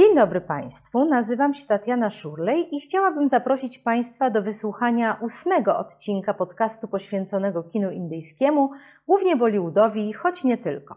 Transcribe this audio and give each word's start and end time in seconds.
Dzień 0.00 0.14
dobry 0.14 0.40
Państwu, 0.40 1.04
nazywam 1.04 1.54
się 1.54 1.66
Tatiana 1.66 2.10
Szurlej 2.10 2.76
i 2.76 2.80
chciałabym 2.80 3.28
zaprosić 3.28 3.78
Państwa 3.78 4.30
do 4.30 4.42
wysłuchania 4.42 5.18
ósmego 5.20 5.78
odcinka 5.78 6.34
podcastu 6.34 6.88
poświęconego 6.88 7.62
kinu 7.62 7.90
indyjskiemu, 7.90 8.70
głównie 9.06 9.36
Bollywoodowi, 9.36 10.12
choć 10.12 10.44
nie 10.44 10.58
tylko. 10.58 10.96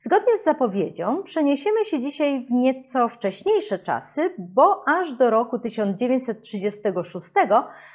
Zgodnie 0.00 0.36
z 0.36 0.44
zapowiedzią 0.44 1.22
przeniesiemy 1.22 1.84
się 1.84 2.00
dzisiaj 2.00 2.46
w 2.46 2.50
nieco 2.50 3.08
wcześniejsze 3.08 3.78
czasy, 3.78 4.34
bo 4.38 4.88
aż 4.88 5.12
do 5.12 5.30
roku 5.30 5.58
1936, 5.58 7.26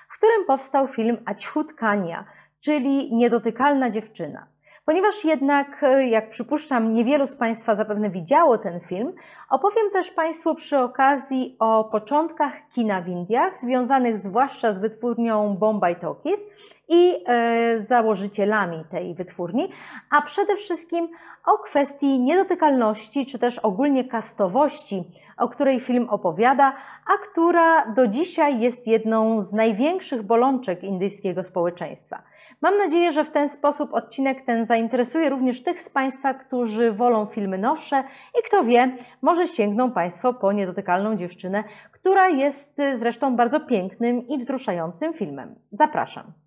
w 0.10 0.18
którym 0.18 0.46
powstał 0.48 0.88
film 0.88 1.18
Aćhut 1.26 1.74
Kania, 1.74 2.26
czyli 2.60 3.16
Niedotykalna 3.16 3.89
dziewczyna. 3.89 4.48
Ponieważ 4.90 5.26
jednak, 5.26 5.84
e, 5.84 6.08
jak 6.08 6.30
przypuszczam, 6.30 6.94
niewielu 6.94 7.28
z 7.28 7.36
Państwa 7.36 7.76
zapewne 7.76 8.10
widziało 8.10 8.58
ten 8.58 8.80
film, 8.80 9.14
opowiem 9.50 9.92
też 9.94 10.12
Państwu 10.12 10.56
przy 10.56 10.80
okazji 10.80 11.56
o 11.60 11.84
początkach 11.84 12.54
kina 12.70 13.02
w 13.02 13.08
Indiach, 13.08 13.58
związanych 13.58 14.18
zwłaszcza 14.18 14.73
z 14.73 14.80
wytwórnią 14.80 15.55
Bombay 15.55 15.95
Talkies 15.95 16.45
i 16.90 17.23
e, 17.26 17.80
założycielami 17.80 18.84
tej 18.92 19.16
wytwórni, 19.16 19.70
a 20.09 20.22
przede 20.22 20.55
wszystkim 20.55 21.09
o 21.45 21.58
kwestii 21.58 22.20
niedotykalności, 22.20 23.26
czy 23.26 23.40
też 23.40 23.59
ogólnie 23.59 24.04
kastowości, 24.04 25.04
o 25.38 25.50
której 25.50 25.80
film 25.80 26.09
opowiada, 26.09 26.73
a 27.08 27.17
która 27.17 27.86
do 27.92 28.08
dzisiaj 28.08 28.59
jest 28.59 28.88
jedną 28.88 29.42
z 29.42 29.54
największych 29.54 30.23
bolączek 30.23 30.84
indyjskiego 30.84 31.44
społeczeństwa. 31.44 32.23
Mam 32.61 32.77
nadzieję, 32.77 33.11
że 33.11 33.25
w 33.25 33.31
ten 33.31 33.49
sposób 33.49 33.93
odcinek 33.93 34.45
ten 34.45 34.66
zainteresuje 34.66 35.29
również 35.29 35.63
tych 35.63 35.81
z 35.81 35.89
Państwa, 35.89 36.34
którzy 36.34 36.91
wolą 36.91 37.25
filmy 37.25 37.57
nowsze 37.57 38.03
i 38.39 38.43
kto 38.45 38.63
wie, 38.63 38.97
może 39.21 39.47
sięgną 39.47 39.91
Państwo 39.91 40.33
po 40.33 40.52
niedotykalną 40.52 41.16
dziewczynę, 41.16 41.63
która 41.91 42.30
jest 42.30 42.81
zresztą 42.93 43.35
bardzo 43.35 43.59
pięknym 43.59 44.27
i 44.27 44.38
wzruszającym 44.38 45.14
filmem. 45.14 45.55
Zapraszam. 45.72 46.47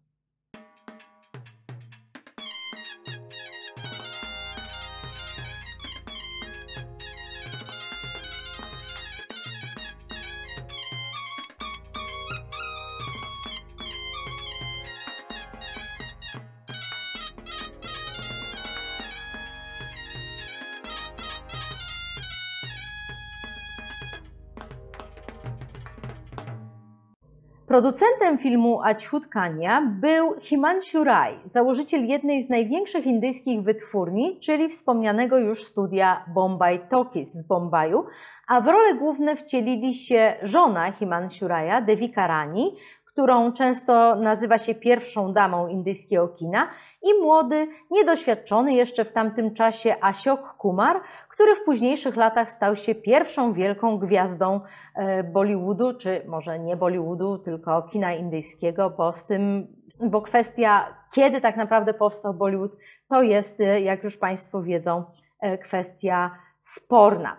Producentem 27.81 28.39
filmu 28.39 28.81
Aćhut 28.83 29.27
Kania 29.27 29.83
był 30.01 30.35
Himanshu 30.41 31.05
Rai, 31.05 31.35
założyciel 31.45 32.07
jednej 32.07 32.43
z 32.43 32.49
największych 32.49 33.07
indyjskich 33.07 33.63
wytwórni, 33.63 34.41
czyli 34.41 34.69
wspomnianego 34.69 35.39
już 35.39 35.65
studia 35.65 36.25
Bombay 36.35 36.81
Talkies 36.89 37.33
z 37.33 37.43
Bombaju, 37.43 38.05
a 38.49 38.61
w 38.61 38.67
role 38.67 38.95
główne 38.95 39.37
wcielili 39.37 39.95
się 39.95 40.35
żona 40.43 40.93
Himanshu 40.93 41.49
Raya, 41.49 41.85
Devika 41.87 42.27
Rani, 42.27 42.77
którą 43.05 43.53
często 43.53 44.17
nazywa 44.17 44.59
się 44.59 44.75
pierwszą 44.75 45.33
damą 45.33 45.69
indyjskiego 45.69 46.29
kina, 46.29 46.69
i 47.03 47.23
młody, 47.23 47.69
niedoświadczony 47.91 48.75
jeszcze 48.75 49.05
w 49.05 49.13
tamtym 49.13 49.55
czasie 49.55 49.97
Ashok 50.01 50.55
Kumar, 50.59 51.01
który 51.41 51.57
w 51.57 51.65
późniejszych 51.65 52.17
latach 52.17 52.51
stał 52.51 52.77
się 52.77 52.95
pierwszą 52.95 53.53
wielką 53.53 53.99
gwiazdą 53.99 54.61
e, 54.95 55.25
Bollywoodu, 55.25 55.95
czy 55.95 56.23
może 56.27 56.59
nie 56.59 56.77
Bollywoodu, 56.77 57.39
tylko 57.39 57.83
kina 57.83 58.15
indyjskiego, 58.15 58.91
bo 58.91 59.13
z 59.13 59.25
tym, 59.25 59.67
bo 60.01 60.23
kwestia, 60.23 60.97
kiedy 61.13 61.41
tak 61.41 61.57
naprawdę 61.57 61.95
powstał 61.95 62.35
Bollywood, 62.35 62.77
to 63.09 63.23
jest, 63.23 63.61
e, 63.61 63.81
jak 63.81 64.05
już 64.05 64.19
Państwo 64.19 64.63
wiedzą, 64.63 65.05
e, 65.41 65.59
kwestia 65.59 66.31
sporna. 66.61 67.37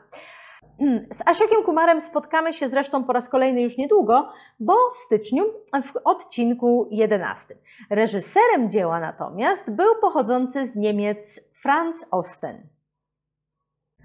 Z 1.11 1.27
Ashokiem 1.27 1.63
Kumarem 1.63 2.01
spotkamy 2.01 2.53
się 2.53 2.67
zresztą 2.67 3.03
po 3.03 3.13
raz 3.13 3.29
kolejny 3.29 3.61
już 3.61 3.77
niedługo, 3.77 4.29
bo 4.59 4.73
w 4.95 4.99
styczniu 4.99 5.45
w 5.83 5.97
odcinku 6.03 6.87
11. 6.91 7.55
Reżyserem 7.89 8.71
dzieła 8.71 8.99
natomiast 8.99 9.71
był 9.71 9.95
pochodzący 10.01 10.65
z 10.65 10.75
Niemiec 10.75 11.41
Franz 11.53 12.05
Osten. 12.11 12.80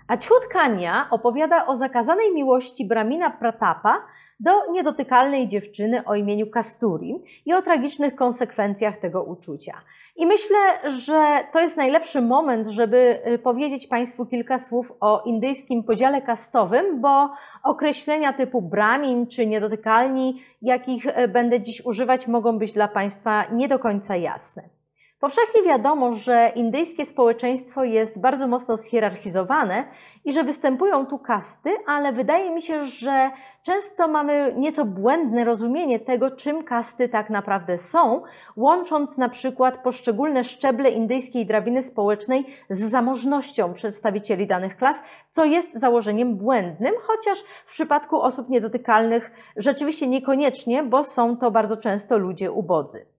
Aćhut 0.09 0.47
Kania 0.53 1.07
opowiada 1.11 1.67
o 1.67 1.77
zakazanej 1.77 2.35
miłości 2.35 2.85
Bramina 2.85 3.31
Pratapa 3.31 4.03
do 4.41 4.51
niedotykalnej 4.73 5.49
dziewczyny 5.49 6.05
o 6.05 6.15
imieniu 6.15 6.47
Kasturi 6.47 7.23
i 7.47 7.55
o 7.55 7.63
tragicznych 7.63 8.17
konsekwencjach 8.17 8.97
tego 8.97 9.23
uczucia. 9.23 9.73
I 10.17 10.27
myślę, 10.27 10.59
że 10.91 11.45
to 11.53 11.61
jest 11.61 11.77
najlepszy 11.77 12.23
moment, 12.23 12.67
żeby 12.67 13.23
y, 13.27 13.39
powiedzieć 13.39 13.87
Państwu 13.87 14.27
kilka 14.27 14.59
słów 14.59 14.93
o 15.01 15.23
indyjskim 15.27 15.85
podziale 15.85 16.23
kastowym, 16.23 17.01
bo 17.01 17.31
określenia 17.63 18.33
typu 18.33 18.63
Brahmin 18.63 19.27
czy 19.27 19.47
niedotykalni, 19.47 20.43
jakich 20.63 21.07
y, 21.07 21.29
będę 21.29 21.61
dziś 21.61 21.85
używać, 21.85 22.27
mogą 22.27 22.59
być 22.59 22.73
dla 22.73 22.89
Państwa 22.89 23.45
nie 23.53 23.69
do 23.69 23.79
końca 23.79 24.17
jasne. 24.17 24.76
Powszechnie 25.21 25.63
wiadomo, 25.63 26.15
że 26.15 26.53
indyjskie 26.55 27.05
społeczeństwo 27.05 27.85
jest 27.85 28.21
bardzo 28.21 28.49
mocno 28.49 28.77
schierarchizowane 28.77 29.85
i 30.25 30.33
że 30.33 30.45
występują 30.45 31.07
tu 31.07 31.19
kasty, 31.19 31.71
ale 31.87 32.13
wydaje 32.13 32.51
mi 32.51 32.63
się, 32.63 32.85
że 32.85 33.31
często 33.63 34.09
mamy 34.09 34.55
nieco 34.57 34.85
błędne 34.85 35.45
rozumienie 35.45 36.01
tego, 36.01 36.31
czym 36.31 36.65
kasty 36.65 37.09
tak 37.09 37.31
naprawdę 37.31 37.79
są, 37.79 38.23
łącząc 38.57 39.19
na 39.19 39.29
przykład 39.29 39.83
poszczególne 39.83 40.45
szczeble 40.45 40.91
indyjskiej 40.91 41.47
drabiny 41.47 41.83
społecznej 41.83 42.47
z 42.71 42.91
zamożnością 42.91 43.75
przedstawicieli 43.75 44.47
danych 44.47 44.77
klas, 44.77 45.03
co 45.29 45.45
jest 45.45 45.75
założeniem 45.75 46.37
błędnym, 46.37 46.95
chociaż 47.03 47.39
w 47.67 47.71
przypadku 47.71 48.21
osób 48.21 48.49
niedotykalnych 48.49 49.31
rzeczywiście 49.57 50.07
niekoniecznie, 50.07 50.83
bo 50.83 51.05
są 51.05 51.37
to 51.37 51.51
bardzo 51.51 51.77
często 51.77 52.19
ludzie 52.19 52.53
ubodzy. 52.53 53.16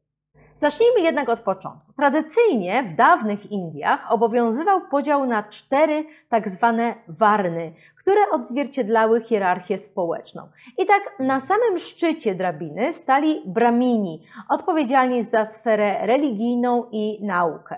Zacznijmy 0.57 1.01
jednak 1.01 1.29
od 1.29 1.39
początku. 1.39 1.93
Tradycyjnie 1.93 2.83
w 2.83 2.95
dawnych 2.95 3.51
Indiach 3.51 4.11
obowiązywał 4.11 4.81
podział 4.81 5.25
na 5.25 5.43
cztery 5.43 6.05
tak 6.29 6.49
zwane 6.49 6.95
warny, 7.07 7.73
które 7.95 8.21
odzwierciedlały 8.31 9.21
hierarchię 9.21 9.77
społeczną. 9.77 10.47
I 10.77 10.85
tak 10.85 11.03
na 11.19 11.39
samym 11.39 11.79
szczycie 11.79 12.35
drabiny 12.35 12.93
stali 12.93 13.41
bramini, 13.45 14.23
odpowiedzialni 14.49 15.23
za 15.23 15.45
sferę 15.45 15.97
religijną 16.01 16.85
i 16.91 17.25
naukę. 17.25 17.75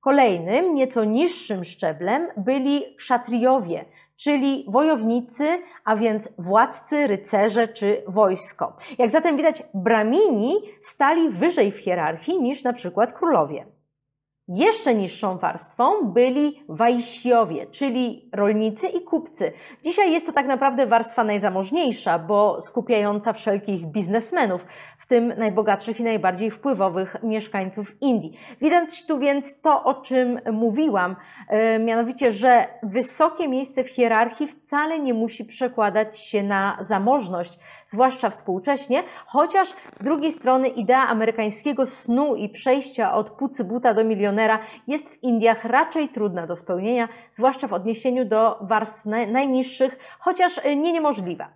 Kolejnym, 0.00 0.74
nieco 0.74 1.04
niższym 1.04 1.64
szczeblem 1.64 2.28
byli 2.36 2.84
szatriowie, 2.98 3.84
czyli 4.22 4.64
wojownicy, 4.68 5.62
a 5.84 5.96
więc 5.96 6.28
władcy, 6.38 7.06
rycerze 7.06 7.68
czy 7.68 8.02
wojsko. 8.08 8.76
Jak 8.98 9.10
zatem 9.10 9.36
widać, 9.36 9.62
bramini 9.74 10.54
stali 10.80 11.30
wyżej 11.30 11.72
w 11.72 11.78
hierarchii 11.78 12.42
niż 12.42 12.64
na 12.64 12.72
przykład 12.72 13.12
królowie. 13.12 13.66
Jeszcze 14.48 14.94
niższą 14.94 15.38
warstwą 15.38 16.04
byli 16.04 16.64
wajsiowie, 16.68 17.66
czyli 17.66 18.30
rolnicy 18.32 18.86
i 18.86 19.00
kupcy. 19.00 19.52
Dzisiaj 19.84 20.12
jest 20.12 20.26
to 20.26 20.32
tak 20.32 20.46
naprawdę 20.46 20.86
warstwa 20.86 21.24
najzamożniejsza, 21.24 22.18
bo 22.18 22.62
skupiająca 22.62 23.32
wszelkich 23.32 23.86
biznesmenów, 23.86 24.66
w 24.98 25.06
tym 25.06 25.32
najbogatszych 25.38 26.00
i 26.00 26.02
najbardziej 26.02 26.50
wpływowych 26.50 27.16
mieszkańców 27.22 28.02
Indii. 28.02 28.38
Widać 28.60 29.06
tu 29.06 29.18
więc 29.18 29.60
to, 29.60 29.84
o 29.84 29.94
czym 29.94 30.40
mówiłam, 30.52 31.16
e, 31.48 31.78
mianowicie, 31.78 32.32
że 32.32 32.66
wysokie 32.82 33.48
miejsce 33.48 33.84
w 33.84 33.88
hierarchii 33.88 34.48
wcale 34.48 34.98
nie 34.98 35.14
musi 35.14 35.44
przekładać 35.44 36.18
się 36.18 36.42
na 36.42 36.76
zamożność, 36.80 37.58
zwłaszcza 37.92 38.30
współcześnie, 38.30 39.02
chociaż 39.26 39.74
z 39.92 40.02
drugiej 40.02 40.32
strony 40.32 40.68
idea 40.68 41.08
amerykańskiego 41.08 41.86
snu 41.86 42.36
i 42.36 42.48
przejścia 42.48 43.14
od 43.14 43.30
pucy 43.30 43.64
buta 43.64 43.94
do 43.94 44.04
milionera 44.04 44.58
jest 44.86 45.08
w 45.08 45.22
Indiach 45.22 45.64
raczej 45.64 46.08
trudna 46.08 46.46
do 46.46 46.56
spełnienia, 46.56 47.08
zwłaszcza 47.32 47.68
w 47.68 47.72
odniesieniu 47.72 48.24
do 48.24 48.58
warstw 48.60 49.06
najniższych, 49.06 49.98
chociaż 50.18 50.60
nie 50.64 50.92
niemożliwa. 50.92 51.48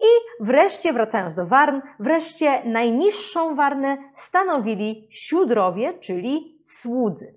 I 0.00 0.44
wreszcie, 0.44 0.92
wracając 0.92 1.34
do 1.34 1.46
warn, 1.46 1.80
wreszcie 2.00 2.62
najniższą 2.64 3.54
warnę 3.54 3.96
stanowili 4.14 5.06
siódrowie, 5.10 5.98
czyli 5.98 6.58
słudzy. 6.64 7.34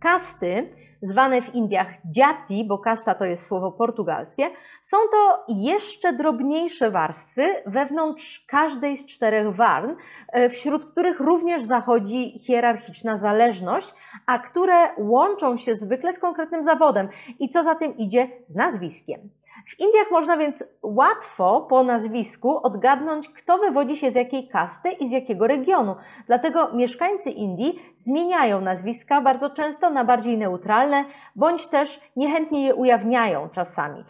Kasty 0.00 0.74
zwane 1.02 1.42
w 1.42 1.54
Indiach 1.54 1.88
dziati, 2.04 2.64
bo 2.64 2.78
kasta 2.78 3.14
to 3.14 3.24
jest 3.24 3.46
słowo 3.46 3.72
portugalskie, 3.72 4.50
są 4.82 4.96
to 5.10 5.44
jeszcze 5.48 6.12
drobniejsze 6.12 6.90
warstwy 6.90 7.48
wewnątrz 7.66 8.44
każdej 8.48 8.96
z 8.96 9.06
czterech 9.06 9.56
warn, 9.56 9.94
e, 10.32 10.48
wśród 10.48 10.84
których 10.84 11.20
również 11.20 11.62
zachodzi 11.62 12.38
hierarchiczna 12.38 13.16
zależność, 13.16 13.94
a 14.26 14.38
które 14.38 14.94
łączą 14.98 15.56
się 15.56 15.74
zwykle 15.74 16.12
z 16.12 16.18
konkretnym 16.18 16.64
zawodem 16.64 17.08
i 17.38 17.48
co 17.48 17.62
za 17.62 17.74
tym 17.74 17.96
idzie 17.96 18.28
z 18.46 18.54
nazwiskiem. 18.54 19.30
W 19.66 19.80
Indiach 19.80 20.10
można 20.10 20.36
więc 20.36 20.64
łatwo 20.82 21.60
po 21.60 21.82
nazwisku 21.82 22.66
odgadnąć, 22.66 23.28
kto 23.28 23.58
wywodzi 23.58 23.96
się 23.96 24.10
z 24.10 24.14
jakiej 24.14 24.48
kasty 24.48 24.90
i 24.90 25.08
z 25.08 25.10
jakiego 25.10 25.46
regionu. 25.46 25.96
Dlatego 26.26 26.72
mieszkańcy 26.72 27.30
Indii 27.30 27.82
zmieniają 27.96 28.60
nazwiska 28.60 29.20
bardzo 29.20 29.50
często 29.50 29.90
na 29.90 30.04
bardziej 30.04 30.38
neutralne, 30.38 31.04
bądź 31.36 31.66
też 31.66 32.00
niechętnie 32.16 32.66
je 32.66 32.74
ujawniają 32.74 33.48
czasami. 33.48 34.04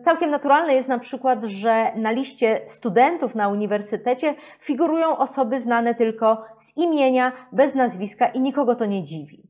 Całkiem 0.00 0.30
naturalne 0.30 0.74
jest 0.74 0.88
na 0.88 0.98
przykład, 0.98 1.44
że 1.44 1.92
na 1.94 2.10
liście 2.10 2.60
studentów 2.66 3.34
na 3.34 3.48
uniwersytecie 3.48 4.34
figurują 4.60 5.16
osoby 5.16 5.60
znane 5.60 5.94
tylko 5.94 6.44
z 6.56 6.76
imienia, 6.76 7.32
bez 7.52 7.74
nazwiska 7.74 8.26
i 8.26 8.40
nikogo 8.40 8.74
to 8.74 8.84
nie 8.84 9.04
dziwi. 9.04 9.45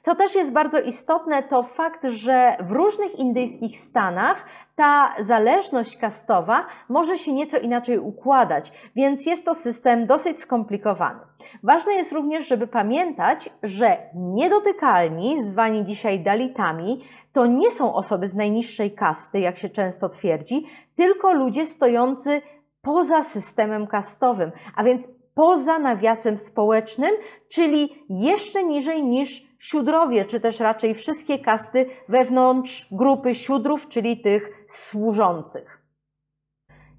Co 0.00 0.14
też 0.14 0.34
jest 0.34 0.52
bardzo 0.52 0.80
istotne, 0.80 1.42
to 1.42 1.62
fakt, 1.62 2.04
że 2.04 2.56
w 2.60 2.72
różnych 2.72 3.18
indyjskich 3.18 3.78
stanach 3.78 4.44
ta 4.76 5.14
zależność 5.18 5.96
kastowa 5.96 6.66
może 6.88 7.18
się 7.18 7.32
nieco 7.32 7.58
inaczej 7.58 7.98
układać, 7.98 8.72
więc 8.96 9.26
jest 9.26 9.44
to 9.44 9.54
system 9.54 10.06
dosyć 10.06 10.38
skomplikowany. 10.38 11.20
Ważne 11.62 11.92
jest 11.92 12.12
również, 12.12 12.48
żeby 12.48 12.66
pamiętać, 12.66 13.50
że 13.62 13.96
niedotykalni, 14.14 15.42
zwani 15.42 15.84
dzisiaj 15.84 16.20
dalitami, 16.20 17.04
to 17.32 17.46
nie 17.46 17.70
są 17.70 17.94
osoby 17.94 18.26
z 18.26 18.34
najniższej 18.34 18.94
kasty, 18.94 19.40
jak 19.40 19.58
się 19.58 19.68
często 19.68 20.08
twierdzi, 20.08 20.66
tylko 20.96 21.32
ludzie 21.32 21.66
stojący 21.66 22.42
poza 22.82 23.22
systemem 23.22 23.86
kastowym, 23.86 24.52
a 24.76 24.84
więc 24.84 25.08
poza 25.34 25.78
nawiasem 25.78 26.38
społecznym, 26.38 27.10
czyli 27.48 28.04
jeszcze 28.08 28.64
niżej 28.64 29.04
niż 29.04 29.49
siódrowie, 29.60 30.24
czy 30.24 30.40
też 30.40 30.60
raczej 30.60 30.94
wszystkie 30.94 31.38
kasty 31.38 31.86
wewnątrz 32.08 32.88
grupy 32.92 33.34
siódrów, 33.34 33.88
czyli 33.88 34.20
tych 34.20 34.64
służących. 34.68 35.79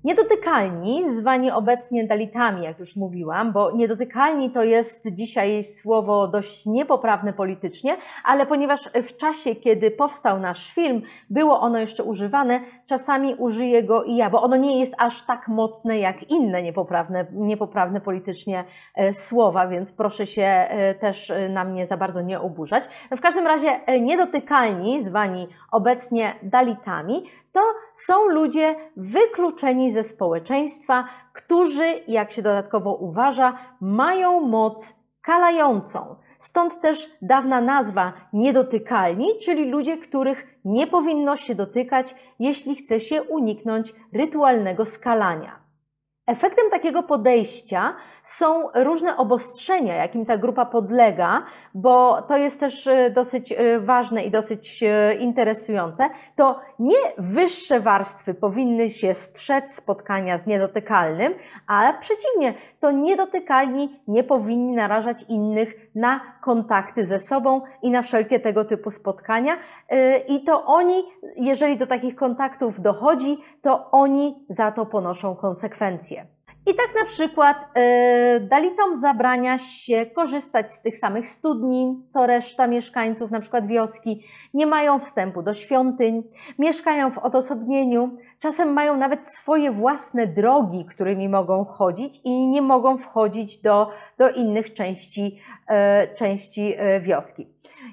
Niedotykalni, 0.03 1.09
zwani 1.09 1.51
obecnie 1.51 2.07
dalitami, 2.07 2.63
jak 2.63 2.79
już 2.79 2.95
mówiłam, 2.95 3.51
bo 3.51 3.71
niedotykalni 3.71 4.49
to 4.49 4.63
jest 4.63 5.07
dzisiaj 5.15 5.63
słowo 5.63 6.27
dość 6.27 6.65
niepoprawne 6.65 7.33
politycznie, 7.33 7.97
ale 8.25 8.45
ponieważ 8.45 8.79
w 9.03 9.17
czasie, 9.17 9.55
kiedy 9.55 9.91
powstał 9.91 10.39
nasz 10.39 10.73
film, 10.73 11.01
było 11.29 11.59
ono 11.59 11.79
jeszcze 11.79 12.03
używane, 12.03 12.59
czasami 12.85 13.35
użyję 13.35 13.83
go 13.83 14.03
i 14.03 14.15
ja, 14.15 14.29
bo 14.29 14.41
ono 14.41 14.55
nie 14.55 14.79
jest 14.79 14.93
aż 14.97 15.25
tak 15.25 15.47
mocne 15.47 15.99
jak 15.99 16.29
inne 16.29 16.63
niepoprawne, 16.63 17.25
niepoprawne 17.31 18.01
politycznie 18.01 18.63
e, 18.95 19.13
słowa, 19.13 19.67
więc 19.67 19.91
proszę 19.91 20.27
się 20.27 20.43
e, 20.43 20.95
też 20.95 21.31
e, 21.31 21.49
na 21.49 21.63
mnie 21.63 21.85
za 21.85 21.97
bardzo 21.97 22.21
nie 22.21 22.39
oburzać. 22.39 22.83
W 23.11 23.21
każdym 23.21 23.47
razie 23.47 23.79
niedotykalni, 24.01 25.03
zwani 25.03 25.47
obecnie 25.71 26.35
dalitami, 26.43 27.23
to 27.51 27.61
są 27.93 28.27
ludzie 28.27 28.75
wykluczeni 28.97 29.91
ze 29.91 30.03
społeczeństwa, 30.03 31.07
którzy, 31.33 32.03
jak 32.07 32.31
się 32.31 32.41
dodatkowo 32.41 32.93
uważa, 32.95 33.57
mają 33.81 34.41
moc 34.41 34.95
kalającą. 35.21 36.15
Stąd 36.39 36.81
też 36.81 37.17
dawna 37.21 37.61
nazwa 37.61 38.13
niedotykalni, 38.33 39.27
czyli 39.41 39.71
ludzie, 39.71 39.97
których 39.97 40.59
nie 40.65 40.87
powinno 40.87 41.35
się 41.35 41.55
dotykać, 41.55 42.15
jeśli 42.39 42.75
chce 42.75 42.99
się 42.99 43.23
uniknąć 43.23 43.93
rytualnego 44.13 44.85
skalania. 44.85 45.60
Efektem 46.27 46.69
takiego 46.69 47.03
podejścia 47.03 47.95
są 48.23 48.69
różne 48.75 49.17
obostrzenia, 49.17 49.95
jakim 49.95 50.25
ta 50.25 50.37
grupa 50.37 50.65
podlega, 50.65 51.45
bo 51.73 52.21
to 52.21 52.37
jest 52.37 52.59
też 52.59 52.87
e, 52.87 53.09
dosyć 53.09 53.51
e, 53.51 53.79
ważne 53.79 54.23
i 54.23 54.31
dosyć 54.31 54.83
e, 54.83 55.13
interesujące. 55.13 56.09
To 56.35 56.59
nie 56.79 56.97
wyższe 57.17 57.79
warstwy 57.79 58.33
powinny 58.33 58.89
się 58.89 59.13
strzec 59.13 59.75
spotkania 59.75 60.37
z 60.37 60.47
niedotykalnym, 60.47 61.33
ale 61.67 61.99
przeciwnie, 61.99 62.53
to 62.79 62.91
niedotykalni 62.91 63.99
nie 64.07 64.23
powinni 64.23 64.73
narażać 64.73 65.23
innych 65.29 65.90
na 65.95 66.21
kontakty 66.41 67.05
ze 67.05 67.19
sobą 67.19 67.61
i 67.81 67.91
na 67.91 68.01
wszelkie 68.01 68.39
tego 68.39 68.65
typu 68.65 68.91
spotkania. 68.91 69.57
I 70.27 70.43
to 70.43 70.65
oni, 70.65 71.03
jeżeli 71.35 71.77
do 71.77 71.87
takich 71.87 72.15
kontaktów 72.15 72.81
dochodzi, 72.81 73.37
to 73.61 73.91
oni 73.91 74.45
za 74.49 74.71
to 74.71 74.85
ponoszą 74.85 75.35
konsekwencje. 75.35 76.25
I 76.65 76.75
tak 76.75 76.95
na 76.99 77.05
przykład 77.05 77.57
yy, 77.75 78.39
Dalitom 78.39 78.95
zabrania 78.95 79.57
się 79.57 80.05
korzystać 80.05 80.73
z 80.73 80.81
tych 80.81 80.97
samych 80.97 81.27
studni, 81.27 82.03
co 82.07 82.27
reszta 82.27 82.67
mieszkańców, 82.67 83.31
na 83.31 83.39
przykład 83.39 83.67
wioski, 83.67 84.25
nie 84.53 84.65
mają 84.65 84.99
wstępu 84.99 85.41
do 85.41 85.53
świątyń, 85.53 86.23
mieszkają 86.59 87.11
w 87.11 87.17
odosobnieniu, 87.17 88.17
czasem 88.39 88.73
mają 88.73 88.97
nawet 88.97 89.27
swoje 89.27 89.71
własne 89.71 90.27
drogi, 90.27 90.85
którymi 90.85 91.29
mogą 91.29 91.65
chodzić 91.65 92.21
i 92.23 92.47
nie 92.47 92.61
mogą 92.61 92.97
wchodzić 92.97 93.57
do, 93.57 93.89
do 94.17 94.29
innych 94.29 94.73
części, 94.73 95.39
yy, 95.69 96.15
części 96.15 96.69
yy, 96.69 97.01
wioski. 97.01 97.47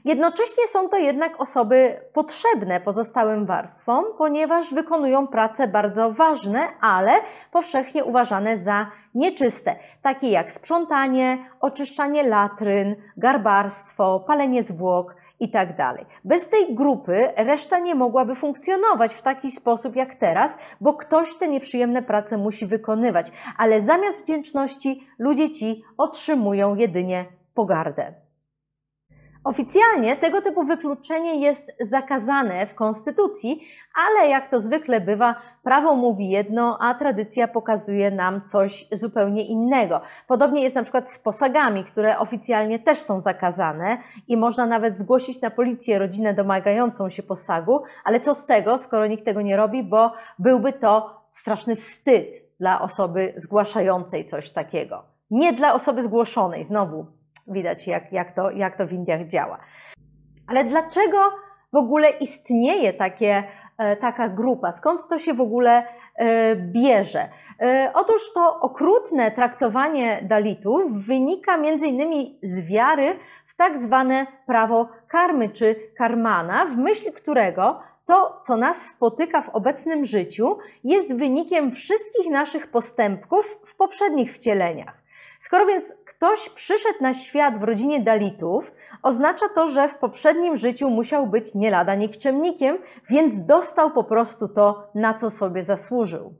Jednocześnie 0.08 0.66
są 0.66 0.88
to 0.88 0.96
jednak 0.96 1.40
osoby 1.40 2.00
potrzebne 2.12 2.80
pozostałym 2.80 3.46
warstwom, 3.46 4.04
ponieważ 4.18 4.74
wykonują 4.74 5.26
prace 5.26 5.68
bardzo 5.68 6.12
ważne, 6.12 6.68
ale 6.80 7.12
powszechnie 7.52 8.04
uważane 8.04 8.58
za 8.58 8.86
nieczyste, 9.14 9.76
takie 10.02 10.30
jak 10.30 10.52
sprzątanie, 10.52 11.38
oczyszczanie 11.60 12.22
latryn, 12.22 12.96
garbarstwo, 13.16 14.20
palenie 14.20 14.62
zwłok 14.62 15.14
itd. 15.40 15.74
Tak 15.76 15.96
Bez 16.24 16.48
tej 16.48 16.74
grupy 16.74 17.32
reszta 17.36 17.78
nie 17.78 17.94
mogłaby 17.94 18.34
funkcjonować 18.34 19.14
w 19.14 19.22
taki 19.22 19.50
sposób 19.50 19.96
jak 19.96 20.14
teraz, 20.14 20.58
bo 20.80 20.94
ktoś 20.94 21.34
te 21.34 21.48
nieprzyjemne 21.48 22.02
prace 22.02 22.36
musi 22.36 22.66
wykonywać, 22.66 23.32
ale 23.58 23.80
zamiast 23.80 24.22
wdzięczności 24.22 25.08
ludzie 25.18 25.50
ci 25.50 25.84
otrzymują 25.98 26.74
jedynie 26.74 27.24
pogardę. 27.54 28.27
Oficjalnie 29.44 30.16
tego 30.16 30.42
typu 30.42 30.64
wykluczenie 30.64 31.40
jest 31.40 31.72
zakazane 31.80 32.66
w 32.66 32.74
Konstytucji, 32.74 33.62
ale 34.06 34.28
jak 34.28 34.50
to 34.50 34.60
zwykle 34.60 35.00
bywa, 35.00 35.34
prawo 35.62 35.94
mówi 35.94 36.28
jedno, 36.28 36.78
a 36.80 36.94
tradycja 36.94 37.48
pokazuje 37.48 38.10
nam 38.10 38.42
coś 38.42 38.88
zupełnie 38.92 39.46
innego. 39.46 40.00
Podobnie 40.26 40.62
jest 40.62 40.76
na 40.76 40.82
przykład 40.82 41.10
z 41.10 41.18
posagami, 41.18 41.84
które 41.84 42.18
oficjalnie 42.18 42.78
też 42.78 42.98
są 42.98 43.20
zakazane 43.20 43.98
i 44.28 44.36
można 44.36 44.66
nawet 44.66 44.96
zgłosić 44.96 45.40
na 45.40 45.50
policję 45.50 45.98
rodzinę 45.98 46.34
domagającą 46.34 47.10
się 47.10 47.22
posagu, 47.22 47.82
ale 48.04 48.20
co 48.20 48.34
z 48.34 48.46
tego, 48.46 48.78
skoro 48.78 49.06
nikt 49.06 49.24
tego 49.24 49.42
nie 49.42 49.56
robi, 49.56 49.84
bo 49.84 50.12
byłby 50.38 50.72
to 50.72 51.20
straszny 51.30 51.76
wstyd 51.76 52.44
dla 52.60 52.80
osoby 52.80 53.32
zgłaszającej 53.36 54.24
coś 54.24 54.50
takiego. 54.50 55.02
Nie 55.30 55.52
dla 55.52 55.74
osoby 55.74 56.02
zgłoszonej, 56.02 56.64
znowu 56.64 57.17
Widać, 57.48 57.86
jak, 57.86 58.12
jak, 58.12 58.34
to, 58.34 58.50
jak 58.50 58.76
to 58.76 58.86
w 58.86 58.92
Indiach 58.92 59.26
działa. 59.26 59.58
Ale 60.46 60.64
dlaczego 60.64 61.18
w 61.72 61.76
ogóle 61.76 62.10
istnieje 62.10 62.92
takie, 62.92 63.44
e, 63.78 63.96
taka 63.96 64.28
grupa? 64.28 64.72
Skąd 64.72 65.08
to 65.08 65.18
się 65.18 65.34
w 65.34 65.40
ogóle 65.40 65.86
e, 66.16 66.56
bierze? 66.56 67.28
E, 67.60 67.90
otóż 67.94 68.32
to 68.34 68.60
okrutne 68.60 69.30
traktowanie 69.30 70.20
Dalitów 70.22 71.06
wynika 71.06 71.56
innymi 71.86 72.38
z 72.42 72.62
wiary 72.62 73.18
w 73.46 73.54
tak 73.56 73.78
zwane 73.78 74.26
prawo 74.46 74.88
karmy 75.08 75.48
czy 75.48 75.76
karmana, 75.98 76.66
w 76.66 76.76
myśl 76.76 77.12
którego 77.12 77.80
to, 78.06 78.40
co 78.42 78.56
nas 78.56 78.90
spotyka 78.90 79.42
w 79.42 79.48
obecnym 79.48 80.04
życiu, 80.04 80.58
jest 80.84 81.14
wynikiem 81.14 81.72
wszystkich 81.72 82.30
naszych 82.30 82.70
postępków 82.70 83.58
w 83.64 83.76
poprzednich 83.76 84.32
wcieleniach. 84.32 85.07
Skoro 85.38 85.66
więc 85.66 85.94
ktoś 86.04 86.48
przyszedł 86.48 86.98
na 87.00 87.14
świat 87.14 87.58
w 87.58 87.62
rodzinie 87.62 88.00
Dalitów, 88.00 88.72
oznacza 89.02 89.48
to, 89.48 89.68
że 89.68 89.88
w 89.88 89.94
poprzednim 89.98 90.56
życiu 90.56 90.90
musiał 90.90 91.26
być 91.26 91.54
nie 91.54 91.70
lada 91.70 91.94
nikczemnikiem, 91.94 92.78
więc 93.10 93.44
dostał 93.44 93.90
po 93.90 94.04
prostu 94.04 94.48
to, 94.48 94.90
na 94.94 95.14
co 95.14 95.30
sobie 95.30 95.62
zasłużył. 95.62 96.34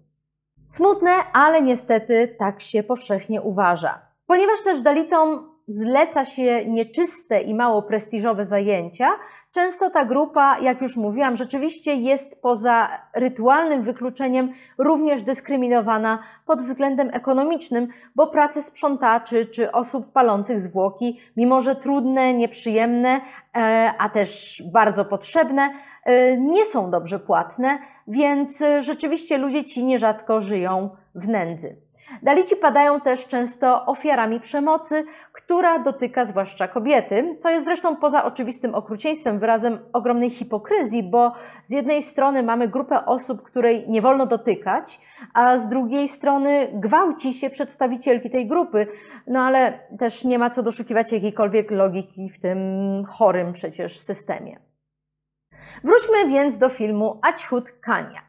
Smutne, 0.68 1.10
ale 1.32 1.62
niestety 1.62 2.36
tak 2.38 2.60
się 2.60 2.82
powszechnie 2.82 3.42
uważa. 3.42 4.00
Ponieważ 4.26 4.62
też 4.62 4.80
Dalitom 4.80 5.47
zleca 5.68 6.24
się 6.24 6.64
nieczyste 6.66 7.40
i 7.40 7.54
mało 7.54 7.82
prestiżowe 7.82 8.44
zajęcia, 8.44 9.08
często 9.52 9.90
ta 9.90 10.04
grupa, 10.04 10.58
jak 10.58 10.82
już 10.82 10.96
mówiłam, 10.96 11.36
rzeczywiście 11.36 11.94
jest 11.94 12.42
poza 12.42 12.88
rytualnym 13.14 13.82
wykluczeniem 13.82 14.52
również 14.78 15.22
dyskryminowana 15.22 16.18
pod 16.46 16.62
względem 16.62 17.10
ekonomicznym, 17.12 17.88
bo 18.14 18.26
prace 18.26 18.62
sprzątaczy 18.62 19.46
czy 19.46 19.72
osób 19.72 20.12
palących 20.12 20.60
zwłoki, 20.60 21.20
mimo 21.36 21.60
że 21.60 21.76
trudne, 21.76 22.34
nieprzyjemne, 22.34 23.20
e, 23.56 23.92
a 23.98 24.08
też 24.08 24.62
bardzo 24.72 25.04
potrzebne, 25.04 25.70
e, 26.04 26.36
nie 26.36 26.64
są 26.64 26.90
dobrze 26.90 27.18
płatne, 27.18 27.78
więc 28.06 28.62
rzeczywiście 28.80 29.38
ludzie 29.38 29.64
ci 29.64 29.84
nierzadko 29.84 30.40
żyją 30.40 30.90
w 31.14 31.28
nędzy. 31.28 31.87
Dalici 32.22 32.56
padają 32.56 33.00
też 33.00 33.26
często 33.26 33.86
ofiarami 33.86 34.40
przemocy, 34.40 35.04
która 35.32 35.78
dotyka 35.78 36.24
zwłaszcza 36.24 36.68
kobiety, 36.68 37.36
co 37.38 37.50
jest 37.50 37.64
zresztą 37.64 37.96
poza 37.96 38.24
oczywistym 38.24 38.74
okrucieństwem 38.74 39.38
wyrazem 39.38 39.78
ogromnej 39.92 40.30
hipokryzji, 40.30 41.02
bo 41.02 41.32
z 41.64 41.72
jednej 41.72 42.02
strony 42.02 42.42
mamy 42.42 42.68
grupę 42.68 43.06
osób, 43.06 43.42
której 43.42 43.88
nie 43.88 44.02
wolno 44.02 44.26
dotykać, 44.26 45.00
a 45.34 45.56
z 45.56 45.68
drugiej 45.68 46.08
strony 46.08 46.68
gwałci 46.74 47.32
się 47.32 47.50
przedstawicielki 47.50 48.30
tej 48.30 48.46
grupy. 48.46 48.86
No 49.26 49.40
ale 49.40 49.78
też 49.98 50.24
nie 50.24 50.38
ma 50.38 50.50
co 50.50 50.62
doszukiwać 50.62 51.12
jakiejkolwiek 51.12 51.70
logiki 51.70 52.30
w 52.30 52.40
tym 52.40 52.58
chorym 53.08 53.52
przecież 53.52 53.98
systemie. 53.98 54.58
Wróćmy 55.84 56.28
więc 56.28 56.58
do 56.58 56.68
filmu 56.68 57.20
Aćhut 57.22 57.72
Kania. 57.80 58.27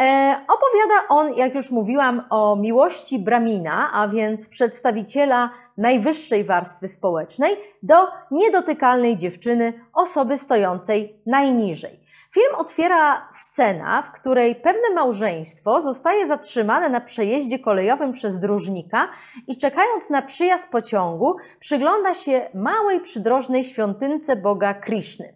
E, 0.00 0.36
opowiada 0.48 1.08
on, 1.08 1.34
jak 1.34 1.54
już 1.54 1.70
mówiłam, 1.70 2.24
o 2.30 2.56
miłości 2.56 3.18
Bramina, 3.18 3.90
a 3.92 4.08
więc 4.08 4.48
przedstawiciela 4.48 5.50
najwyższej 5.76 6.44
warstwy 6.44 6.88
społecznej, 6.88 7.56
do 7.82 7.94
niedotykalnej 8.30 9.16
dziewczyny, 9.16 9.72
osoby 9.94 10.38
stojącej 10.38 11.22
najniżej. 11.26 12.00
Film 12.34 12.54
otwiera 12.56 13.28
scena, 13.30 14.02
w 14.02 14.12
której 14.12 14.54
pewne 14.54 14.90
małżeństwo 14.94 15.80
zostaje 15.80 16.26
zatrzymane 16.26 16.88
na 16.88 17.00
przejeździe 17.00 17.58
kolejowym 17.58 18.12
przez 18.12 18.40
dróżnika 18.40 19.08
i 19.46 19.56
czekając 19.56 20.10
na 20.10 20.22
przyjazd 20.22 20.68
pociągu, 20.68 21.36
przygląda 21.60 22.14
się 22.14 22.50
małej 22.54 23.00
przydrożnej 23.00 23.64
świątynce 23.64 24.36
Boga 24.36 24.74
Krishny. 24.74 25.34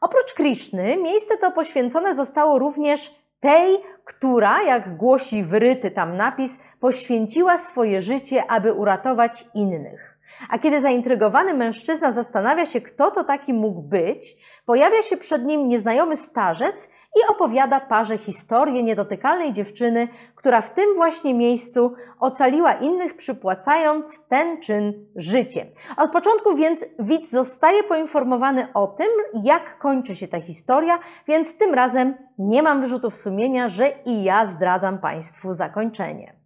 Oprócz 0.00 0.34
Krishny, 0.34 0.96
miejsce 0.96 1.38
to 1.38 1.50
poświęcone 1.50 2.14
zostało 2.14 2.58
również 2.58 3.25
tej, 3.40 3.78
która, 4.04 4.62
jak 4.62 4.96
głosi 4.96 5.42
wyryty 5.42 5.90
tam 5.90 6.16
napis, 6.16 6.58
poświęciła 6.80 7.58
swoje 7.58 8.02
życie, 8.02 8.50
aby 8.50 8.72
uratować 8.72 9.44
innych. 9.54 10.18
A 10.50 10.58
kiedy 10.58 10.80
zaintrygowany 10.80 11.54
mężczyzna 11.54 12.12
zastanawia 12.12 12.66
się, 12.66 12.80
kto 12.80 13.10
to 13.10 13.24
taki 13.24 13.52
mógł 13.52 13.82
być, 13.82 14.36
pojawia 14.66 15.02
się 15.02 15.16
przed 15.16 15.44
nim 15.44 15.68
nieznajomy 15.68 16.16
starzec 16.16 16.88
i 17.16 17.30
opowiada 17.30 17.80
parze 17.80 18.18
historię 18.18 18.82
niedotykalnej 18.82 19.52
dziewczyny, 19.52 20.08
która 20.34 20.60
w 20.60 20.70
tym 20.70 20.94
właśnie 20.94 21.34
miejscu 21.34 21.92
ocaliła 22.20 22.72
innych, 22.72 23.16
przypłacając 23.16 24.26
ten 24.28 24.60
czyn 24.60 25.06
życiem. 25.16 25.66
Od 25.96 26.12
początku 26.12 26.54
więc 26.54 26.84
widz 26.98 27.30
zostaje 27.30 27.82
poinformowany 27.82 28.68
o 28.74 28.86
tym, 28.86 29.08
jak 29.42 29.78
kończy 29.78 30.16
się 30.16 30.28
ta 30.28 30.40
historia, 30.40 30.98
więc 31.28 31.58
tym 31.58 31.74
razem 31.74 32.14
nie 32.38 32.62
mam 32.62 32.80
wyrzutów 32.80 33.16
sumienia, 33.16 33.68
że 33.68 33.92
i 34.06 34.22
ja 34.22 34.46
zdradzam 34.46 34.98
Państwu 34.98 35.52
zakończenie. 35.52 36.36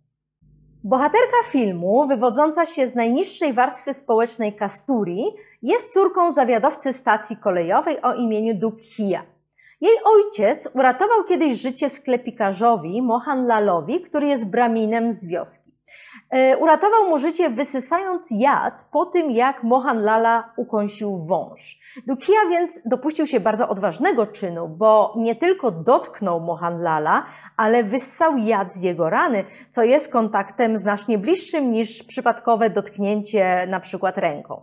Bohaterka 0.84 1.36
filmu, 1.44 2.06
wywodząca 2.08 2.66
się 2.66 2.88
z 2.88 2.94
najniższej 2.94 3.52
warstwy 3.52 3.94
społecznej 3.94 4.56
Kasturi, 4.56 5.24
jest 5.62 5.92
córką 5.92 6.30
zawiadowcy 6.30 6.92
stacji 6.92 7.36
kolejowej 7.36 8.02
o 8.02 8.14
imieniu 8.14 8.54
Dukhia. 8.54 9.22
Jej 9.80 9.96
ojciec 10.04 10.68
uratował 10.74 11.24
kiedyś 11.24 11.60
życie 11.60 11.88
sklepikarzowi 11.88 13.02
Mohan 13.02 13.46
Lalowi, 13.46 14.00
który 14.00 14.26
jest 14.26 14.46
braminem 14.46 15.12
z 15.12 15.26
wioski. 15.26 15.70
E, 16.30 16.56
uratował 16.56 17.08
mu 17.08 17.18
życie 17.18 17.50
wysysając 17.50 18.28
jad 18.30 18.84
po 18.92 19.06
tym, 19.06 19.30
jak 19.30 19.62
Mohan 19.62 20.02
Lala 20.02 20.52
ukąsił 20.56 21.24
wąż. 21.24 21.78
Dukia 22.06 22.48
więc 22.50 22.82
dopuścił 22.86 23.26
się 23.26 23.40
bardzo 23.40 23.68
odważnego 23.68 24.26
czynu, 24.26 24.68
bo 24.68 25.14
nie 25.16 25.34
tylko 25.34 25.70
dotknął 25.70 26.40
Mohan 26.40 26.82
Lala, 26.82 27.26
ale 27.56 27.84
wyssał 27.84 28.38
jad 28.38 28.74
z 28.74 28.82
jego 28.82 29.10
rany, 29.10 29.44
co 29.70 29.84
jest 29.84 30.12
kontaktem 30.12 30.76
znacznie 30.76 31.18
bliższym 31.18 31.72
niż 31.72 32.02
przypadkowe 32.02 32.70
dotknięcie 32.70 33.66
na 33.68 33.80
przykład 33.80 34.18
ręką. 34.18 34.62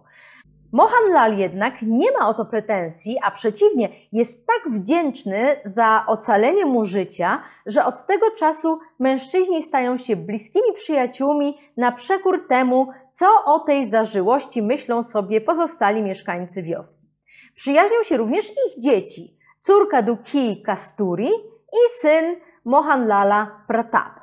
Mohanlal 0.78 1.38
jednak 1.38 1.82
nie 1.82 2.12
ma 2.12 2.30
o 2.30 2.34
to 2.34 2.46
pretensji, 2.46 3.18
a 3.24 3.32
przeciwnie, 3.32 3.90
jest 4.12 4.48
tak 4.48 4.74
wdzięczny 4.74 5.56
za 5.66 6.04
ocalenie 6.08 6.66
mu 6.66 6.86
życia, 6.86 7.44
że 7.66 7.86
od 7.86 8.08
tego 8.08 8.32
czasu 8.32 8.80
mężczyźni 9.00 9.62
stają 9.62 9.98
się 9.98 10.16
bliskimi 10.16 10.74
przyjaciółmi 10.74 11.58
na 11.78 11.92
przekór 11.92 12.48
temu, 12.48 12.88
co 13.12 13.28
o 13.46 13.60
tej 13.60 13.86
zażyłości 13.86 14.62
myślą 14.62 15.02
sobie 15.02 15.42
pozostali 15.42 16.02
mieszkańcy 16.02 16.64
wioski. 16.64 17.08
Przyjaźnią 17.56 18.04
się 18.04 18.18
również 18.18 18.50
ich 18.50 18.82
dzieci, 18.82 19.38
córka 19.60 20.02
Duki 20.02 20.62
Kasturi 20.62 21.30
i 21.74 22.00
syn 22.00 22.36
Mohanlala 22.66 23.62
Pratap. 23.68 24.20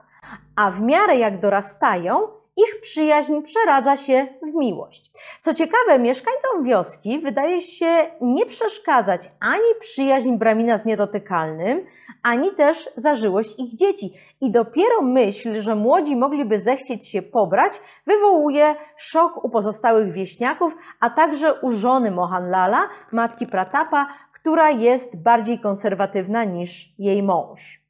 A 0.56 0.70
w 0.70 0.80
miarę 0.80 1.18
jak 1.18 1.40
dorastają, 1.40 2.28
ich 2.56 2.80
przyjaźń 2.80 3.42
przeradza 3.42 3.96
się 3.96 4.26
w 4.42 4.54
miłość. 4.54 5.10
Co 5.38 5.54
ciekawe, 5.54 5.98
mieszkańcom 5.98 6.64
wioski 6.64 7.18
wydaje 7.18 7.60
się 7.60 8.10
nie 8.20 8.46
przeszkadzać 8.46 9.30
ani 9.40 9.80
przyjaźń 9.80 10.36
Bramina 10.36 10.76
z 10.76 10.84
niedotykalnym, 10.84 11.86
ani 12.22 12.50
też 12.50 12.90
zażyłość 12.96 13.58
ich 13.58 13.74
dzieci. 13.74 14.12
I 14.40 14.50
dopiero 14.50 15.02
myśl, 15.02 15.62
że 15.62 15.74
młodzi 15.74 16.16
mogliby 16.16 16.58
zechcieć 16.58 17.08
się 17.08 17.22
pobrać, 17.22 17.80
wywołuje 18.06 18.76
szok 18.96 19.44
u 19.44 19.50
pozostałych 19.50 20.12
wieśniaków, 20.12 20.76
a 21.00 21.10
także 21.10 21.54
u 21.60 21.70
żony 21.70 22.10
Mohanlala, 22.10 22.88
matki 23.12 23.46
Pratapa, 23.46 24.06
która 24.32 24.70
jest 24.70 25.22
bardziej 25.22 25.58
konserwatywna 25.60 26.44
niż 26.44 26.94
jej 26.98 27.22
mąż. 27.22 27.83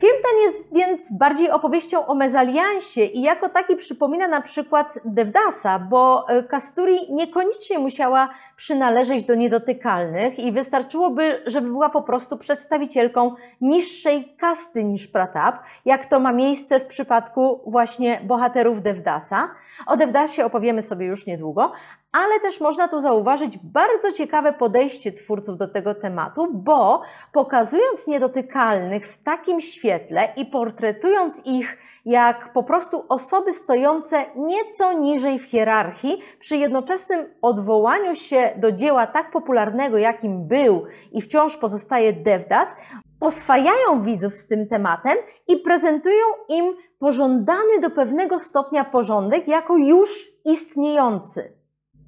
Film 0.00 0.16
ten 0.22 0.38
jest 0.42 0.74
więc 0.74 1.12
bardziej 1.12 1.50
opowieścią 1.50 2.06
o 2.06 2.14
mezaliansie 2.14 3.04
i 3.04 3.22
jako 3.22 3.48
taki 3.48 3.76
przypomina 3.76 4.28
na 4.28 4.40
przykład 4.40 4.98
Devdasa, 5.04 5.78
bo 5.78 6.26
Kasturi 6.48 6.96
e, 6.96 7.14
niekoniecznie 7.14 7.78
musiała 7.78 8.28
przynależeć 8.56 9.24
do 9.24 9.34
niedotykalnych 9.34 10.38
i 10.38 10.52
wystarczyłoby, 10.52 11.42
żeby 11.46 11.68
była 11.68 11.90
po 11.90 12.02
prostu 12.02 12.36
przedstawicielką 12.36 13.34
niższej 13.60 14.36
kasty 14.36 14.84
niż 14.84 15.08
Pratap, 15.08 15.62
jak 15.84 16.06
to 16.06 16.20
ma 16.20 16.32
miejsce 16.32 16.80
w 16.80 16.86
przypadku 16.86 17.60
właśnie 17.66 18.20
bohaterów 18.24 18.82
Devdasa. 18.82 19.50
O 19.86 19.96
Devdasie 19.96 20.44
opowiemy 20.44 20.82
sobie 20.82 21.06
już 21.06 21.26
niedługo, 21.26 21.72
ale 22.18 22.40
też 22.40 22.60
można 22.60 22.88
tu 22.88 23.00
zauważyć 23.00 23.58
bardzo 23.58 24.12
ciekawe 24.12 24.52
podejście 24.52 25.12
twórców 25.12 25.56
do 25.56 25.68
tego 25.68 25.94
tematu, 25.94 26.48
bo 26.52 27.02
pokazując 27.32 28.06
niedotykalnych 28.06 29.12
w 29.12 29.22
takim 29.22 29.60
świetle 29.60 30.32
i 30.36 30.46
portretując 30.46 31.46
ich 31.46 31.78
jak 32.04 32.52
po 32.52 32.62
prostu 32.62 33.04
osoby 33.08 33.52
stojące 33.52 34.24
nieco 34.36 34.92
niżej 34.92 35.38
w 35.38 35.44
hierarchii, 35.44 36.22
przy 36.38 36.56
jednoczesnym 36.56 37.26
odwołaniu 37.42 38.14
się 38.14 38.50
do 38.56 38.72
dzieła 38.72 39.06
tak 39.06 39.30
popularnego, 39.30 39.98
jakim 39.98 40.48
był 40.48 40.84
i 41.12 41.20
wciąż 41.20 41.56
pozostaje 41.56 42.12
Devdas, 42.12 42.74
oswajają 43.20 44.02
widzów 44.02 44.34
z 44.34 44.46
tym 44.46 44.68
tematem 44.68 45.18
i 45.48 45.56
prezentują 45.56 46.24
im 46.48 46.76
pożądany 46.98 47.78
do 47.82 47.90
pewnego 47.90 48.38
stopnia 48.38 48.84
porządek 48.84 49.48
jako 49.48 49.76
już 49.76 50.28
istniejący. 50.44 51.57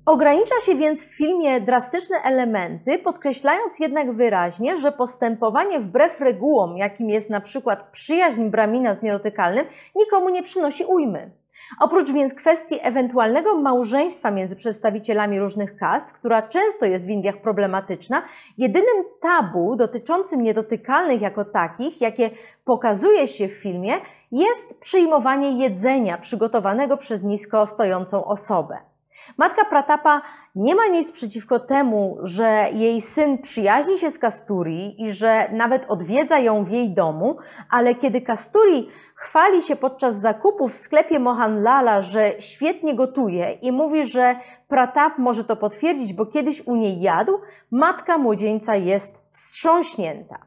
Ogranicza 0.07 0.55
się 0.67 0.75
więc 0.75 1.05
w 1.05 1.17
filmie 1.17 1.61
drastyczne 1.61 2.17
elementy, 2.25 2.99
podkreślając 2.99 3.79
jednak 3.79 4.13
wyraźnie, 4.13 4.77
że 4.77 4.93
postępowanie 4.93 5.81
wbrew 5.81 6.21
regułom, 6.21 6.77
jakim 6.77 7.11
jest 7.11 7.31
na 7.31 7.41
przykład 7.41 7.91
przyjaźń 7.93 8.49
Bramina 8.49 8.95
z 8.95 9.03
niedotykalnym, 9.03 9.67
nikomu 9.97 10.29
nie 10.29 10.43
przynosi 10.43 10.85
ujmy. 10.85 11.31
Oprócz 11.81 12.13
więc 12.13 12.35
kwestii 12.35 12.79
ewentualnego 12.83 13.57
małżeństwa 13.57 14.31
między 14.31 14.57
przedstawicielami 14.57 15.41
różnych 15.41 15.77
kast, 15.77 16.13
która 16.13 16.43
często 16.43 16.87
jest 16.87 17.07
w 17.07 17.09
Indiach 17.09 17.37
problematyczna, 17.37 18.23
jedynym 18.59 19.05
tabu 19.23 19.77
dotyczącym 19.77 20.43
niedotykalnych 20.43 21.21
jako 21.21 21.45
takich, 21.45 22.01
jakie 22.01 22.31
pokazuje 22.65 23.29
się 23.29 23.49
w 23.49 23.53
filmie, 23.53 23.95
jest 24.33 24.81
przyjmowanie 24.81 25.51
jedzenia 25.51 26.19
przygotowanego 26.19 26.97
przez 26.97 27.23
nisko 27.23 27.67
stojącą 27.67 28.25
osobę. 28.25 28.90
Matka 29.37 29.65
Pratapa 29.65 30.23
nie 30.55 30.75
ma 30.75 30.87
nic 30.87 31.13
przeciwko 31.13 31.61
temu, 31.61 32.19
że 32.23 32.69
jej 32.73 33.01
syn 33.01 33.39
przyjaźni 33.39 33.99
się 33.99 34.11
z 34.11 34.19
Kasturi 34.19 35.03
i 35.03 35.13
że 35.13 35.49
nawet 35.53 35.87
odwiedza 35.89 36.39
ją 36.39 36.65
w 36.65 36.71
jej 36.71 36.95
domu, 36.95 37.37
ale 37.71 37.95
kiedy 37.95 38.21
Kasturi 38.21 38.89
chwali 39.15 39.63
się 39.63 39.77
podczas 39.77 40.21
zakupu 40.21 40.69
w 40.69 40.77
sklepie 40.77 41.19
Mohanlala, 41.19 42.01
że 42.01 42.33
świetnie 42.39 42.95
gotuje 42.95 43.53
i 43.53 43.73
mówi, 43.73 44.07
że 44.07 44.37
Pratap 44.69 45.19
może 45.19 45.45
to 45.45 45.57
potwierdzić, 45.57 46.13
bo 46.13 46.27
kiedyś 46.27 46.67
u 46.67 46.77
niej 46.77 47.01
jadł, 47.01 47.41
matka 47.71 48.19
młodzieńca 48.19 48.77
jest 48.77 49.23
wstrząśnięta. 49.31 50.39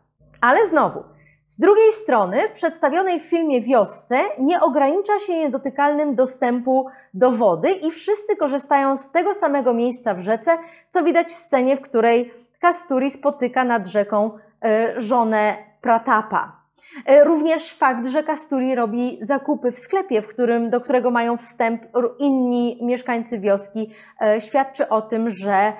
Ale 0.42 0.66
znowu, 0.66 1.04
z 1.46 1.60
drugiej 1.60 1.92
strony, 1.92 2.48
w 2.48 2.52
przedstawionej 2.52 3.20
w 3.20 3.24
filmie 3.24 3.62
wiosce 3.62 4.22
nie 4.40 4.62
ogranicza 4.62 5.20
się 5.20 5.40
niedotykalnym 5.40 6.16
dostępu 6.16 6.86
do 7.14 7.32
wody 7.32 7.72
i 7.72 7.92
wszyscy 7.92 8.36
korzystają 8.36 8.98
z 8.98 9.12
tego 9.12 9.34
samego 9.34 9.74
miejsca 9.74 10.14
w 10.14 10.20
rzece, 10.20 10.58
co 10.90 11.04
widać 11.04 11.28
w 11.28 11.36
scenie, 11.36 11.78
w 11.78 11.82
której 11.82 12.34
Kasturi 12.62 13.12
spotyka 13.12 13.64
nad 13.64 13.88
rzeką 13.88 14.32
e, 14.66 15.02
żonę 15.02 15.58
Pratapa. 15.82 16.64
E, 17.06 17.24
również 17.24 17.74
fakt, 17.74 18.08
że 18.08 18.24
Kasturi 18.24 18.76
robi 18.76 19.18
zakupy 19.22 19.72
w 19.72 19.80
sklepie, 19.80 20.22
w 20.22 20.28
którym, 20.28 20.70
do 20.70 20.82
którego 20.82 21.12
mają 21.12 21.38
wstęp 21.38 21.82
inni 22.20 22.80
mieszkańcy 22.82 23.40
wioski, 23.40 23.90
e, 24.22 24.42
świadczy 24.42 24.90
o 24.90 25.02
tym, 25.02 25.30
że 25.30 25.74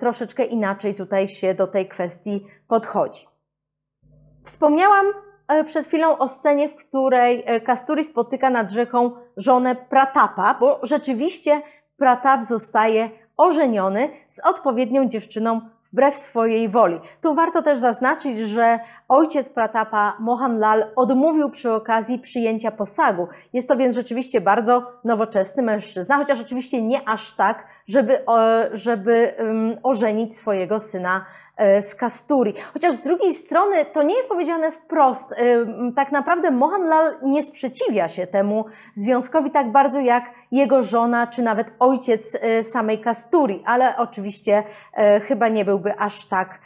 troszeczkę 0.00 0.44
inaczej 0.44 0.94
tutaj 0.94 1.28
się 1.28 1.54
do 1.54 1.66
tej 1.66 1.88
kwestii 1.88 2.46
podchodzi. 2.68 3.33
Wspomniałam 4.44 5.06
przed 5.66 5.86
chwilą 5.86 6.18
o 6.18 6.28
scenie, 6.28 6.68
w 6.68 6.76
której 6.76 7.44
Kasturi 7.64 8.04
spotyka 8.04 8.50
nad 8.50 8.70
rzeką 8.70 9.10
żonę 9.36 9.74
Pratapa, 9.74 10.56
bo 10.60 10.80
rzeczywiście 10.82 11.62
Pratap 11.96 12.44
zostaje 12.44 13.10
ożeniony 13.36 14.08
z 14.28 14.40
odpowiednią 14.40 15.08
dziewczyną 15.08 15.60
wbrew 15.92 16.16
swojej 16.16 16.68
woli. 16.68 17.00
Tu 17.20 17.34
warto 17.34 17.62
też 17.62 17.78
zaznaczyć, 17.78 18.38
że 18.38 18.80
ojciec 19.08 19.50
Pratapa 19.50 20.16
Mohanlal 20.20 20.84
odmówił 20.96 21.50
przy 21.50 21.72
okazji 21.72 22.18
przyjęcia 22.18 22.70
posagu. 22.70 23.28
Jest 23.52 23.68
to 23.68 23.76
więc 23.76 23.94
rzeczywiście 23.94 24.40
bardzo 24.40 24.92
nowoczesny 25.04 25.62
mężczyzna, 25.62 26.16
chociaż 26.16 26.40
oczywiście 26.40 26.82
nie 26.82 27.08
aż 27.08 27.32
tak, 27.36 27.66
żeby, 27.88 28.18
żeby 28.72 29.34
ożenić 29.82 30.36
swojego 30.36 30.80
syna 30.80 31.24
e, 31.56 31.82
z 31.82 31.94
Kasturi. 31.94 32.54
Chociaż 32.72 32.92
z 32.92 33.02
drugiej 33.02 33.34
strony 33.34 33.84
to 33.84 34.02
nie 34.02 34.14
jest 34.14 34.28
powiedziane 34.28 34.72
wprost. 34.72 35.34
Tak 35.96 36.12
naprawdę 36.12 36.50
Mohanlal 36.50 37.16
nie 37.22 37.42
sprzeciwia 37.42 38.08
się 38.08 38.26
temu 38.26 38.64
związkowi 38.94 39.50
tak 39.50 39.72
bardzo 39.72 40.00
jak 40.00 40.24
jego 40.54 40.82
żona, 40.82 41.26
czy 41.26 41.42
nawet 41.42 41.72
ojciec 41.78 42.38
e, 42.40 42.62
samej 42.62 43.00
Kasturi, 43.00 43.62
ale 43.66 43.96
oczywiście 43.96 44.62
e, 44.94 45.20
chyba 45.20 45.48
nie 45.48 45.64
byłby 45.64 45.98
aż 45.98 46.26
tak 46.26 46.60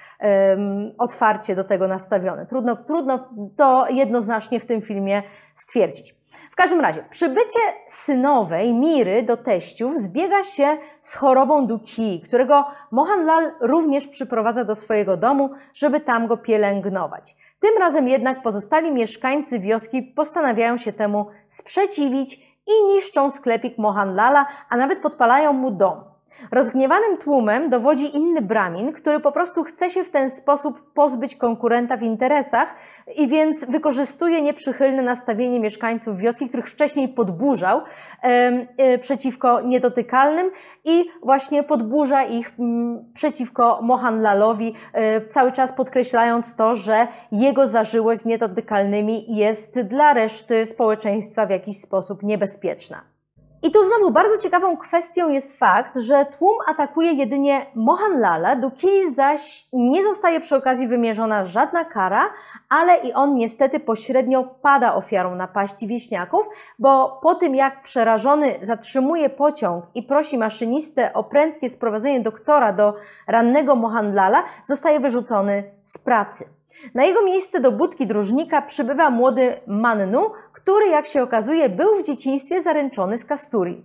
otwarcie 0.99 1.57
do 1.57 1.64
tego 1.64 1.88
nastawiony. 1.88 2.47
Trudno, 2.47 2.76
trudno 2.76 3.28
to 3.57 3.87
jednoznacznie 3.90 4.61
w 4.61 4.66
tym 4.66 4.83
filmie 4.83 5.23
stwierdzić. 5.54 6.18
W 6.50 6.57
każdym 6.57 6.80
razie, 6.80 7.04
przybycie 7.11 7.59
synowej 7.88 8.75
Miry 8.75 9.23
do 9.23 9.37
teściów 9.37 9.99
zbiega 9.99 10.42
się 10.42 10.76
z 11.00 11.14
chorobą 11.14 11.66
Duki, 11.66 12.21
którego 12.21 12.64
Mohanlal 12.90 13.52
również 13.61 14.09
przyprowadza 14.09 14.64
do 14.64 14.75
swojego 14.75 15.16
domu, 15.16 15.50
żeby 15.75 16.00
tam 16.00 16.26
go 16.26 16.37
pielęgnować. 16.37 17.37
Tym 17.61 17.78
razem 17.78 18.09
jednak 18.09 18.42
pozostali 18.42 18.92
mieszkańcy 18.92 19.59
wioski 19.61 20.02
postanawiają 20.02 20.76
się 20.76 20.92
temu 20.92 21.26
sprzeciwić 21.49 22.48
i 22.69 22.95
niszczą 22.95 23.31
sklepik 23.31 23.79
Mohanlala, 23.79 24.47
a 24.69 24.77
nawet 24.77 25.01
podpalają 25.01 25.53
mu 25.53 25.71
dom. 25.71 26.18
Rozgniewanym 26.50 27.16
tłumem 27.16 27.71
dowodzi 27.71 28.16
inny 28.16 28.42
Bramin, 28.42 28.92
który 28.92 29.21
po 29.21 29.33
prostu 29.33 29.64
chce 29.64 29.90
się 29.90 30.04
w 30.04 30.11
ten 30.11 30.30
sposób 30.30 30.92
pozbyć 30.92 31.37
konkurenta 31.37 31.97
w 31.97 32.02
interesach 32.02 32.75
i 33.16 33.28
więc 33.28 33.64
wykorzystuje 33.64 34.42
nieprzychylne 34.42 35.02
nastawienie 35.02 35.61
mieszkańców 35.61 36.18
wioski, 36.18 36.49
których 36.49 36.68
wcześniej 36.68 37.09
podburzał 37.09 37.80
e, 38.23 38.99
przeciwko 38.99 39.61
niedotykalnym 39.61 40.50
i 40.85 41.04
właśnie 41.23 41.62
podburza 41.62 42.23
ich 42.23 42.52
m, 42.59 43.04
przeciwko 43.14 43.80
Mohanlalowi, 43.83 44.75
e, 44.92 45.26
cały 45.26 45.52
czas 45.52 45.73
podkreślając 45.73 46.54
to, 46.54 46.76
że 46.76 47.07
jego 47.33 47.66
zażyłość 47.66 48.23
z 48.23 48.26
niedotykalnymi 48.26 49.37
jest 49.37 49.80
dla 49.80 50.12
reszty 50.12 50.66
społeczeństwa 50.66 51.47
w 51.47 51.50
jakiś 51.50 51.76
sposób 51.80 52.23
niebezpieczna. 52.23 53.18
I 53.62 53.71
tu 53.71 53.85
znowu 53.85 54.11
bardzo 54.11 54.38
ciekawą 54.38 54.77
kwestią 54.77 55.29
jest 55.29 55.59
fakt, 55.59 55.99
że 55.99 56.27
tłum 56.38 56.57
atakuje 56.67 57.12
jedynie 57.12 57.67
Mohanlala, 57.75 58.57
do 58.57 58.71
Kei 58.71 59.15
zaś 59.15 59.69
nie 59.73 60.03
zostaje 60.03 60.41
przy 60.41 60.57
okazji 60.57 60.88
wymierzona 60.88 61.45
żadna 61.45 61.85
kara, 61.85 62.31
ale 62.69 62.97
i 62.99 63.12
on 63.12 63.35
niestety 63.35 63.81
pośrednio 63.81 64.45
pada 64.62 64.95
ofiarą 64.95 65.35
napaści 65.35 65.87
wieśniaków, 65.87 66.47
bo 66.79 67.21
po 67.23 67.35
tym 67.35 67.55
jak 67.55 67.83
przerażony 67.83 68.55
zatrzymuje 68.62 69.31
pociąg 69.31 69.85
i 69.95 70.03
prosi 70.03 70.38
maszynistę 70.38 71.12
o 71.12 71.25
prędkie 71.25 71.69
sprowadzenie 71.69 72.21
doktora 72.21 72.73
do 72.73 72.95
rannego 73.27 73.77
Mohanlala, 73.77 74.45
zostaje 74.65 75.00
wyrzucony 75.00 75.65
z 75.83 75.99
pracy. 75.99 76.58
Na 76.95 77.05
jego 77.05 77.23
miejsce 77.23 77.61
do 77.61 77.73
budki 77.73 78.07
dróżnika 78.07 78.63
przybywa 78.63 79.11
młody 79.11 79.61
Mannu, 79.67 80.31
który, 80.53 80.89
jak 80.89 81.07
się 81.07 81.23
okazuje, 81.23 81.69
był 81.69 81.97
w 81.97 82.07
dzieciństwie 82.07 82.63
zaręczony 82.63 83.19
z 83.19 83.25
Kasturi. 83.25 83.85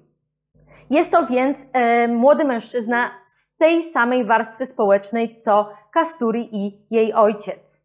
Jest 0.90 1.12
to 1.12 1.26
więc 1.26 1.66
e, 1.74 2.08
młody 2.08 2.46
mężczyzna 2.46 3.12
z 3.28 3.56
tej 3.58 3.84
samej 3.84 4.26
warstwy 4.26 4.66
społecznej 4.66 5.36
co 5.36 5.70
Kasturi 5.92 6.50
i 6.52 6.86
jej 6.92 7.14
ojciec. 7.14 7.84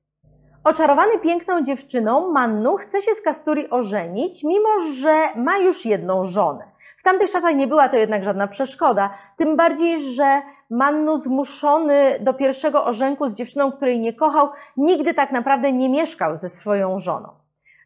Oczarowany 0.64 1.18
piękną 1.18 1.62
dziewczyną, 1.62 2.32
Mannu 2.32 2.76
chce 2.76 3.00
się 3.00 3.14
z 3.14 3.20
Kasturi 3.20 3.70
ożenić, 3.70 4.44
mimo 4.44 4.68
że 4.94 5.34
ma 5.36 5.58
już 5.58 5.84
jedną 5.84 6.24
żonę. 6.24 6.64
W 6.98 7.02
tamtych 7.02 7.30
czasach 7.30 7.54
nie 7.54 7.66
była 7.66 7.88
to 7.88 7.96
jednak 7.96 8.24
żadna 8.24 8.46
przeszkoda, 8.46 9.10
tym 9.36 9.56
bardziej, 9.56 10.02
że 10.02 10.42
Mannu 10.70 11.16
zmuszony 11.16 12.18
do 12.20 12.34
pierwszego 12.34 12.84
orzenku 12.84 13.28
z 13.28 13.34
dziewczyną, 13.34 13.72
której 13.72 13.98
nie 13.98 14.12
kochał, 14.12 14.48
nigdy 14.76 15.14
tak 15.14 15.32
naprawdę 15.32 15.72
nie 15.72 15.88
mieszkał 15.88 16.36
ze 16.36 16.48
swoją 16.48 16.98
żoną. 16.98 17.28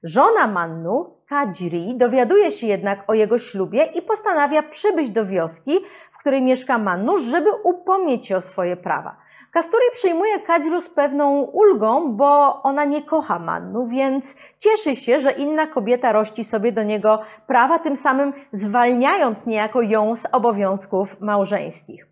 Żona 0.03 0.47
Mannu, 0.47 1.16
Kadziri, 1.29 1.97
dowiaduje 1.97 2.51
się 2.51 2.66
jednak 2.66 3.05
o 3.11 3.14
jego 3.14 3.38
ślubie 3.38 3.85
i 3.85 4.03
postanawia 4.03 4.62
przybyć 4.62 5.11
do 5.11 5.27
wioski, 5.27 5.79
w 6.12 6.18
której 6.18 6.42
mieszka 6.42 6.79
Mannu, 6.79 7.18
żeby 7.18 7.51
upomnieć 7.64 8.27
się 8.27 8.37
o 8.37 8.40
swoje 8.40 8.77
prawa. 8.77 9.16
Kasturi 9.53 9.85
przyjmuje 9.92 10.40
Kadziru 10.40 10.81
z 10.81 10.88
pewną 10.88 11.40
ulgą, 11.40 12.16
bo 12.16 12.62
ona 12.62 12.85
nie 12.85 13.03
kocha 13.03 13.38
Mannu, 13.38 13.87
więc 13.87 14.35
cieszy 14.59 14.97
się, 14.97 15.21
że 15.21 15.31
inna 15.31 15.66
kobieta 15.66 16.12
rości 16.12 16.45
sobie 16.45 16.73
do 16.73 16.83
niego 16.83 17.21
prawa, 17.47 17.79
tym 17.79 17.97
samym 17.97 18.33
zwalniając 18.53 19.47
niejako 19.47 19.83
ją 19.83 20.16
z 20.16 20.27
obowiązków 20.33 21.21
małżeńskich. 21.21 22.12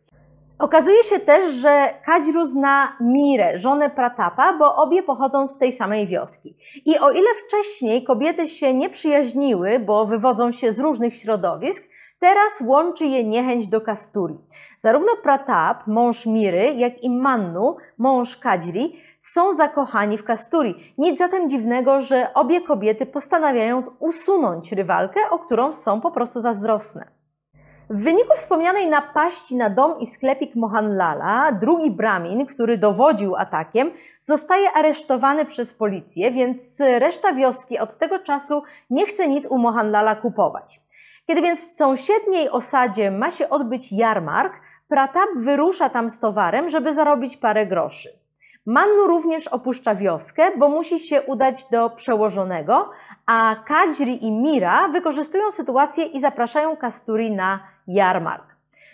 Okazuje 0.61 1.03
się 1.03 1.19
też, 1.21 1.55
że 1.55 1.95
Kadziru 2.07 2.45
zna 2.45 2.97
Mirę, 3.01 3.59
żonę 3.59 3.91
Pratapa, 3.91 4.53
bo 4.53 4.77
obie 4.77 5.03
pochodzą 5.03 5.47
z 5.47 5.59
tej 5.59 5.73
samej 5.73 6.07
wioski. 6.07 6.57
I 6.85 6.99
o 6.99 7.11
ile 7.11 7.29
wcześniej 7.47 8.05
kobiety 8.05 8.47
się 8.47 8.75
nie 8.75 8.91
przyjaźniły, 8.91 9.79
bo 9.79 10.07
wywodzą 10.07 10.53
się 10.53 10.73
z 10.73 10.81
różnych 10.81 11.17
środowisk, 11.17 11.85
teraz 12.19 12.61
łączy 12.65 13.07
je 13.07 13.25
niechęć 13.25 13.69
do 13.69 13.81
Kasturi. 13.81 14.39
Zarówno 14.79 15.13
Pratap, 15.23 15.87
mąż 15.87 16.27
Miry, 16.27 16.75
jak 16.77 17.05
i 17.05 17.11
Mannu, 17.11 17.77
mąż 17.99 18.37
Kadzri, 18.37 19.01
są 19.21 19.53
zakochani 19.53 20.19
w 20.19 20.25
Kasturi. 20.25 20.75
Nic 20.99 21.19
zatem 21.19 21.49
dziwnego, 21.49 22.01
że 22.01 22.35
obie 22.35 22.61
kobiety 22.61 23.07
postanawiają 23.07 23.83
usunąć 23.99 24.73
rywalkę, 24.73 25.21
o 25.31 25.39
którą 25.39 25.73
są 25.73 26.01
po 26.01 26.11
prostu 26.11 26.41
zazdrosne. 26.41 27.20
W 27.91 28.03
wyniku 28.03 28.37
wspomnianej 28.37 28.87
napaści 28.87 29.57
na 29.57 29.71
dom 29.71 30.01
i 30.01 30.07
sklepik 30.07 30.55
Mohanlala, 30.55 31.53
drugi 31.53 31.91
Brahmin, 31.91 32.47
który 32.47 32.79
dowodził 32.79 33.37
atakiem, 33.37 33.91
zostaje 34.21 34.73
aresztowany 34.73 35.45
przez 35.45 35.75
policję, 35.75 36.31
więc 36.31 36.81
reszta 36.81 37.33
wioski 37.35 37.79
od 37.79 37.99
tego 37.99 38.19
czasu 38.19 38.63
nie 38.91 39.07
chce 39.07 39.29
nic 39.29 39.47
u 39.47 39.59
Mohanlala 39.59 40.15
kupować. 40.15 40.81
Kiedy 41.27 41.43
więc 41.43 41.61
w 41.61 41.77
sąsiedniej 41.77 42.51
osadzie 42.51 43.11
ma 43.11 43.31
się 43.31 43.49
odbyć 43.49 43.93
jarmark, 43.93 44.53
Pratap 44.89 45.31
wyrusza 45.37 45.89
tam 45.89 46.11
z 46.11 46.19
towarem, 46.19 46.71
żeby 46.71 46.93
zarobić 46.93 47.37
parę 47.37 47.67
groszy. 47.67 48.21
Mannu 48.67 49.07
również 49.07 49.49
opuszcza 49.49 49.95
wioskę, 49.95 50.51
bo 50.59 50.69
musi 50.69 50.99
się 50.99 51.23
udać 51.23 51.65
do 51.65 51.91
przełożonego, 51.91 52.91
a 53.27 53.57
Kajri 53.67 54.27
i 54.27 54.33
Mira 54.33 54.89
wykorzystują 54.89 55.51
sytuację 55.51 56.05
i 56.05 56.21
zapraszają 56.21 56.77
Kasturi 56.77 57.31
na 57.31 57.61
jarmark. 57.87 58.51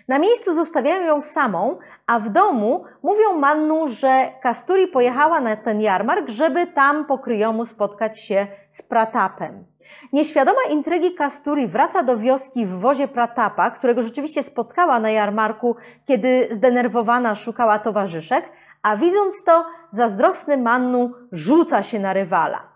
Na 0.09 0.19
miejscu 0.19 0.55
zostawiają 0.55 1.07
ją 1.07 1.21
samą, 1.21 1.79
a 2.07 2.19
w 2.19 2.29
domu 2.29 2.85
mówią 3.03 3.39
Mannu, 3.39 3.87
że 3.87 4.33
Kasturi 4.43 4.89
pojechała 4.89 5.41
na 5.41 5.57
ten 5.57 5.81
jarmark, 5.81 6.29
żeby 6.29 6.67
tam 6.67 7.05
po 7.05 7.19
kryjomu 7.19 7.67
spotkać 7.67 8.21
się 8.21 8.47
z 8.71 8.83
Pratapem. 8.83 9.65
Nieświadoma 10.13 10.61
intrygi 10.71 11.15
Kasturi 11.15 11.67
wraca 11.69 12.03
do 12.03 12.17
wioski 12.19 12.67
w 12.67 12.71
wozie 12.71 13.09
Pratapa, 13.09 13.71
którego 13.71 14.03
rzeczywiście 14.03 14.43
spotkała 14.43 15.01
na 15.01 15.11
jarmarku, 15.11 15.77
kiedy 16.05 16.49
zdenerwowana 16.51 17.35
szukała 17.35 17.79
towarzyszek, 17.79 18.49
a 18.83 18.97
widząc 18.97 19.45
to, 19.45 19.65
zazdrosny 19.89 20.57
Mannu 20.57 21.13
rzuca 21.33 21.83
się 21.83 21.99
na 21.99 22.13
rywala. 22.13 22.76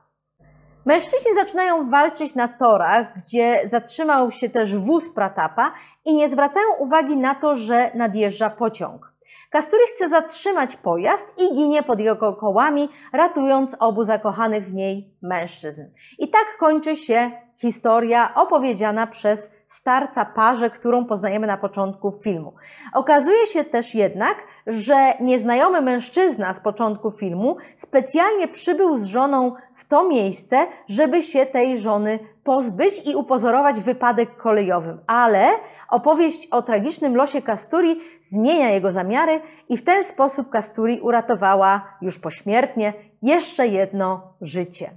Mężczyźni 0.90 1.34
zaczynają 1.34 1.90
walczyć 1.90 2.34
na 2.34 2.48
torach, 2.48 3.06
gdzie 3.18 3.60
zatrzymał 3.64 4.30
się 4.30 4.48
też 4.48 4.76
wóz 4.76 5.10
Pratapa 5.10 5.72
i 6.04 6.14
nie 6.14 6.28
zwracają 6.28 6.66
uwagi 6.78 7.16
na 7.16 7.34
to, 7.34 7.56
że 7.56 7.90
nadjeżdża 7.94 8.50
pociąg. 8.50 9.12
Kasturi 9.50 9.82
chce 9.94 10.08
zatrzymać 10.08 10.76
pojazd 10.76 11.34
i 11.38 11.54
ginie 11.54 11.82
pod 11.82 12.00
jego 12.00 12.32
kołami, 12.32 12.88
ratując 13.12 13.76
obu 13.78 14.04
zakochanych 14.04 14.64
w 14.64 14.74
niej 14.74 15.14
mężczyzn. 15.22 15.82
I 16.18 16.30
tak 16.30 16.56
kończy 16.58 16.96
się 16.96 17.30
historia 17.56 18.34
opowiedziana 18.34 19.06
przez 19.06 19.50
starca 19.70 20.24
parze, 20.24 20.70
którą 20.70 21.04
poznajemy 21.04 21.46
na 21.46 21.56
początku 21.56 22.10
filmu. 22.10 22.54
Okazuje 22.94 23.46
się 23.46 23.64
też 23.64 23.94
jednak, 23.94 24.36
że 24.66 25.14
nieznajomy 25.20 25.80
mężczyzna 25.80 26.52
z 26.52 26.60
początku 26.60 27.10
filmu 27.10 27.56
specjalnie 27.76 28.48
przybył 28.48 28.96
z 28.96 29.04
żoną 29.04 29.54
w 29.76 29.84
to 29.84 30.08
miejsce, 30.08 30.66
żeby 30.88 31.22
się 31.22 31.46
tej 31.46 31.78
żony 31.78 32.18
pozbyć 32.44 33.06
i 33.06 33.14
upozorować 33.16 33.80
wypadek 33.80 34.36
kolejowym. 34.36 35.00
Ale 35.06 35.48
opowieść 35.88 36.48
o 36.50 36.62
tragicznym 36.62 37.16
losie 37.16 37.42
Kasturi 37.42 38.00
zmienia 38.22 38.70
jego 38.70 38.92
zamiary 38.92 39.40
i 39.68 39.76
w 39.76 39.84
ten 39.84 40.04
sposób 40.04 40.50
Kasturi 40.50 41.00
uratowała 41.00 41.98
już 42.02 42.18
pośmiertnie 42.18 42.94
jeszcze 43.22 43.66
jedno 43.66 44.34
życie. 44.40 44.90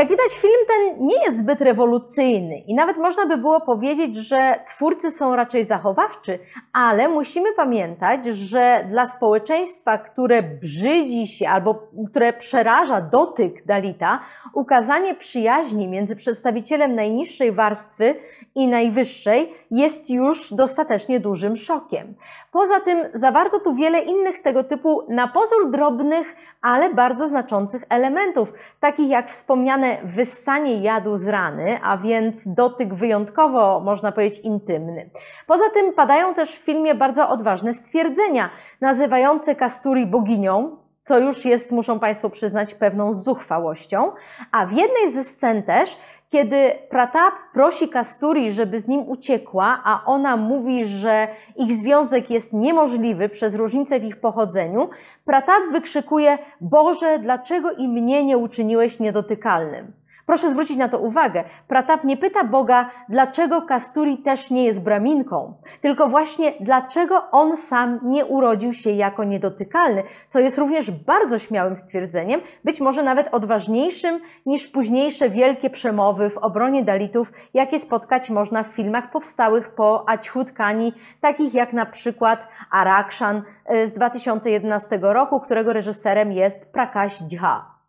Jak 0.00 0.08
widać, 0.08 0.38
film 0.38 0.60
ten 0.68 1.06
nie 1.06 1.24
jest 1.24 1.38
zbyt 1.38 1.60
rewolucyjny 1.60 2.58
i 2.58 2.74
nawet 2.74 2.96
można 2.96 3.26
by 3.26 3.36
było 3.36 3.60
powiedzieć, 3.60 4.16
że 4.16 4.54
twórcy 4.66 5.10
są 5.10 5.36
raczej 5.36 5.64
zachowawczy, 5.64 6.38
ale 6.72 7.08
musimy 7.08 7.52
pamiętać, 7.52 8.26
że 8.26 8.86
dla 8.90 9.06
społeczeństwa, 9.06 9.98
które 9.98 10.42
brzydzi 10.42 11.26
się 11.26 11.48
albo 11.48 11.88
które 12.10 12.32
przeraża 12.32 13.00
dotyk 13.00 13.66
Dalita, 13.66 14.20
ukazanie 14.54 15.14
przyjaźni 15.14 15.88
między 15.88 16.16
przedstawicielem 16.16 16.94
najniższej 16.94 17.52
warstwy 17.52 18.14
i 18.54 18.66
najwyższej 18.68 19.54
jest 19.70 20.10
już 20.10 20.54
dostatecznie 20.54 21.20
dużym 21.20 21.56
szokiem. 21.56 22.14
Poza 22.52 22.80
tym 22.80 22.98
zawarto 23.14 23.60
tu 23.60 23.74
wiele 23.74 24.00
innych 24.00 24.38
tego 24.38 24.64
typu 24.64 25.02
na 25.08 25.28
pozór 25.28 25.70
drobnych, 25.70 26.36
ale 26.62 26.94
bardzo 26.94 27.28
znaczących 27.28 27.82
elementów, 27.88 28.52
takich 28.80 29.08
jak 29.08 29.30
wspomniane 29.30 29.89
wyssanie 30.04 30.76
jadu 30.76 31.16
z 31.16 31.26
rany, 31.26 31.78
a 31.82 31.98
więc 31.98 32.48
dotyk 32.48 32.94
wyjątkowo, 32.94 33.80
można 33.80 34.12
powiedzieć, 34.12 34.38
intymny. 34.38 35.10
Poza 35.46 35.70
tym 35.74 35.92
padają 35.92 36.34
też 36.34 36.52
w 36.52 36.62
filmie 36.62 36.94
bardzo 36.94 37.28
odważne 37.28 37.74
stwierdzenia, 37.74 38.50
nazywające 38.80 39.54
Kasturi 39.54 40.06
boginią, 40.06 40.76
co 41.00 41.18
już 41.18 41.44
jest, 41.44 41.72
muszą 41.72 42.00
Państwo 42.00 42.30
przyznać, 42.30 42.74
pewną 42.74 43.14
zuchwałością. 43.14 44.12
A 44.52 44.66
w 44.66 44.72
jednej 44.72 45.12
ze 45.12 45.24
scen 45.24 45.62
też 45.62 45.98
kiedy 46.30 46.72
Pratap 46.90 47.34
prosi 47.52 47.88
Kasturi, 47.88 48.52
żeby 48.52 48.78
z 48.78 48.88
nim 48.88 49.08
uciekła, 49.08 49.80
a 49.84 50.04
ona 50.06 50.36
mówi, 50.36 50.84
że 50.84 51.28
ich 51.56 51.72
związek 51.72 52.30
jest 52.30 52.52
niemożliwy 52.52 53.28
przez 53.28 53.54
różnicę 53.54 54.00
w 54.00 54.04
ich 54.04 54.20
pochodzeniu, 54.20 54.88
Pratap 55.24 55.62
wykrzykuje: 55.72 56.38
Boże, 56.60 57.18
dlaczego 57.18 57.72
i 57.72 57.88
mnie 57.88 58.24
nie 58.24 58.38
uczyniłeś 58.38 59.00
niedotykalnym? 59.00 59.99
Proszę 60.30 60.50
zwrócić 60.50 60.76
na 60.76 60.88
to 60.88 60.98
uwagę. 60.98 61.44
Pratap 61.68 62.04
nie 62.04 62.16
pyta 62.16 62.44
Boga, 62.44 62.90
dlaczego 63.08 63.62
Kasturi 63.62 64.18
też 64.18 64.50
nie 64.50 64.64
jest 64.64 64.82
braminką, 64.82 65.54
tylko 65.80 66.08
właśnie 66.08 66.52
dlaczego 66.60 67.30
on 67.30 67.56
sam 67.56 68.00
nie 68.02 68.24
urodził 68.24 68.72
się 68.72 68.90
jako 68.90 69.24
niedotykalny, 69.24 70.02
co 70.28 70.38
jest 70.38 70.58
również 70.58 70.90
bardzo 70.90 71.38
śmiałym 71.38 71.76
stwierdzeniem, 71.76 72.40
być 72.64 72.80
może 72.80 73.02
nawet 73.02 73.28
odważniejszym 73.34 74.20
niż 74.46 74.68
późniejsze 74.68 75.30
wielkie 75.30 75.70
przemowy 75.70 76.30
w 76.30 76.38
obronie 76.38 76.84
Dalitów, 76.84 77.32
jakie 77.54 77.78
spotkać 77.78 78.30
można 78.30 78.62
w 78.62 78.68
filmach 78.68 79.10
powstałych 79.10 79.74
po 79.74 80.08
Achhut 80.08 80.52
Kani, 80.52 80.92
takich 81.20 81.54
jak 81.54 81.72
na 81.72 81.86
przykład 81.86 82.48
Arakshan 82.70 83.42
e, 83.66 83.86
z 83.86 83.92
2011 83.92 84.98
roku, 85.02 85.40
którego 85.40 85.72
reżyserem 85.72 86.32
jest 86.32 86.72
Prakash 86.72 87.20
Jha. 87.32 87.79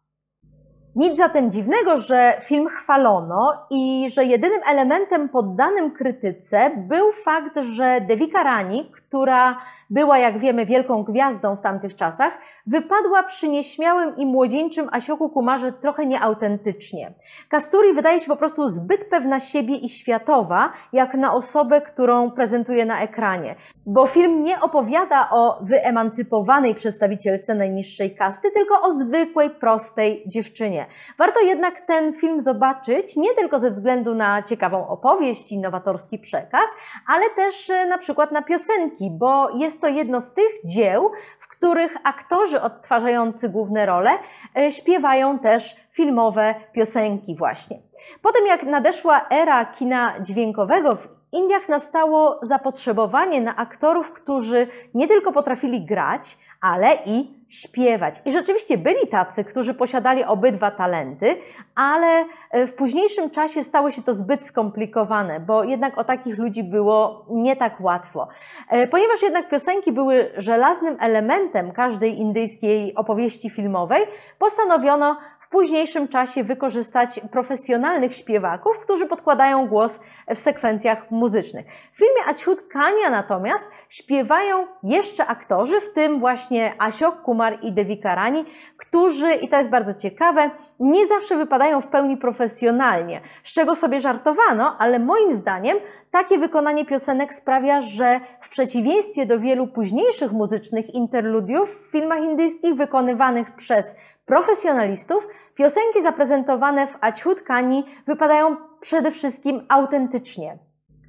Nic 0.96 1.18
zatem 1.18 1.52
dziwnego, 1.52 1.98
że 1.98 2.38
film 2.44 2.68
chwalono 2.68 3.66
i 3.70 4.10
że 4.14 4.26
jedynym 4.26 4.62
elementem 4.68 5.30
poddanym 5.30 5.92
krytyce 5.92 6.72
był 6.78 7.12
fakt, 7.12 7.60
że 7.62 8.02
Devika 8.02 8.44
Rani, 8.44 8.92
która 8.92 9.58
była, 9.92 10.18
jak 10.18 10.38
wiemy, 10.38 10.66
wielką 10.66 11.04
gwiazdą 11.04 11.56
w 11.56 11.62
tamtych 11.62 11.96
czasach, 11.96 12.38
wypadła 12.68 13.24
przy 13.24 13.50
nieśmiałym 13.50 14.18
i 14.18 14.26
młodzieńczym 14.26 14.90
Asioku 14.92 15.30
Kumarze 15.30 15.72
trochę 15.72 16.06
nieautentycznie. 16.06 17.14
Kasturi 17.50 17.94
wydaje 17.94 18.20
się 18.20 18.28
po 18.28 18.36
prostu 18.36 18.68
zbyt 18.68 19.10
pewna 19.10 19.40
siebie 19.40 19.76
i 19.76 19.90
światowa, 19.90 20.74
jak 20.94 21.14
na 21.14 21.34
osobę, 21.34 21.82
którą 21.82 22.32
prezentuje 22.32 22.86
na 22.86 23.02
ekranie. 23.02 23.56
Bo 23.86 24.08
film 24.08 24.44
nie 24.44 24.60
opowiada 24.60 25.30
o 25.32 25.60
wyemancypowanej 25.62 26.76
przedstawicielce 26.76 27.56
najniższej 27.56 28.16
kasty, 28.16 28.52
tylko 28.52 28.82
o 28.82 28.92
zwykłej, 28.92 29.50
prostej 29.50 30.24
dziewczynie. 30.28 30.86
Warto 31.18 31.40
jednak 31.40 31.82
ten 31.82 32.14
film 32.14 32.42
zobaczyć 32.42 33.16
nie 33.16 33.36
tylko 33.36 33.60
ze 33.60 33.72
względu 33.72 34.16
na 34.16 34.44
ciekawą 34.44 34.88
opowieść 34.88 35.52
i 35.52 35.60
nowatorski 35.60 36.20
przekaz, 36.20 36.66
ale 37.08 37.30
też 37.36 37.70
e, 37.70 37.86
na 37.86 37.98
przykład 37.98 38.32
na 38.32 38.42
piosenki, 38.42 39.12
bo 39.12 39.50
jest 39.58 39.81
to 39.82 39.88
jedno 39.88 40.22
z 40.22 40.34
tych 40.34 40.52
dzieł, 40.66 41.12
w 41.40 41.48
których 41.48 41.98
aktorzy 42.04 42.62
odtwarzający 42.62 43.50
główne 43.50 43.86
role 43.86 44.12
e, 44.58 44.72
śpiewają 44.72 45.40
też 45.40 45.76
filmowe 45.92 46.56
piosenki 46.74 47.36
właśnie. 47.36 47.78
Potem 48.22 48.48
jak 48.48 48.64
nadeszła 48.64 49.28
era 49.30 49.66
kina 49.66 50.14
dźwiękowego 50.20 50.98
Indiach 51.32 51.70
nastało 51.70 52.40
zapotrzebowanie 52.42 53.42
na 53.42 53.56
aktorów, 53.56 54.12
którzy 54.14 54.68
nie 54.94 55.08
tylko 55.08 55.32
potrafili 55.32 55.86
grać, 55.86 56.38
ale 56.62 56.98
i 57.06 57.42
śpiewać. 57.50 58.22
I 58.26 58.32
rzeczywiście 58.32 58.78
byli 58.78 59.08
tacy, 59.08 59.44
którzy 59.44 59.74
posiadali 59.74 60.24
obydwa 60.24 60.72
talenty, 60.72 61.38
ale 61.76 62.26
e, 62.52 62.68
w 62.68 62.74
późniejszym 62.74 63.30
czasie 63.30 63.64
stało 63.64 63.92
się 63.92 64.02
to 64.02 64.14
zbyt 64.14 64.46
skomplikowane, 64.46 65.40
bo 65.40 65.64
jednak 65.64 65.98
o 65.98 66.04
takich 66.04 66.38
ludzi 66.38 66.64
było 66.64 67.26
nie 67.30 67.56
tak 67.56 67.82
łatwo. 67.82 68.28
E, 68.70 68.88
ponieważ 68.88 69.22
jednak 69.22 69.50
piosenki 69.50 69.92
były 69.92 70.32
żelaznym 70.38 70.98
elementem 71.00 71.72
każdej 71.72 72.20
indyjskiej 72.20 72.96
opowieści 72.96 73.50
filmowej, 73.50 74.04
postanowiono 74.40 75.18
późniejszym 75.52 76.08
czasie 76.08 76.44
wykorzystać 76.44 77.22
profesjonalnych 77.32 78.16
śpiewaków, 78.16 78.80
którzy 78.80 79.08
podkładają 79.08 79.68
głos 79.68 80.00
w 80.36 80.40
sekwencjach 80.40 81.12
muzycznych. 81.12 81.66
W 81.94 81.98
filmie 81.98 82.28
Aciut 82.28 82.62
Kania 82.62 83.10
natomiast 83.10 83.70
śpiewają 83.90 84.68
jeszcze 84.84 85.26
aktorzy, 85.26 85.82
w 85.82 85.94
tym 85.94 86.20
właśnie 86.20 86.76
Asiok 86.80 87.22
Kumar 87.22 87.58
i 87.62 87.72
Devika 87.72 88.16
Rani, 88.16 88.46
którzy, 88.78 89.34
i 89.34 89.50
to 89.50 89.58
jest 89.58 89.70
bardzo 89.70 89.94
ciekawe, 89.94 90.50
nie 90.80 91.08
zawsze 91.08 91.38
wypadają 91.38 91.82
w 91.82 91.88
pełni 91.88 92.18
profesjonalnie, 92.18 93.22
z 93.44 93.54
czego 93.54 93.76
sobie 93.76 94.00
żartowano, 94.00 94.76
ale 94.80 95.00
moim 95.00 95.34
zdaniem 95.34 95.78
takie 96.12 96.38
wykonanie 96.38 96.86
piosenek 96.86 97.34
sprawia, 97.34 97.82
że 97.82 98.20
w 98.42 98.50
przeciwieństwie 98.50 99.26
do 99.26 99.40
wielu 99.40 99.68
późniejszych 99.68 100.32
muzycznych 100.32 100.94
interludiów 100.94 101.76
w 101.76 101.92
filmach 101.92 102.20
indyjskich 102.24 102.76
wykonywanych 102.76 103.56
przez 103.56 103.96
profesjonalistów, 104.26 105.28
piosenki 105.56 106.02
zaprezentowane 106.02 106.88
w 106.88 106.98
Kani 107.46 107.84
wypadają 108.08 108.56
przede 108.80 109.12
wszystkim 109.12 109.66
autentycznie. 109.70 110.58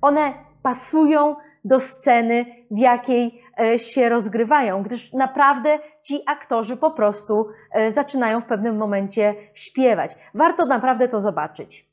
One 0.03 0.33
pasują 0.62 1.37
do 1.64 1.81
sceny, 1.81 2.46
w 2.70 2.79
jakiej 2.79 3.42
e, 3.61 3.79
się 3.79 4.09
rozgrywają, 4.09 4.83
gdyż 4.83 5.12
naprawdę 5.12 5.79
ci 6.05 6.20
aktorzy 6.27 6.77
po 6.77 6.90
prostu 6.90 7.48
e, 7.72 7.92
zaczynają 7.92 8.40
w 8.40 8.46
pewnym 8.46 8.77
momencie 8.77 9.35
śpiewać. 9.55 10.14
Warto 10.35 10.66
naprawdę 10.66 11.09
to 11.09 11.20
zobaczyć. 11.20 11.92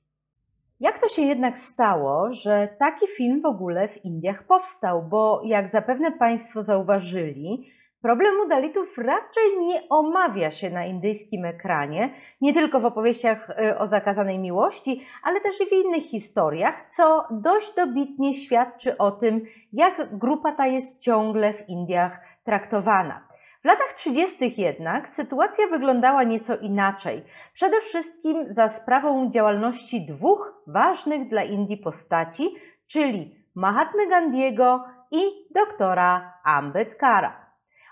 Jak 0.79 0.99
to 0.99 1.07
się 1.07 1.21
jednak 1.21 1.59
stało, 1.59 2.33
że 2.33 2.69
taki 2.79 3.07
film 3.07 3.41
w 3.41 3.45
ogóle 3.45 3.87
w 3.87 4.05
Indiach 4.05 4.43
powstał? 4.43 5.03
Bo 5.03 5.41
jak 5.45 5.67
zapewne 5.67 6.11
Państwo 6.11 6.63
zauważyli, 6.63 7.71
Problemu 8.01 8.47
Dalitów 8.47 8.97
raczej 8.97 9.43
nie 9.59 9.89
omawia 9.89 10.51
się 10.51 10.69
na 10.69 10.85
indyjskim 10.85 11.45
ekranie, 11.45 12.13
nie 12.41 12.53
tylko 12.53 12.79
w 12.79 12.85
opowieściach 12.85 13.49
y, 13.49 13.77
o 13.77 13.87
zakazanej 13.87 14.39
miłości, 14.39 15.05
ale 15.23 15.41
też 15.41 15.61
i 15.61 15.65
w 15.65 15.85
innych 15.85 16.03
historiach, 16.03 16.85
co 16.89 17.27
dość 17.31 17.75
dobitnie 17.75 18.33
świadczy 18.33 18.97
o 18.97 19.11
tym, 19.11 19.41
jak 19.73 20.17
grupa 20.17 20.51
ta 20.51 20.67
jest 20.67 21.01
ciągle 21.01 21.53
w 21.53 21.69
Indiach 21.69 22.19
traktowana. 22.43 23.27
W 23.61 23.65
latach 23.65 23.93
30. 23.93 24.61
jednak 24.61 25.09
sytuacja 25.09 25.67
wyglądała 25.67 26.23
nieco 26.23 26.57
inaczej. 26.57 27.23
Przede 27.53 27.81
wszystkim 27.81 28.53
za 28.53 28.67
sprawą 28.67 29.29
działalności 29.29 30.05
dwóch 30.05 30.63
ważnych 30.67 31.29
dla 31.29 31.43
Indii 31.43 31.77
postaci, 31.77 32.55
czyli 32.87 33.35
Mahatmy 33.55 34.07
Gandhiego 34.07 34.83
i 35.11 35.21
doktora 35.53 36.33
Ambedkara. 36.43 37.48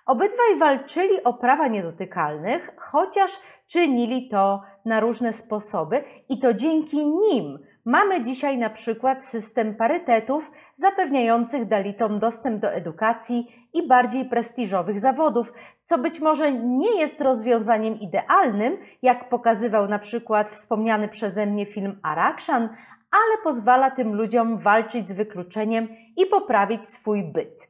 Obydwaj 0.07 0.57
walczyli 0.59 1.23
o 1.23 1.33
prawa 1.33 1.67
niedotykalnych, 1.67 2.71
chociaż 2.77 3.31
czynili 3.67 4.29
to 4.29 4.61
na 4.85 4.99
różne 4.99 5.33
sposoby 5.33 6.03
i 6.29 6.39
to 6.39 6.53
dzięki 6.53 7.05
nim 7.05 7.59
mamy 7.85 8.21
dzisiaj 8.21 8.57
na 8.57 8.69
przykład 8.69 9.25
system 9.25 9.75
parytetów 9.75 10.51
zapewniających 10.75 11.67
Dalitom 11.67 12.19
dostęp 12.19 12.61
do 12.61 12.71
edukacji 12.71 13.67
i 13.73 13.87
bardziej 13.87 14.25
prestiżowych 14.25 14.99
zawodów, 14.99 15.53
co 15.83 15.97
być 15.97 16.19
może 16.19 16.51
nie 16.53 16.99
jest 16.99 17.21
rozwiązaniem 17.21 17.99
idealnym, 17.99 18.77
jak 19.01 19.29
pokazywał 19.29 19.87
na 19.87 19.99
przykład 19.99 20.49
wspomniany 20.51 21.07
przeze 21.07 21.45
mnie 21.45 21.65
film 21.65 21.99
Arakshan, 22.03 22.63
ale 23.11 23.43
pozwala 23.43 23.91
tym 23.91 24.15
ludziom 24.15 24.57
walczyć 24.57 25.09
z 25.09 25.13
wykluczeniem 25.13 25.87
i 26.17 26.25
poprawić 26.25 26.89
swój 26.89 27.23
byt. 27.23 27.66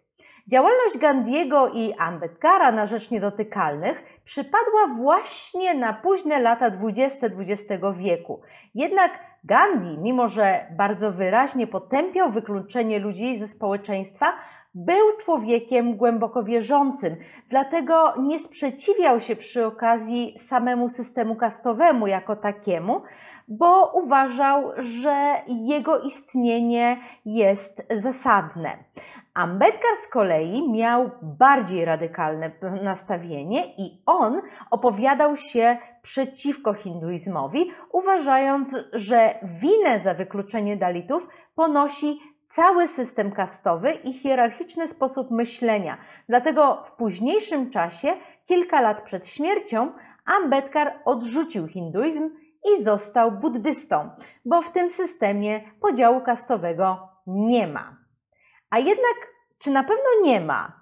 Działalność 0.48 0.98
Gandiego 0.98 1.70
i 1.70 1.94
Ambedkara 1.94 2.72
na 2.72 2.88
rzecz 2.88 3.12
niedotykalnych 3.12 4.04
przypadła 4.26 4.88
właśnie 4.98 5.74
na 5.74 5.94
późne 5.94 6.40
lata 6.40 6.66
XX 6.66 7.24
XX 7.24 7.84
wieku. 7.98 8.42
Jednak 8.76 9.12
Gandhi, 9.44 9.98
mimo 10.02 10.30
że 10.30 10.66
bardzo 10.78 11.12
wyraźnie 11.12 11.68
potępiał 11.68 12.32
wykluczenie 12.32 13.00
ludzi 13.00 13.38
ze 13.38 13.48
społeczeństwa, 13.48 14.34
był 14.76 15.18
człowiekiem 15.20 15.98
głęboko 15.98 16.44
wierzącym, 16.44 17.16
dlatego 17.50 18.14
nie 18.20 18.40
sprzeciwiał 18.40 19.20
się 19.20 19.36
przy 19.36 19.66
okazji 19.66 20.40
samemu 20.40 20.90
systemu 20.90 21.36
kastowemu 21.36 22.08
jako 22.08 22.36
takiemu, 22.36 23.02
bo 23.48 23.92
uważał, 23.94 24.72
że 24.78 25.36
jego 25.48 26.00
istnienie 26.00 26.98
jest 27.26 27.88
zasadne. 27.96 28.78
Ambedkar 29.38 29.96
z 29.96 30.08
kolei 30.08 30.70
miał 30.70 31.12
bardziej 31.22 31.86
radykalne 31.86 32.52
nastawienie 32.84 33.76
i 33.78 34.02
on 34.06 34.42
opowiadał 34.72 35.38
się 35.38 35.78
przeciwko 36.02 36.74
hinduizmowi, 36.74 37.72
uważając, 37.92 38.80
że 38.94 39.40
winę 39.44 40.00
za 40.00 40.14
wykluczenie 40.14 40.78
Dalitów 40.78 41.28
ponosi 41.56 42.20
cały 42.48 42.88
system 42.88 43.32
kastowy 43.32 43.92
i 43.92 44.14
hierarchiczny 44.14 44.88
sposób 44.88 45.32
myślenia. 45.32 45.98
Dlatego 46.30 46.84
w 46.86 46.92
późniejszym 46.92 47.70
czasie, 47.70 48.14
kilka 48.46 48.82
lat 48.82 49.04
przed 49.04 49.28
śmiercią, 49.28 49.92
Ambedkar 50.26 50.94
odrzucił 51.06 51.68
hinduizm 51.68 52.30
i 52.66 52.84
został 52.84 53.32
buddystą, 53.32 54.10
bo 54.46 54.62
w 54.62 54.72
tym 54.72 54.90
systemie 54.90 55.62
podziału 55.82 56.22
kastowego 56.22 57.10
nie 57.28 57.68
ma. 57.68 58.07
A 58.70 58.80
jednak, 58.80 59.16
czy 59.60 59.72
na 59.72 59.84
pewno 59.84 60.06
nie 60.24 60.42
ma? 60.42 60.82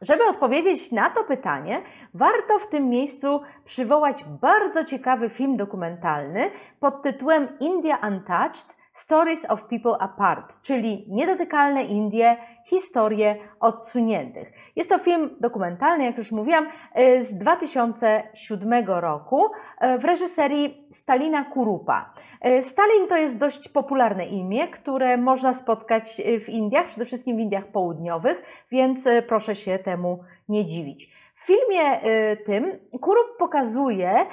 Żeby 0.00 0.24
odpowiedzieć 0.24 0.92
na 0.92 1.10
to 1.10 1.24
pytanie, 1.24 1.82
warto 2.14 2.58
w 2.58 2.68
tym 2.68 2.88
miejscu 2.88 3.42
przywołać 3.64 4.24
bardzo 4.24 4.84
ciekawy 4.84 5.28
film 5.30 5.56
dokumentalny 5.56 6.50
pod 6.80 7.02
tytułem 7.02 7.58
India 7.60 7.96
Untouched 7.96 8.76
Stories 8.98 9.44
of 9.50 9.64
People 9.64 9.96
Apart, 10.00 10.62
czyli 10.62 11.04
Niedotykalne 11.08 11.84
Indie, 11.84 12.36
historie 12.64 13.36
odsuniętych. 13.60 14.52
Jest 14.76 14.90
to 14.90 14.98
film 14.98 15.30
dokumentalny, 15.40 16.04
jak 16.04 16.18
już 16.18 16.32
mówiłam, 16.32 16.68
y, 16.98 17.22
z 17.22 17.34
2007 17.34 18.86
roku 18.86 19.46
y, 19.46 19.98
w 19.98 20.04
reżyserii 20.04 20.86
Stalina 20.90 21.44
Kurupa. 21.44 22.14
Y, 22.46 22.62
Stalin 22.62 23.08
to 23.08 23.16
jest 23.16 23.38
dość 23.38 23.68
popularne 23.68 24.26
imię, 24.26 24.68
które 24.68 25.16
można 25.16 25.54
spotkać 25.54 26.22
w 26.44 26.48
Indiach, 26.48 26.86
przede 26.86 27.04
wszystkim 27.04 27.36
w 27.36 27.40
Indiach 27.40 27.66
Południowych, 27.66 28.42
więc 28.70 29.08
proszę 29.28 29.56
się 29.56 29.78
temu 29.78 30.24
nie 30.48 30.64
dziwić. 30.66 31.12
W 31.34 31.46
filmie 31.46 32.00
tym 32.46 32.78
Kurup 33.00 33.36
pokazuje, 33.38 34.26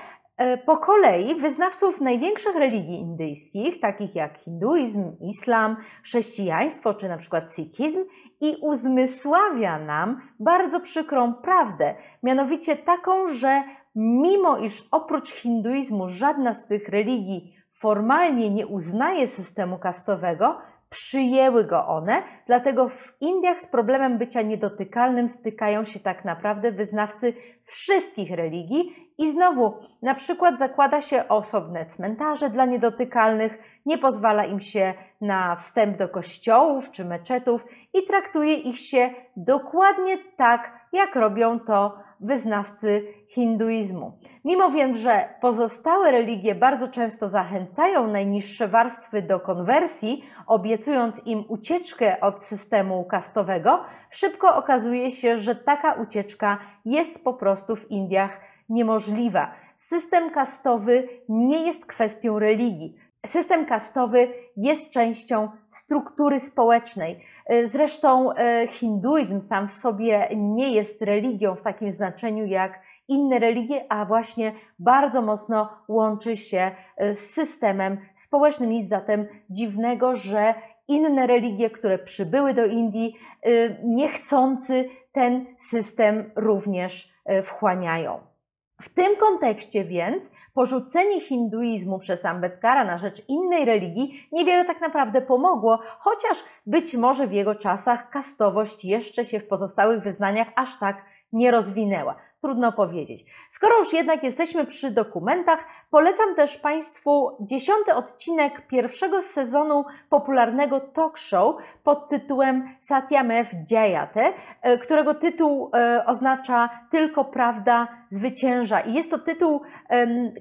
po 0.66 0.78
kolei 0.78 1.36
wyznawców 1.36 2.02
największych 2.02 2.56
religii 2.56 3.00
indyjskich, 3.00 3.80
takich 3.80 4.16
jak 4.16 4.38
hinduizm, 4.38 5.12
islam, 5.22 5.78
chrześcijaństwo 6.04 6.94
czy 6.94 7.10
na 7.10 7.18
przykład 7.18 7.54
sikhizm, 7.54 8.00
i 8.42 8.56
uzmysławia 8.62 9.80
nam 9.80 10.22
bardzo 10.40 10.80
przykrą 10.80 11.34
prawdę, 11.34 11.96
mianowicie 12.24 12.76
taką, 12.76 13.28
że 13.28 13.64
mimo 13.96 14.58
iż 14.58 14.88
oprócz 14.92 15.32
hinduizmu 15.32 16.10
żadna 16.10 16.54
z 16.54 16.68
tych 16.68 16.90
religii 16.90 17.56
formalnie 17.80 18.50
nie 18.50 18.68
uznaje 18.68 19.28
systemu 19.28 19.80
kastowego, 19.80 20.58
przyjęły 20.96 21.64
go 21.64 21.88
one, 21.88 22.24
dlatego 22.48 22.90
w 22.90 23.14
Indiach 23.22 23.60
z 23.60 23.68
problemem 23.68 24.18
bycia 24.18 24.42
niedotykalnym 24.42 25.30
stykają 25.30 25.86
się 25.86 26.00
tak 26.00 26.26
naprawdę 26.26 26.72
wyznawcy 26.72 27.34
wszystkich 27.66 28.32
religii 28.32 28.96
i 29.18 29.32
znowu 29.32 29.74
na 30.02 30.16
przykład 30.16 30.60
zakłada 30.60 31.02
się 31.02 31.28
osobne 31.28 31.86
cmentarze 31.86 32.50
dla 32.50 32.66
niedotykalnych, 32.66 33.58
nie 33.86 33.98
pozwala 33.98 34.46
im 34.46 34.60
się 34.60 34.94
na 35.22 35.56
wstęp 35.56 35.98
do 35.98 36.10
kościołów 36.10 36.92
czy 36.92 37.06
meczetów 37.06 37.66
i 37.94 38.08
traktuje 38.08 38.54
ich 38.54 38.80
się 38.80 39.10
dokładnie 39.36 40.18
tak, 40.38 40.85
jak 40.96 41.16
robią 41.16 41.60
to 41.60 41.98
wyznawcy 42.20 43.04
hinduizmu. 43.28 44.18
Mimo 44.46 44.72
więc, 44.72 44.98
że 44.98 45.30
pozostałe 45.42 46.12
religie 46.12 46.56
bardzo 46.56 46.88
często 46.88 47.28
zachęcają 47.28 48.08
najniższe 48.08 48.68
warstwy 48.68 49.22
do 49.22 49.40
konwersji, 49.40 50.24
obiecując 50.48 51.28
im 51.28 51.44
ucieczkę 51.48 52.22
od 52.22 52.44
systemu 52.44 53.04
kastowego, 53.04 53.84
szybko 54.12 54.56
okazuje 54.56 55.12
się, 55.12 55.38
że 55.38 55.56
taka 55.56 55.94
ucieczka 55.94 56.58
jest 56.86 57.24
po 57.24 57.34
prostu 57.34 57.76
w 57.76 57.92
Indiach 57.92 58.40
niemożliwa. 58.70 59.52
System 59.78 60.32
kastowy 60.32 61.08
nie 61.30 61.66
jest 61.66 61.86
kwestią 61.86 62.40
religii. 62.40 62.96
System 63.26 63.66
kastowy 63.66 64.34
jest 64.58 64.92
częścią 64.92 65.50
struktury 65.70 66.40
społecznej. 66.40 67.26
Zresztą 67.66 68.32
e, 68.32 68.68
hinduizm 68.68 69.42
sam 69.42 69.70
w 69.70 69.74
sobie 69.74 70.30
nie 70.36 70.72
jest 70.72 71.02
religią 71.02 71.56
w 71.56 71.62
takim 71.62 71.92
znaczeniu 71.92 72.46
jak 72.46 72.80
inne 73.08 73.40
religie, 73.40 73.86
a 73.90 74.06
właśnie 74.06 74.54
bardzo 74.80 75.22
mocno 75.22 75.70
łączy 75.88 76.36
się 76.36 76.72
e, 76.98 77.16
z 77.16 77.34
systemem 77.34 77.98
społecznym. 78.16 78.70
Nic 78.70 78.90
zatem 78.90 79.28
dziwnego, 79.50 80.16
że 80.16 80.54
inne 80.88 81.28
religie, 81.28 81.70
które 81.70 82.00
przybyły 82.00 82.54
do 82.54 82.66
Indii, 82.66 83.16
e, 83.42 83.50
niechcący 83.84 84.90
ten 85.12 85.46
system 85.60 86.32
również 86.36 87.16
wchłaniają. 87.44 88.35
W 88.82 88.90
tym 88.90 89.16
kontekście 89.16 89.86
więc 89.86 90.32
porzucenie 90.54 91.22
hinduizmu 91.22 92.00
przez 92.00 92.26
Ambedkara 92.26 92.86
na 92.86 92.98
rzecz 92.98 93.22
innej 93.28 93.66
religii 93.66 94.28
niewiele 94.32 94.66
tak 94.66 94.82
naprawdę 94.82 95.22
pomogło, 95.22 95.80
chociaż 96.00 96.44
być 96.66 96.94
może 96.94 97.28
w 97.28 97.34
jego 97.34 97.56
czasach 97.56 98.10
kastowość 98.10 98.86
jeszcze 98.86 99.26
się 99.26 99.40
w 99.40 99.48
pozostałych 99.48 100.04
wyznaniach 100.04 100.48
aż 100.56 100.80
tak 100.80 101.06
nie 101.34 101.52
rozwinęła 101.52 102.16
trudno 102.46 102.72
powiedzieć. 102.72 103.26
Skoro 103.50 103.78
już 103.78 103.94
jednak 103.94 104.24
jesteśmy 104.24 104.66
przy 104.66 104.92
dokumentach, 104.92 105.66
polecam 105.92 106.36
też 106.36 106.58
Państwu 106.58 107.38
dziesiąty 107.40 107.94
odcinek 107.94 108.68
pierwszego 108.68 109.22
sezonu 109.22 109.86
popularnego 110.10 110.80
talk 110.80 111.18
show 111.18 111.56
pod 111.84 112.10
tytułem 112.10 112.70
Satyamev 112.82 113.50
Jayate, 113.72 114.34
e, 114.62 114.78
którego 114.78 115.14
tytuł 115.14 115.72
e, 115.74 116.06
oznacza 116.06 116.70
Tylko 116.92 117.26
prawda 117.26 117.88
zwycięża. 118.10 118.80
I 118.80 118.94
jest 118.94 119.12
to 119.12 119.20
tytuł, 119.20 119.62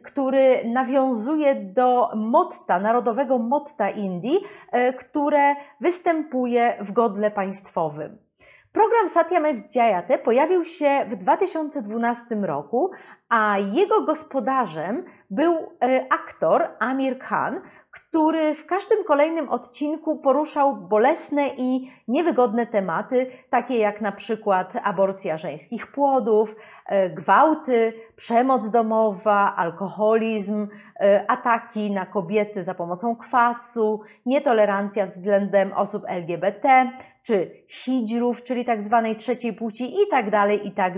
który 0.05 0.65
nawiązuje 0.65 1.55
do 1.55 2.11
motta, 2.17 2.79
narodowego 2.79 3.39
motta 3.39 3.91
Indii, 3.91 4.41
e, 4.73 4.93
które 4.93 5.55
występuje 5.81 6.77
w 6.81 6.93
godle 6.93 7.31
państwowym. 7.31 8.24
Program 8.75 9.09
Satyam 9.09 9.45
Jayate 9.75 10.19
pojawił 10.19 10.65
się 10.65 11.07
w 11.11 11.17
2012 11.17 12.35
roku, 12.35 12.91
a 13.29 13.59
jego 13.59 14.03
gospodarzem 14.03 15.05
był 15.31 15.55
e, 15.83 16.07
aktor 16.11 16.69
Amir 16.79 17.19
Khan, 17.19 17.61
który 17.95 18.55
w 18.55 18.67
każdym 18.67 19.05
kolejnym 19.05 19.49
odcinku 19.49 20.17
poruszał 20.17 20.77
bolesne 20.77 21.49
i 21.49 21.93
niewygodne 22.09 22.67
tematy, 22.67 23.27
takie 23.51 23.79
jak 23.79 24.01
na 24.01 24.13
przykład 24.13 24.73
aborcja 24.83 25.39
żeńskich 25.39 25.93
płodów, 25.93 26.55
e, 26.87 27.11
gwałty, 27.11 27.93
przemoc 28.17 28.71
domowa, 28.71 29.55
alkoholizm, 29.57 30.69
e, 31.01 31.25
ataki 31.31 31.91
na 31.91 32.07
kobiety 32.07 32.63
za 32.63 32.75
pomocą 32.75 33.17
kwasu, 33.17 34.01
nietolerancja 34.27 35.07
względem 35.07 35.73
osób 35.73 36.03
LGBT, 36.09 36.91
czy 37.23 37.51
hijrów, 37.69 38.43
czyli 38.43 38.65
tak 38.65 38.83
zwanej 38.83 39.17
trzeciej 39.17 39.53
płci 39.53 39.95
i 40.03 40.09
tak 40.11 40.31
dalej, 40.31 40.67
i 40.67 40.73
tak. 40.73 40.95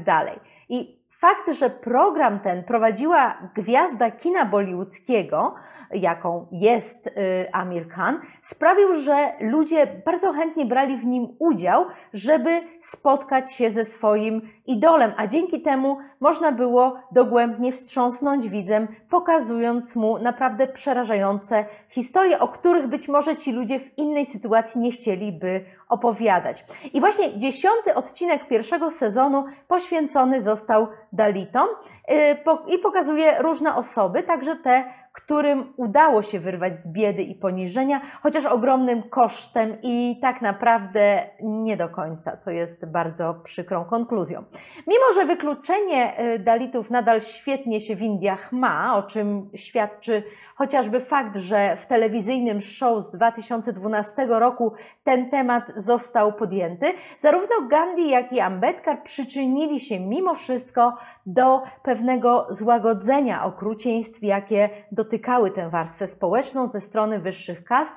I 0.69 1.01
fakt, 1.11 1.53
że 1.53 1.71
program 1.71 2.41
ten 2.41 2.65
prowadziła 2.65 3.39
gwiazda 3.55 4.11
kina 4.11 4.45
bollywoodzkiego, 4.45 5.55
jaką 5.95 6.47
jest 6.53 7.07
y, 7.07 7.13
Amir 7.53 7.89
Khan, 7.89 8.21
sprawił, 8.43 8.95
że 8.95 9.33
ludzie 9.41 9.87
bardzo 10.05 10.33
chętnie 10.33 10.67
brali 10.67 10.97
w 10.97 11.05
nim 11.05 11.29
udział, 11.39 11.87
żeby 12.13 12.61
spotkać 12.81 13.53
się 13.53 13.71
ze 13.71 13.85
swoim 13.85 14.43
idolem, 14.67 15.13
a 15.17 15.27
dzięki 15.27 15.63
temu 15.63 15.99
można 16.21 16.53
było 16.53 16.97
dogłębnie 17.13 17.73
wstrząsnąć 17.73 18.49
widzem, 18.49 18.89
pokazując 19.11 19.97
mu 19.97 20.19
naprawdę 20.19 20.67
przerażające 20.67 21.65
historie, 21.89 22.39
o 22.39 22.49
których 22.49 22.87
być 22.87 23.09
może 23.09 23.37
ci 23.37 23.53
ludzie 23.53 23.81
w 23.81 23.99
innej 23.99 24.27
sytuacji 24.27 24.81
nie 24.81 24.93
chcieliby 24.93 25.65
opowiadać. 25.89 26.65
I 26.93 27.01
właśnie 27.01 27.39
dziesiąty 27.39 27.95
odcinek 27.95 28.49
pierwszego 28.49 28.91
sezonu 28.91 29.45
poświęcony 29.69 30.41
został 30.41 30.87
Dalitom 31.13 31.69
y, 32.11 32.75
i 32.75 32.79
pokazuje 32.79 33.43
różne 33.43 33.77
osoby, 33.77 34.23
także 34.23 34.57
te, 34.57 34.85
którym 35.17 35.73
udało 35.77 36.23
się 36.23 36.41
wyrwać 36.41 36.81
z 36.83 36.89
biedy 36.89 37.23
i 37.23 37.35
poniżenia, 37.35 38.01
chociaż 38.23 38.47
ogromnym 38.47 39.03
kosztem 39.03 39.77
i 39.83 40.19
tak 40.23 40.43
naprawdę 40.43 41.23
nie 41.43 41.77
do 41.77 41.89
końca, 41.89 42.37
co 42.37 42.51
jest 42.51 42.91
bardzo 42.91 43.35
przykrą 43.35 43.85
konkluzją. 43.85 44.45
Mimo, 44.87 45.13
że 45.15 45.27
wykluczenie 45.27 46.21
y, 46.35 46.39
Dalitów 46.39 46.91
nadal 46.91 47.21
świetnie 47.21 47.81
się 47.81 47.97
w 47.97 48.03
Indiach 48.03 48.53
ma, 48.53 48.97
o 48.97 49.03
czym 49.03 49.51
świadczy 49.55 50.23
chociażby 50.57 51.01
fakt, 51.01 51.37
że 51.37 51.77
w 51.77 51.87
telewizyjnym 51.87 52.61
show 52.61 53.05
z 53.05 53.11
2012 53.11 54.27
roku 54.29 54.73
ten 55.05 55.31
temat 55.31 55.73
został 55.77 56.33
podjęty, 56.33 56.87
zarówno 57.19 57.69
Gandhi, 57.69 58.09
jak 58.09 58.33
i 58.33 58.41
Ambedkar 58.41 59.03
przyczynili 59.03 59.81
się 59.81 60.01
mimo 60.01 60.35
wszystko 60.35 60.97
do 61.27 61.63
pewnego 61.83 62.47
złagodzenia 62.51 63.45
okrucieństw, 63.45 64.23
jakie 64.23 64.71
dotykały 65.07 65.51
tę 65.51 65.71
warstwę 65.71 66.07
społeczną 66.07 66.67
ze 66.67 66.81
strony 66.81 67.19
wyższych 67.19 67.65
kast 67.65 67.95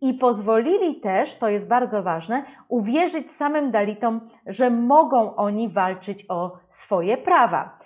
i 0.00 0.14
pozwolili 0.14 1.00
też, 1.00 1.38
to 1.38 1.48
jest 1.48 1.68
bardzo 1.68 2.02
ważne, 2.02 2.44
uwierzyć 2.68 3.32
samym 3.32 3.70
Dalitom, 3.70 4.20
że 4.46 4.70
mogą 4.70 5.36
oni 5.36 5.68
walczyć 5.68 6.24
o 6.28 6.58
swoje 6.68 7.16
prawa. 7.16 7.78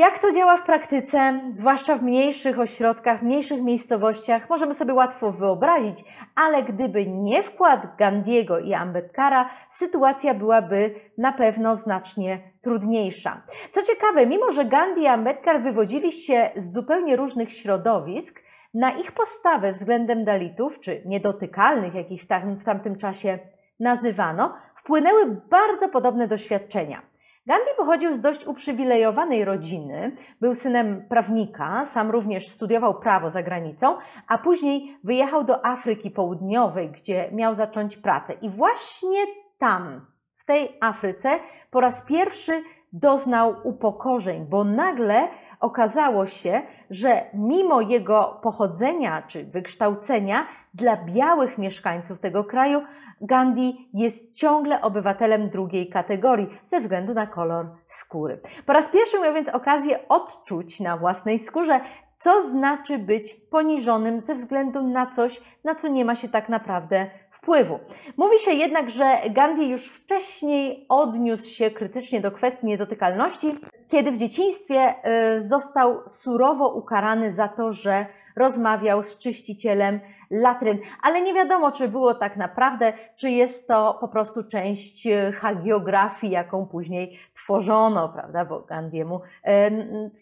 Jak 0.00 0.18
to 0.18 0.32
działa 0.32 0.56
w 0.56 0.62
praktyce, 0.62 1.40
zwłaszcza 1.50 1.96
w 1.96 2.02
mniejszych 2.02 2.58
ośrodkach, 2.58 3.22
mniejszych 3.22 3.62
miejscowościach, 3.62 4.50
możemy 4.50 4.74
sobie 4.74 4.94
łatwo 4.94 5.32
wyobrazić, 5.32 6.04
ale 6.34 6.62
gdyby 6.62 7.06
nie 7.06 7.42
wkład 7.42 7.96
Gandiego 7.96 8.58
i 8.58 8.74
Ambedkara, 8.74 9.50
sytuacja 9.70 10.34
byłaby 10.34 10.94
na 11.18 11.32
pewno 11.32 11.76
znacznie 11.76 12.38
trudniejsza. 12.62 13.42
Co 13.70 13.82
ciekawe, 13.82 14.26
mimo 14.26 14.52
że 14.52 14.64
Gandhi 14.64 15.02
i 15.02 15.06
Ambedkar 15.06 15.62
wywodzili 15.62 16.12
się 16.12 16.50
z 16.56 16.72
zupełnie 16.72 17.16
różnych 17.16 17.52
środowisk, 17.52 18.42
na 18.74 18.90
ich 18.90 19.12
postawę 19.12 19.72
względem 19.72 20.24
Dalitów, 20.24 20.80
czy 20.80 21.02
niedotykalnych, 21.06 21.94
jak 21.94 22.10
ich 22.10 22.22
w, 22.22 22.26
tam, 22.26 22.56
w 22.56 22.64
tamtym 22.64 22.98
czasie 22.98 23.38
nazywano, 23.80 24.54
wpłynęły 24.76 25.40
bardzo 25.50 25.88
podobne 25.88 26.28
doświadczenia. 26.28 27.10
Gandhi 27.46 27.70
pochodził 27.76 28.12
z 28.12 28.20
dość 28.20 28.46
uprzywilejowanej 28.46 29.44
rodziny, 29.44 30.16
był 30.40 30.54
synem 30.54 31.04
prawnika, 31.08 31.84
sam 31.84 32.10
również 32.10 32.48
studiował 32.48 33.00
prawo 33.00 33.30
za 33.30 33.42
granicą, 33.42 33.96
a 34.28 34.38
później 34.38 34.98
wyjechał 35.04 35.44
do 35.44 35.66
Afryki 35.66 36.10
Południowej, 36.10 36.90
gdzie 36.90 37.30
miał 37.32 37.54
zacząć 37.54 37.96
pracę. 37.96 38.32
I 38.32 38.50
właśnie 38.50 39.18
tam, 39.58 40.06
w 40.36 40.44
tej 40.44 40.78
Afryce, 40.80 41.28
po 41.70 41.80
raz 41.80 42.02
pierwszy 42.02 42.62
doznał 42.92 43.54
upokorzeń, 43.64 44.46
bo 44.48 44.64
nagle 44.64 45.28
okazało 45.60 46.26
się, 46.26 46.62
że 46.90 47.24
mimo 47.34 47.80
jego 47.80 48.40
pochodzenia 48.42 49.22
czy 49.22 49.44
wykształcenia, 49.44 50.46
dla 50.74 50.96
białych 50.96 51.58
mieszkańców 51.58 52.20
tego 52.20 52.44
kraju 52.44 52.82
Gandhi 53.20 53.88
jest 53.94 54.34
ciągle 54.34 54.80
obywatelem 54.80 55.50
drugiej 55.50 55.88
kategorii 55.88 56.48
ze 56.64 56.80
względu 56.80 57.14
na 57.14 57.26
kolor 57.26 57.66
skóry. 57.86 58.40
Po 58.66 58.72
raz 58.72 58.88
pierwszy 58.88 59.20
miał 59.20 59.34
więc 59.34 59.48
okazję 59.48 60.08
odczuć 60.08 60.80
na 60.80 60.96
własnej 60.96 61.38
skórze, 61.38 61.80
co 62.16 62.42
znaczy 62.42 62.98
być 62.98 63.34
poniżonym 63.34 64.20
ze 64.20 64.34
względu 64.34 64.82
na 64.82 65.06
coś, 65.06 65.40
na 65.64 65.74
co 65.74 65.88
nie 65.88 66.04
ma 66.04 66.14
się 66.14 66.28
tak 66.28 66.48
naprawdę 66.48 67.10
wpływu. 67.30 67.78
Mówi 68.16 68.38
się 68.38 68.50
jednak, 68.50 68.90
że 68.90 69.18
Gandhi 69.30 69.68
już 69.68 69.88
wcześniej 69.88 70.86
odniósł 70.88 71.50
się 71.50 71.70
krytycznie 71.70 72.20
do 72.20 72.32
kwestii 72.32 72.66
niedotykalności, 72.66 73.58
kiedy 73.88 74.12
w 74.12 74.16
dzieciństwie 74.16 74.94
y, 75.36 75.40
został 75.40 76.08
surowo 76.08 76.68
ukarany 76.68 77.32
za 77.32 77.48
to, 77.48 77.72
że 77.72 78.06
rozmawiał 78.40 79.02
z 79.02 79.18
czyścicielem 79.18 80.00
latryn, 80.30 80.78
ale 81.02 81.22
nie 81.22 81.34
wiadomo, 81.34 81.72
czy 81.72 81.88
było 81.88 82.14
tak 82.14 82.36
naprawdę, 82.36 82.92
czy 83.16 83.30
jest 83.30 83.68
to 83.68 83.98
po 84.00 84.08
prostu 84.08 84.44
część 84.44 85.06
y, 85.06 85.32
hagiografii, 85.32 86.32
jaką 86.32 86.66
później 86.66 87.18
tworzono, 87.34 88.08
prawda, 88.08 88.44
bo 88.44 88.60
Gandiemu 88.60 89.20
e, 89.44 89.70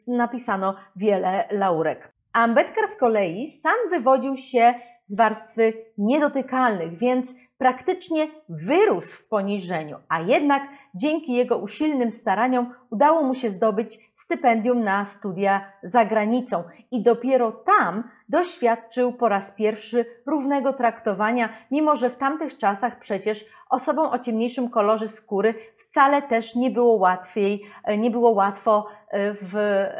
napisano 0.06 0.74
wiele 0.96 1.48
laurek. 1.50 2.12
Ambedkar 2.32 2.86
z 2.86 2.96
kolei 2.96 3.46
sam 3.46 3.76
wywodził 3.90 4.36
się 4.36 4.74
z 5.04 5.16
warstwy 5.16 5.72
niedotykalnych, 5.98 6.98
więc 6.98 7.34
praktycznie 7.58 8.28
wyrósł 8.48 9.16
w 9.16 9.28
poniżeniu, 9.28 9.96
a 10.08 10.20
jednak 10.20 10.62
dzięki 10.94 11.32
jego 11.32 11.58
usilnym 11.58 12.12
staraniom 12.12 12.74
udało 12.90 13.22
mu 13.22 13.34
się 13.34 13.50
zdobyć 13.50 14.10
stypendium 14.14 14.84
na 14.84 15.04
studia 15.04 15.72
za 15.82 16.04
granicą 16.04 16.64
i 16.90 17.02
dopiero 17.02 17.52
tam 17.52 18.04
doświadczył 18.28 19.12
po 19.12 19.28
raz 19.28 19.52
pierwszy 19.52 20.06
równego 20.26 20.72
traktowania, 20.72 21.48
mimo 21.70 21.96
że 21.96 22.10
w 22.10 22.16
tamtych 22.16 22.58
czasach 22.58 22.98
przecież 22.98 23.44
osobom 23.70 24.06
o 24.06 24.18
ciemniejszym 24.18 24.70
kolorze 24.70 25.08
skóry 25.08 25.54
wcale 25.76 26.22
też 26.22 26.54
nie 26.54 26.70
było 26.70 26.92
łatwiej, 26.92 27.62
nie 27.98 28.10
było 28.10 28.30
łatwo 28.30 28.86
e, 29.08 29.34
w 29.34 29.54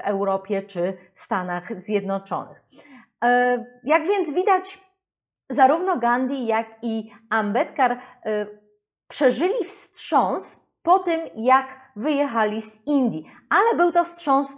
Europie 0.04 0.62
czy 0.62 0.96
Stanach 1.14 1.80
Zjednoczonych. 1.80 2.62
E, 3.24 3.64
jak 3.84 4.02
więc 4.08 4.32
widać, 4.32 4.87
zarówno 5.50 5.96
Gandhi, 5.96 6.46
jak 6.46 6.66
i 6.82 7.10
Ambedkar 7.30 7.92
y, 7.92 7.98
przeżyli 9.08 9.64
wstrząs 9.68 10.60
po 10.82 10.98
tym, 10.98 11.20
jak 11.36 11.66
wyjechali 11.96 12.62
z 12.62 12.86
Indii. 12.86 13.24
Ale 13.50 13.76
był 13.76 13.92
to 13.92 14.04
wstrząs 14.04 14.52
y, 14.52 14.56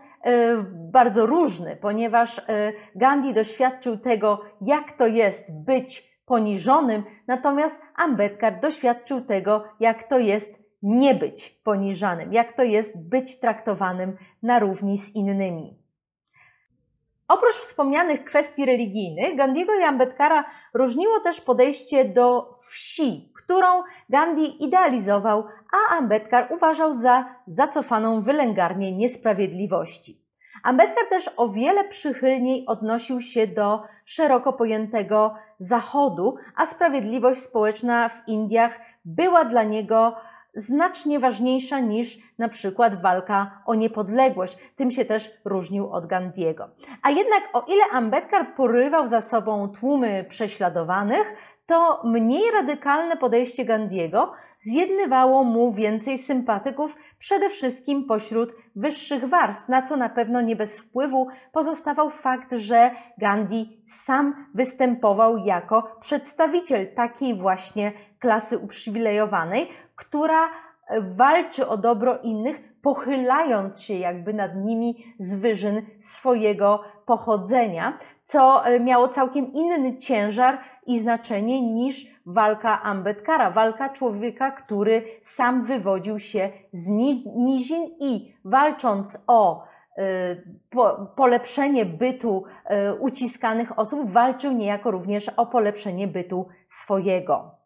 bardzo 0.93 1.27
różny, 1.27 1.77
ponieważ 1.77 2.39
y, 2.39 2.43
Gandhi 2.95 3.35
doświadczył 3.35 3.99
tego, 3.99 4.41
jak 4.61 4.93
to 4.93 5.07
jest 5.07 5.65
być 5.65 6.11
poniżonym, 6.27 7.05
natomiast 7.27 7.81
Ambedkar 7.95 8.61
doświadczył 8.61 9.21
tego, 9.21 9.65
jak 9.81 10.09
to 10.09 10.19
jest 10.19 10.61
nie 10.83 11.15
być 11.15 11.51
poniżanym, 11.51 12.33
jak 12.33 12.53
to 12.57 12.63
jest 12.63 13.09
być 13.09 13.41
traktowanym 13.41 14.17
na 14.43 14.59
równi 14.59 14.99
z 14.99 15.15
innymi. 15.15 15.80
Oprócz 17.31 17.55
wspomnianych 17.55 18.25
kwestii 18.25 18.67
religijnych, 18.67 19.37
Gandhiego 19.37 19.75
i 19.75 19.83
Ambedkara 19.83 20.45
różniło 20.75 21.21
też 21.21 21.41
podejście 21.41 22.05
do 22.05 22.55
wsi, 22.71 23.33
którą 23.37 23.83
Gandhi 24.09 24.65
idealizował, 24.65 25.45
a 25.73 25.97
Ambedkar 25.97 26.49
uważał 26.53 26.95
za 26.95 27.25
zacofaną 27.47 28.23
wylęgarnię 28.23 28.93
niesprawiedliwości. 28.93 30.21
Ambedkar 30.63 31.09
też 31.09 31.31
o 31.37 31.49
wiele 31.49 31.85
przychylniej 31.89 32.67
odnosił 32.67 33.21
się 33.21 33.47
do 33.47 33.83
szeroko 34.05 34.53
pojętego 34.53 35.35
Zachodu, 35.59 36.37
a 36.57 36.67
sprawiedliwość 36.67 37.41
społeczna 37.41 38.09
w 38.09 38.29
Indiach 38.29 38.81
była 39.05 39.45
dla 39.45 39.63
niego 39.63 40.17
znacznie 40.55 41.19
ważniejsza 41.19 41.81
niż 41.81 42.19
na 42.39 42.49
przykład 42.49 43.03
walka 43.03 43.63
o 43.67 43.75
niepodległość. 43.75 44.59
Tym 44.77 44.91
się 44.91 45.05
też 45.05 45.31
różnił 45.45 45.93
od 45.93 46.07
Gandiego. 46.07 46.69
A 47.03 47.11
jednak 47.11 47.43
o 47.53 47.65
ile 47.69 47.85
Ambedkar 47.93 48.55
porywał 48.57 49.09
za 49.09 49.21
sobą 49.21 49.69
tłumy 49.69 50.25
prześladowanych, 50.29 51.27
to 51.67 52.03
mniej 52.05 52.51
radykalne 52.51 53.17
podejście 53.17 53.65
Gandiego 53.65 54.33
zjednywało 54.61 55.45
mu 55.45 55.73
więcej 55.73 56.19
sympatyków, 56.19 56.97
przede 57.19 57.49
wszystkim 57.49 58.05
pośród 58.05 58.53
wyższych 58.77 59.29
warstw, 59.29 59.69
na 59.69 59.83
co 59.83 59.97
na 59.97 60.09
pewno 60.09 60.41
nie 60.41 60.57
bez 60.57 60.81
wpływu 60.81 61.29
pozostawał 61.53 62.11
fakt, 62.11 62.53
że 62.53 62.91
Gandhi 63.19 63.83
sam 63.87 64.47
występował 64.55 65.37
jako 65.37 65.97
przedstawiciel 66.01 66.95
takiej 66.95 67.35
właśnie 67.35 67.93
klasy 68.19 68.59
uprzywilejowanej, 68.59 69.69
która 70.01 70.49
e, 70.89 71.01
walczy 71.01 71.69
o 71.69 71.77
dobro 71.77 72.19
innych, 72.23 72.81
pochylając 72.83 73.81
się 73.81 73.95
jakby 73.95 74.35
nad 74.35 74.57
nimi 74.57 75.05
z 75.19 75.35
wyżyn 75.35 75.83
swojego 76.01 76.83
pochodzenia, 77.07 77.99
co 78.23 78.67
e, 78.67 78.81
miało 78.81 79.09
całkiem 79.09 79.53
inny 79.53 79.99
ciężar 79.99 80.59
i 80.87 80.99
znaczenie 80.99 81.63
niż 81.63 82.07
walka 82.27 82.83
Ambetkara, 82.83 83.51
walka 83.51 83.89
człowieka, 83.89 84.51
który 84.51 85.03
sam 85.23 85.65
wywodził 85.65 86.19
się 86.19 86.51
z 86.73 86.89
nizin 87.37 87.91
i 88.01 88.35
walcząc 88.45 89.25
o 89.27 89.65
e, 89.97 90.37
polepszenie 91.17 91.85
bytu 91.85 92.45
uciskanych 93.01 93.79
osób, 93.79 94.11
walczył 94.11 94.53
niejako 94.53 94.91
również 94.91 95.29
o 95.29 95.47
polepszenie 95.47 96.09
bytu 96.09 96.49
swojego. 96.69 97.60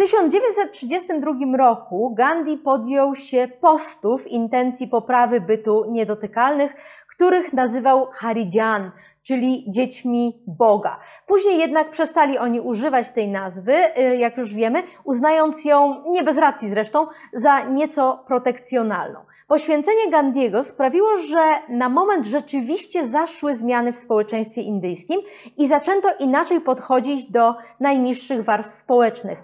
W 0.00 0.02
1932 0.02 1.56
roku 1.56 2.14
Gandhi 2.14 2.56
podjął 2.56 3.14
się 3.14 3.48
postów 3.60 4.26
intencji 4.26 4.88
poprawy 4.88 5.40
bytu 5.40 5.84
niedotykalnych, 5.88 6.74
których 7.08 7.52
nazywał 7.52 8.06
Haridjan, 8.12 8.90
czyli 9.22 9.64
dziećmi 9.68 10.42
Boga. 10.46 11.00
Później 11.26 11.58
jednak 11.58 11.90
przestali 11.90 12.38
oni 12.38 12.60
używać 12.60 13.10
tej 13.10 13.28
nazwy, 13.28 13.74
y, 13.98 14.16
jak 14.16 14.36
już 14.36 14.54
wiemy, 14.54 14.82
uznając 15.04 15.64
ją, 15.64 16.04
nie 16.06 16.22
bez 16.22 16.38
racji 16.38 16.68
zresztą, 16.68 17.06
za 17.32 17.60
nieco 17.60 18.24
protekcjonalną. 18.26 19.20
Poświęcenie 19.48 20.10
Gandiego 20.10 20.64
sprawiło, 20.64 21.16
że 21.16 21.54
na 21.68 21.88
moment 21.88 22.26
rzeczywiście 22.26 23.06
zaszły 23.06 23.54
zmiany 23.54 23.92
w 23.92 23.96
społeczeństwie 23.96 24.62
indyjskim 24.62 25.20
i 25.56 25.66
zaczęto 25.66 26.08
inaczej 26.18 26.60
podchodzić 26.60 27.26
do 27.26 27.54
najniższych 27.80 28.44
warstw 28.44 28.74
społecznych. 28.74 29.38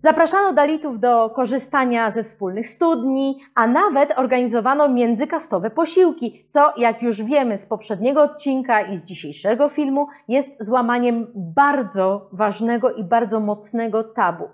Zapraszano 0.00 0.52
Dalitów 0.52 1.00
do 1.00 1.30
korzystania 1.30 2.10
ze 2.10 2.22
wspólnych 2.22 2.68
studni, 2.68 3.38
a 3.54 3.66
nawet 3.66 4.18
organizowano 4.18 4.88
międzykastowe 4.88 5.70
posiłki, 5.70 6.44
co, 6.46 6.72
jak 6.76 7.02
już 7.02 7.22
wiemy 7.22 7.58
z 7.58 7.66
poprzedniego 7.66 8.22
odcinka 8.22 8.80
i 8.80 8.96
z 8.96 9.04
dzisiejszego 9.04 9.68
filmu, 9.68 10.06
jest 10.28 10.50
złamaniem 10.60 11.26
bardzo 11.34 12.28
ważnego 12.32 12.92
i 12.92 13.04
bardzo 13.04 13.40
mocnego 13.40 14.04
tabu. 14.04 14.44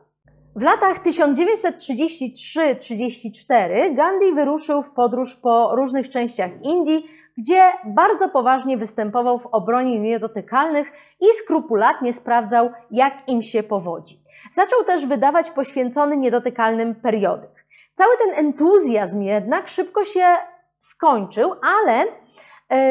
W 0.56 0.62
latach 0.62 1.02
1933-34 1.02 3.96
Gandhi 3.96 4.32
wyruszył 4.34 4.82
w 4.82 4.90
podróż 4.90 5.36
po 5.36 5.76
różnych 5.76 6.08
częściach 6.08 6.50
Indii, 6.62 7.06
gdzie 7.38 7.72
bardzo 7.84 8.28
poważnie 8.28 8.76
występował 8.76 9.38
w 9.38 9.46
obronie 9.46 9.98
niedotykalnych 9.98 10.92
i 11.20 11.26
skrupulatnie 11.44 12.12
sprawdzał, 12.12 12.70
jak 12.90 13.14
im 13.28 13.42
się 13.42 13.62
powodzi. 13.62 14.20
Zaczął 14.52 14.84
też 14.84 15.06
wydawać 15.06 15.50
poświęcony 15.50 16.16
niedotykalnym 16.16 16.94
periodyk. 16.94 17.66
Cały 17.92 18.16
ten 18.18 18.46
entuzjazm 18.46 19.22
jednak 19.22 19.68
szybko 19.68 20.04
się 20.04 20.36
skończył, 20.78 21.54
ale 21.62 22.06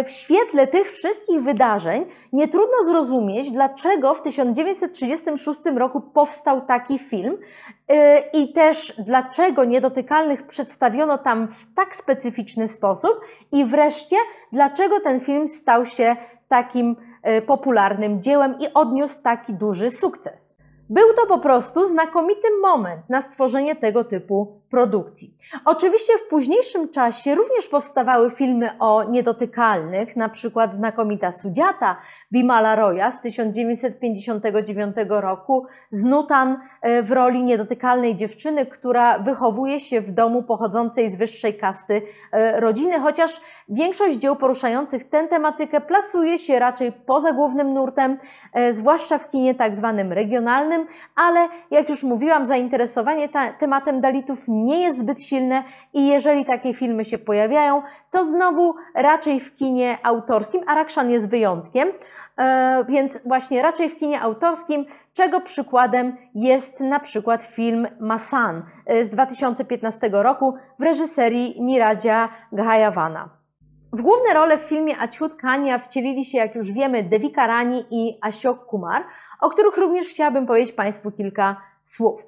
w 0.05 0.11
świetle 0.11 0.67
tych 0.67 0.91
wszystkich 0.91 1.43
wydarzeń 1.43 2.05
nie 2.33 2.47
trudno 2.47 2.83
zrozumieć, 2.83 3.51
dlaczego 3.51 4.13
w 4.15 4.21
1936 4.21 5.59
roku 5.75 6.01
powstał 6.01 6.61
taki 6.61 6.99
film 6.99 7.37
e, 7.87 8.19
i 8.19 8.53
też 8.53 8.93
dlaczego 9.05 9.65
niedotykalnych 9.65 10.47
przedstawiono 10.47 11.17
tam 11.17 11.47
w 11.47 11.75
tak 11.75 11.95
specyficzny 11.95 12.67
sposób 12.67 13.21
i 13.51 13.65
wreszcie 13.65 14.15
dlaczego 14.51 14.99
ten 14.99 15.19
film 15.19 15.47
stał 15.47 15.85
się 15.85 16.15
takim 16.47 16.95
e, 17.23 17.41
popularnym 17.41 18.21
dziełem 18.21 18.55
i 18.59 18.73
odniósł 18.73 19.21
taki 19.21 19.53
duży 19.53 19.91
sukces. 19.91 20.57
Był 20.89 21.13
to 21.13 21.25
po 21.27 21.39
prostu 21.39 21.85
znakomity 21.85 22.47
moment 22.61 23.09
na 23.09 23.21
stworzenie 23.21 23.75
tego 23.75 24.03
typu 24.03 24.61
produkcji. 24.73 25.33
Oczywiście 25.65 26.13
w 26.17 26.27
późniejszym 26.27 26.89
czasie 26.89 27.35
również 27.35 27.67
powstawały 27.67 28.31
filmy 28.31 28.69
o 28.79 29.03
niedotykalnych, 29.03 30.15
na 30.15 30.29
przykład 30.29 30.73
znakomita 30.75 31.31
Sudziata 31.31 31.97
Bimala 32.31 32.75
Roya 32.75 33.11
z 33.11 33.21
1959 33.21 34.95
roku, 35.09 35.65
z 35.91 36.03
Nutan 36.03 36.57
e, 36.81 37.03
w 37.03 37.11
roli 37.11 37.43
niedotykalnej 37.43 38.15
dziewczyny, 38.15 38.65
która 38.65 39.19
wychowuje 39.19 39.79
się 39.79 40.01
w 40.01 40.11
domu 40.11 40.43
pochodzącej 40.43 41.09
z 41.09 41.15
wyższej 41.15 41.57
kasty 41.57 42.01
e, 42.31 42.59
rodziny, 42.59 42.99
chociaż 42.99 43.41
większość 43.69 44.17
dzieł 44.17 44.35
poruszających 44.35 45.03
tę 45.03 45.27
tematykę 45.27 45.81
plasuje 45.81 46.39
się 46.39 46.59
raczej 46.59 46.91
poza 46.91 47.31
głównym 47.33 47.73
nurtem, 47.73 48.17
e, 48.53 48.73
zwłaszcza 48.73 49.17
w 49.17 49.29
kinie 49.29 49.55
tak 49.55 49.75
zwanym 49.75 50.11
regionalnym, 50.11 50.85
ale 51.15 51.47
jak 51.71 51.89
już 51.89 52.03
mówiłam, 52.03 52.45
zainteresowanie 52.45 53.29
tematem 53.59 54.01
Dalitów 54.01 54.39
nie 54.47 54.62
jest 54.69 54.99
zbyt 54.99 55.23
silne 55.23 55.63
i 55.93 56.07
jeżeli 56.07 56.45
takie 56.45 56.73
filmy 56.73 57.05
się 57.05 57.17
pojawiają, 57.17 57.81
to 58.11 58.25
znowu 58.25 58.75
raczej 58.95 59.39
w 59.39 59.53
kinie 59.53 59.97
autorskim, 60.03 60.61
a 60.67 60.75
Rakshan 60.75 61.11
jest 61.11 61.29
wyjątkiem, 61.29 61.89
e, 62.37 62.85
więc 62.89 63.19
właśnie 63.25 63.61
raczej 63.61 63.89
w 63.89 63.97
kinie 63.97 64.21
autorskim, 64.21 64.85
czego 65.13 65.41
przykładem 65.41 66.17
jest 66.35 66.79
na 66.79 66.99
przykład 66.99 67.43
film 67.43 67.87
Masan 67.99 68.63
e, 68.85 69.05
z 69.05 69.09
2015 69.09 70.09
roku 70.11 70.53
w 70.79 70.83
reżyserii 70.83 71.61
Niradzia 71.61 72.29
Ghayawana. 72.51 73.29
W 73.93 74.01
główne 74.01 74.33
role 74.33 74.57
w 74.57 74.61
filmie 74.61 75.01
Aciut 75.01 75.35
Kania 75.35 75.79
wcielili 75.79 76.25
się, 76.25 76.37
jak 76.37 76.55
już 76.55 76.71
wiemy, 76.71 77.03
Devika 77.03 77.47
Rani 77.47 77.85
i 77.91 78.17
Ashok 78.21 78.65
Kumar, 78.65 79.03
o 79.41 79.49
których 79.49 79.77
również 79.77 80.05
chciałabym 80.05 80.45
powiedzieć 80.45 80.71
Państwu 80.71 81.11
kilka 81.11 81.55
słów. 81.83 82.23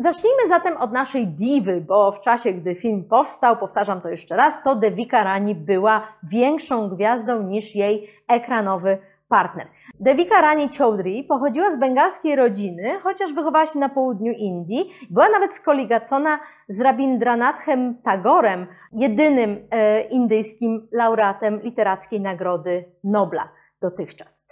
Zacznijmy 0.00 0.48
zatem 0.48 0.76
od 0.76 0.92
naszej 0.92 1.26
diwy, 1.26 1.80
bo 1.80 2.12
w 2.12 2.20
czasie, 2.20 2.52
gdy 2.52 2.74
film 2.74 3.04
powstał, 3.04 3.56
powtarzam 3.56 4.00
to 4.00 4.08
jeszcze 4.08 4.36
raz, 4.36 4.62
to 4.64 4.74
Devika 4.74 5.24
Rani 5.24 5.54
była 5.54 6.08
większą 6.22 6.88
gwiazdą 6.88 7.42
niż 7.42 7.74
jej 7.74 8.10
ekranowy 8.28 8.98
partner. 9.28 9.66
Devika 10.00 10.40
Rani 10.40 10.68
Chowdhury 10.78 11.24
pochodziła 11.28 11.70
z 11.70 11.76
bengalskiej 11.76 12.36
rodziny, 12.36 12.98
chociaż 13.00 13.32
wychowała 13.32 13.66
się 13.66 13.78
na 13.78 13.88
południu 13.88 14.32
Indii. 14.32 14.90
Była 15.10 15.28
nawet 15.28 15.54
skoligacona 15.54 16.40
z 16.68 16.80
Rabindranathem 16.80 17.94
Tagorem, 18.02 18.66
jedynym 18.92 19.66
e, 19.70 20.00
indyjskim 20.00 20.88
laureatem 20.92 21.60
literackiej 21.60 22.20
nagrody 22.20 22.84
Nobla 23.04 23.48
dotychczas. 23.80 24.46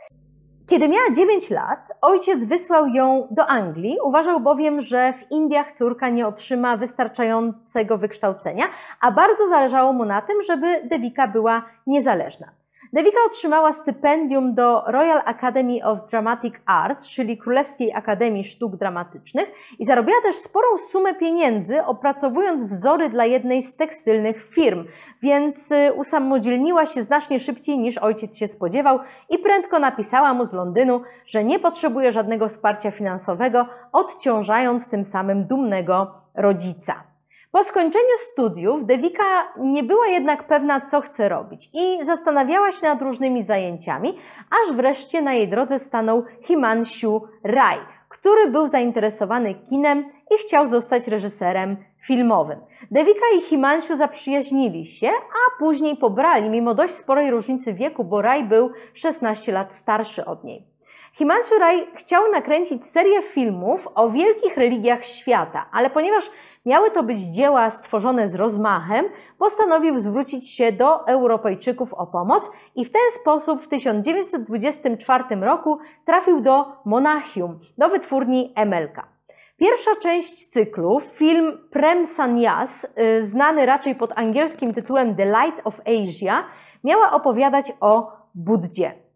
Kiedy 0.69 0.89
miała 0.89 1.11
9 1.11 1.51
lat, 1.51 1.93
ojciec 2.01 2.45
wysłał 2.45 2.87
ją 2.89 3.29
do 3.31 3.47
Anglii, 3.47 3.99
uważał 4.05 4.41
bowiem, 4.41 4.81
że 4.81 5.13
w 5.13 5.31
Indiach 5.31 5.73
córka 5.73 6.09
nie 6.09 6.27
otrzyma 6.27 6.77
wystarczającego 6.77 7.99
wykształcenia, 7.99 8.65
a 9.01 9.13
bardzo 9.13 9.47
zależało 9.47 9.93
mu 9.93 10.05
na 10.05 10.23
tym, 10.23 10.43
żeby 10.43 10.81
Devika 10.85 11.29
była 11.29 11.63
niezależna. 11.87 12.47
Devika 12.93 13.19
otrzymała 13.27 13.73
stypendium 13.73 14.55
do 14.55 14.83
Royal 14.87 15.23
Academy 15.25 15.85
of 15.85 16.11
Dramatic 16.11 16.55
Arts, 16.67 17.09
czyli 17.09 17.39
Królewskiej 17.39 17.93
Akademii 17.93 18.45
Sztuk 18.45 18.77
Dramatycznych 18.77 19.49
i 19.79 19.85
zarobiła 19.85 20.21
też 20.23 20.37
sporą 20.37 20.67
sumę 20.79 21.15
pieniędzy, 21.15 21.85
opracowując 21.85 22.65
wzory 22.65 23.09
dla 23.09 23.25
jednej 23.25 23.63
z 23.63 23.77
tekstylnych 23.77 24.43
firm, 24.55 24.85
więc 25.23 25.73
y, 25.73 25.93
usamodzielniła 25.93 26.87
się 26.87 27.03
znacznie 27.03 27.39
szybciej 27.39 27.79
niż 27.79 27.99
ojciec 27.99 28.37
się 28.37 28.47
spodziewał 28.47 28.99
i 29.31 29.39
prędko 29.39 29.79
napisała 29.79 30.35
mu 30.35 30.45
z 30.45 30.53
Londynu, 30.53 31.01
że 31.27 31.45
nie 31.45 31.59
potrzebuje 31.59 32.13
żadnego 32.13 32.49
wsparcia 32.49 32.91
finansowego, 32.91 33.67
odciążając 33.93 34.89
tym 34.89 35.05
samym 35.05 35.47
dumnego 35.47 36.15
rodzica. 36.35 37.08
Po 37.53 37.65
skończeniu 37.65 38.17
studiów 38.33 38.87
Devika 38.87 39.53
nie 39.57 39.83
była 39.83 40.07
jednak 40.07 40.47
pewna, 40.47 40.81
co 40.81 41.01
chce 41.01 41.29
robić 41.29 41.71
i 41.75 42.05
zastanawiała 42.05 42.73
się 42.73 42.87
nad 42.87 43.03
różnymi 43.03 43.43
zajęciami, 43.43 44.19
aż 44.51 44.77
wreszcie 44.77 45.23
na 45.23 45.35
jej 45.35 45.49
drodze 45.49 45.79
stanął 45.79 46.25
Himanshu 46.43 47.23
Rai, 47.45 47.79
który 48.09 48.51
był 48.51 48.69
zainteresowany 48.69 49.55
kinem 49.55 50.11
i 50.31 50.39
chciał 50.39 50.67
zostać 50.67 51.09
reżyserem 51.09 51.77
filmowym. 52.07 52.59
Devika 52.91 53.25
i 53.39 53.41
Himanshu 53.41 53.97
zaprzyjaźnili 53.97 54.87
się, 54.87 55.09
a 55.09 55.59
później 55.59 55.97
pobrali, 55.97 56.51
mimo 56.51 56.75
dość 56.75 56.95
sporej 56.95 57.31
różnicy 57.31 57.75
wieku, 57.75 58.05
bo 58.05 58.23
Rai 58.23 58.45
był 58.45 58.71
16 58.95 59.53
lat 59.53 59.73
starszy 59.73 60.25
od 60.25 60.45
niej. 60.45 60.78
Himanshu 61.13 61.59
Rai 61.59 61.87
chciał 61.95 62.31
nakręcić 62.33 62.87
serię 62.87 63.23
filmów 63.23 63.89
o 63.95 64.11
wielkich 64.11 64.57
religiach 64.57 65.07
świata, 65.07 65.67
ale 65.73 65.91
ponieważ 65.91 66.31
miały 66.67 66.91
to 66.91 67.03
być 67.03 67.19
dzieła 67.19 67.71
stworzone 67.71 68.29
z 68.29 68.35
rozmachem, 68.35 69.07
postanowił 69.39 69.99
zwrócić 69.99 70.51
się 70.51 70.73
do 70.73 71.07
Europejczyków 71.07 71.95
o 71.95 72.07
pomoc 72.07 72.51
i 72.75 72.85
w 72.85 72.91
ten 72.91 73.03
sposób 73.21 73.63
w 73.63 73.69
1924 73.69 75.25
roku 75.41 75.79
trafił 76.05 76.41
do 76.41 76.67
Monachium, 76.85 77.59
do 77.79 77.89
wytwórni 77.89 78.53
Emelka. 78.57 79.09
Pierwsza 79.57 79.91
część 80.03 80.47
cyklu, 80.47 81.01
film 81.01 81.59
Prem 81.71 82.07
Sanyas, 82.07 82.85
y, 82.85 83.23
znany 83.23 83.67
raczej 83.67 83.95
pod 83.95 84.19
angielskim 84.19 84.75
tytułem 84.75 85.17
The 85.17 85.25
Light 85.25 85.61
of 85.65 85.81
Asia, 85.81 86.45
miała 86.85 87.13
opowiadać 87.13 87.73
o 87.81 88.13
Buddzie. 88.35 89.08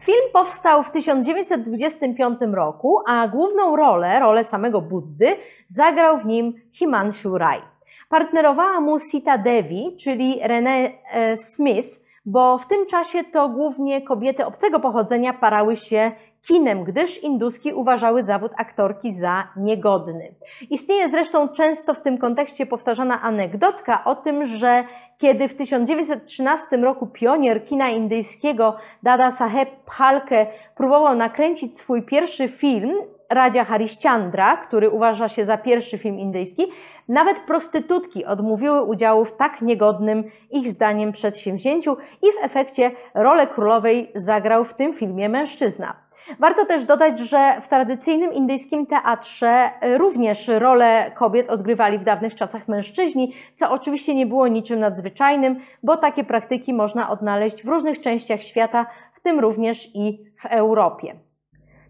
Film 0.00 0.30
powstał 0.32 0.82
w 0.82 0.90
1925 0.90 2.38
roku, 2.52 3.00
a 3.06 3.28
główną 3.28 3.76
rolę, 3.76 4.20
rolę 4.20 4.44
samego 4.44 4.80
Buddy, 4.80 5.36
zagrał 5.68 6.18
w 6.18 6.26
nim 6.26 6.54
Himanshu 6.72 7.38
Rai. 7.38 7.60
Partnerowała 8.08 8.80
mu 8.80 8.98
Sita 8.98 9.38
Devi, 9.38 9.96
czyli 9.96 10.40
Renee 10.42 10.98
e, 11.12 11.36
Smith, 11.36 12.00
bo 12.26 12.58
w 12.58 12.66
tym 12.66 12.86
czasie 12.86 13.24
to 13.24 13.48
głównie 13.48 14.02
kobiety 14.02 14.46
obcego 14.46 14.80
pochodzenia 14.80 15.32
parały 15.32 15.76
się 15.76 16.12
kinem, 16.48 16.84
gdyż 16.84 17.22
induski 17.22 17.72
uważały 17.72 18.22
zawód 18.22 18.52
aktorki 18.56 19.12
za 19.12 19.48
niegodny. 19.56 20.34
Istnieje 20.70 21.08
zresztą 21.08 21.48
często 21.48 21.94
w 21.94 22.00
tym 22.00 22.18
kontekście 22.18 22.66
powtarzana 22.66 23.22
anegdotka 23.22 24.04
o 24.04 24.14
tym, 24.14 24.46
że 24.46 24.84
kiedy 25.18 25.48
w 25.48 25.54
1913 25.54 26.76
roku 26.76 27.06
pionier 27.06 27.64
kina 27.64 27.88
indyjskiego 27.88 28.76
Dada 29.02 29.30
Saheb 29.30 29.68
Phalke 29.86 30.46
próbował 30.76 31.16
nakręcić 31.16 31.78
swój 31.78 32.02
pierwszy 32.02 32.48
film, 32.48 32.94
Radzia 33.30 33.64
Harishchandra, 33.64 34.56
który 34.56 34.90
uważa 34.90 35.28
się 35.28 35.44
za 35.44 35.58
pierwszy 35.58 35.98
film 35.98 36.18
indyjski, 36.18 36.66
nawet 37.08 37.40
prostytutki 37.40 38.24
odmówiły 38.24 38.82
udziału 38.82 39.24
w 39.24 39.36
tak 39.36 39.62
niegodnym 39.62 40.24
ich 40.50 40.68
zdaniem 40.68 41.12
przedsięwzięciu 41.12 41.96
i 42.22 42.26
w 42.26 42.44
efekcie 42.44 42.90
rolę 43.14 43.46
królowej 43.46 44.12
zagrał 44.14 44.64
w 44.64 44.74
tym 44.74 44.94
filmie 44.94 45.28
mężczyzna. 45.28 46.09
Warto 46.38 46.66
też 46.66 46.84
dodać, 46.84 47.18
że 47.18 47.60
w 47.62 47.68
tradycyjnym 47.68 48.32
indyjskim 48.32 48.86
teatrze 48.86 49.70
również 49.98 50.48
rolę 50.48 51.12
kobiet 51.14 51.50
odgrywali 51.50 51.98
w 51.98 52.04
dawnych 52.04 52.34
czasach 52.34 52.68
mężczyźni, 52.68 53.34
co 53.52 53.70
oczywiście 53.70 54.14
nie 54.14 54.26
było 54.26 54.48
niczym 54.48 54.80
nadzwyczajnym, 54.80 55.60
bo 55.82 55.96
takie 55.96 56.24
praktyki 56.24 56.74
można 56.74 57.10
odnaleźć 57.10 57.62
w 57.62 57.68
różnych 57.68 58.00
częściach 58.00 58.42
świata, 58.42 58.86
w 59.12 59.20
tym 59.20 59.40
również 59.40 59.90
i 59.94 60.24
w 60.42 60.46
Europie. 60.46 61.14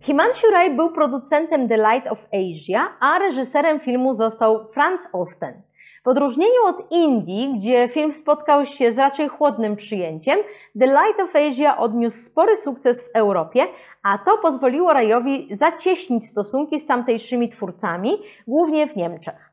Himanshu 0.00 0.50
Rai 0.50 0.76
był 0.76 0.92
producentem 0.92 1.68
The 1.68 1.76
Light 1.76 2.12
of 2.12 2.26
Asia, 2.32 2.88
a 3.00 3.18
reżyserem 3.18 3.80
filmu 3.80 4.14
został 4.14 4.66
Franz 4.66 5.08
Osten. 5.12 5.62
W 6.04 6.08
odróżnieniu 6.08 6.66
od 6.66 6.92
Indii, 6.92 7.52
gdzie 7.56 7.88
film 7.88 8.12
spotkał 8.12 8.66
się 8.66 8.92
z 8.92 8.98
raczej 8.98 9.28
chłodnym 9.28 9.76
przyjęciem, 9.76 10.38
The 10.78 10.86
Light 10.86 11.20
of 11.20 11.36
Asia 11.36 11.78
odniósł 11.78 12.22
spory 12.22 12.56
sukces 12.56 13.02
w 13.02 13.16
Europie, 13.16 13.66
a 14.02 14.18
to 14.18 14.38
pozwoliło 14.38 14.92
Rajowi 14.92 15.54
zacieśnić 15.54 16.26
stosunki 16.26 16.80
z 16.80 16.86
tamtejszymi 16.86 17.48
twórcami, 17.48 18.18
głównie 18.46 18.86
w 18.86 18.96
Niemczech. 18.96 19.49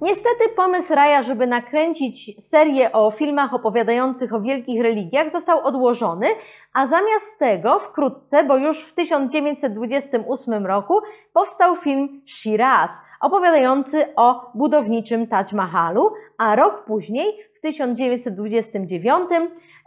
Niestety 0.00 0.48
pomysł 0.56 0.94
Raja, 0.94 1.22
żeby 1.22 1.46
nakręcić 1.46 2.42
serię 2.42 2.92
o 2.92 3.10
filmach 3.10 3.54
opowiadających 3.54 4.34
o 4.34 4.40
wielkich 4.40 4.82
religiach 4.82 5.30
został 5.32 5.66
odłożony, 5.66 6.26
a 6.72 6.86
zamiast 6.86 7.38
tego 7.38 7.78
wkrótce, 7.78 8.44
bo 8.44 8.56
już 8.56 8.84
w 8.84 8.94
1928 8.94 10.66
roku 10.66 11.00
powstał 11.32 11.76
film 11.76 12.22
Shiraz, 12.26 12.90
opowiadający 13.20 14.14
o 14.16 14.50
budowniczym 14.54 15.26
Taj 15.26 15.44
Mahalu, 15.52 16.10
a 16.38 16.56
rok 16.56 16.84
później, 16.84 17.26
w 17.54 17.60
1929, 17.60 19.30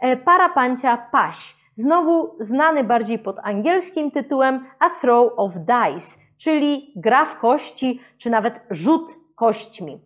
e, 0.00 0.16
Parapancia 0.16 0.96
Paś, 1.12 1.56
znowu 1.74 2.36
znany 2.38 2.84
bardziej 2.84 3.18
pod 3.18 3.36
angielskim 3.42 4.10
tytułem 4.10 4.64
A 4.78 4.90
Throw 4.90 5.32
of 5.36 5.52
Dice, 5.54 6.18
czyli 6.38 6.92
gra 6.96 7.24
w 7.24 7.38
kości, 7.38 8.00
czy 8.18 8.30
nawet 8.30 8.60
rzut 8.70 9.19
kośćmi. 9.40 10.00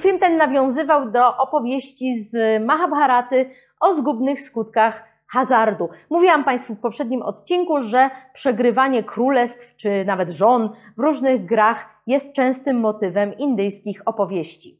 Film 0.00 0.18
ten 0.18 0.36
nawiązywał 0.36 1.10
do 1.10 1.36
opowieści 1.36 2.20
z 2.20 2.62
Mahabharaty 2.64 3.50
o 3.80 3.94
zgubnych 3.94 4.40
skutkach 4.40 5.04
hazardu. 5.26 5.88
Mówiłam 6.10 6.44
Państwu 6.44 6.74
w 6.74 6.80
poprzednim 6.80 7.22
odcinku, 7.22 7.82
że 7.82 8.10
przegrywanie 8.34 9.02
królestw 9.02 9.76
czy 9.76 10.04
nawet 10.04 10.30
żon 10.30 10.70
w 10.98 11.00
różnych 11.00 11.44
grach 11.44 11.88
jest 12.06 12.32
częstym 12.32 12.80
motywem 12.80 13.38
indyjskich 13.38 14.02
opowieści. 14.06 14.78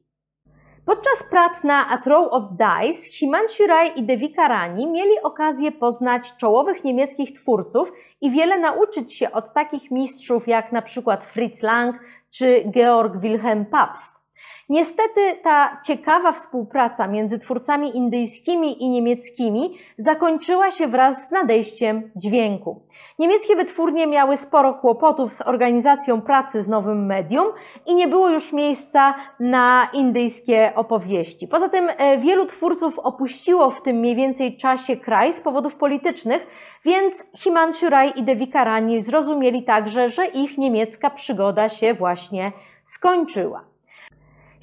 Podczas 0.88 1.22
prac 1.30 1.64
na 1.64 1.88
A 1.88 1.98
Throw 1.98 2.32
of 2.32 2.42
Dice 2.50 3.12
Himanshu 3.12 3.66
Rai 3.66 4.00
i 4.00 4.02
Devika 4.02 4.48
Rani 4.48 4.86
mieli 4.86 5.22
okazję 5.22 5.72
poznać 5.72 6.36
czołowych 6.36 6.84
niemieckich 6.84 7.32
twórców 7.32 7.92
i 8.20 8.30
wiele 8.30 8.59
nauczyć 8.59 9.14
się 9.14 9.32
od 9.32 9.52
takich 9.52 9.90
mistrzów 9.90 10.48
jak 10.48 10.72
na 10.72 10.82
przykład 10.82 11.24
Fritz 11.24 11.62
Lang 11.62 11.96
czy 12.31 12.64
Georg 12.74 13.20
Wilhelm 13.20 13.66
Pabst. 13.66 14.12
Niestety 14.68 15.20
ta 15.42 15.80
ciekawa 15.84 16.32
współpraca 16.32 17.07
między 17.07 17.38
twórcami 17.38 17.96
indyjskimi 17.96 18.82
i 18.82 18.90
niemieckimi 18.90 19.78
zakończyła 19.99 20.70
się 20.70 20.88
wraz 20.88 21.28
z 21.28 21.30
nadejściem 21.30 22.11
dźwięku. 22.16 22.82
Niemieckie 23.18 23.57
wytwórnie 23.57 24.07
miały 24.07 24.36
sporo 24.36 24.74
kłopotów 24.74 25.32
z 25.32 25.42
organizacją 25.42 26.22
pracy 26.22 26.62
z 26.62 26.68
nowym 26.68 27.07
medium 27.07 27.46
i 27.86 27.94
nie 27.94 28.09
było 28.09 28.30
już 28.30 28.53
miejsca 28.53 29.14
na 29.40 29.88
indyjskie 29.92 30.72
opowieści. 30.74 31.49
Poza 31.49 31.68
tym 31.68 31.88
e, 31.96 32.18
wielu 32.18 32.46
twórców 32.46 32.99
opuściło 32.99 33.70
w 33.70 33.82
tym 33.82 33.96
mniej 33.96 34.16
więcej 34.16 34.57
czasie 34.57 34.96
kraj 34.96 35.32
z 35.32 35.40
powodów 35.40 35.76
politycznych, 35.76 36.46
więc 36.84 37.26
Himanshu 37.36 37.90
Rai 37.90 38.12
i 38.16 38.22
Devika 38.22 38.64
Rani 38.64 39.03
zrozumieli 39.03 39.62
także, 39.62 40.11
że 40.11 40.26
ich 40.26 40.59
niemiecka 40.59 41.11
przygoda 41.11 41.68
się 41.68 41.94
właśnie 41.94 42.53
skończyła. 42.84 43.78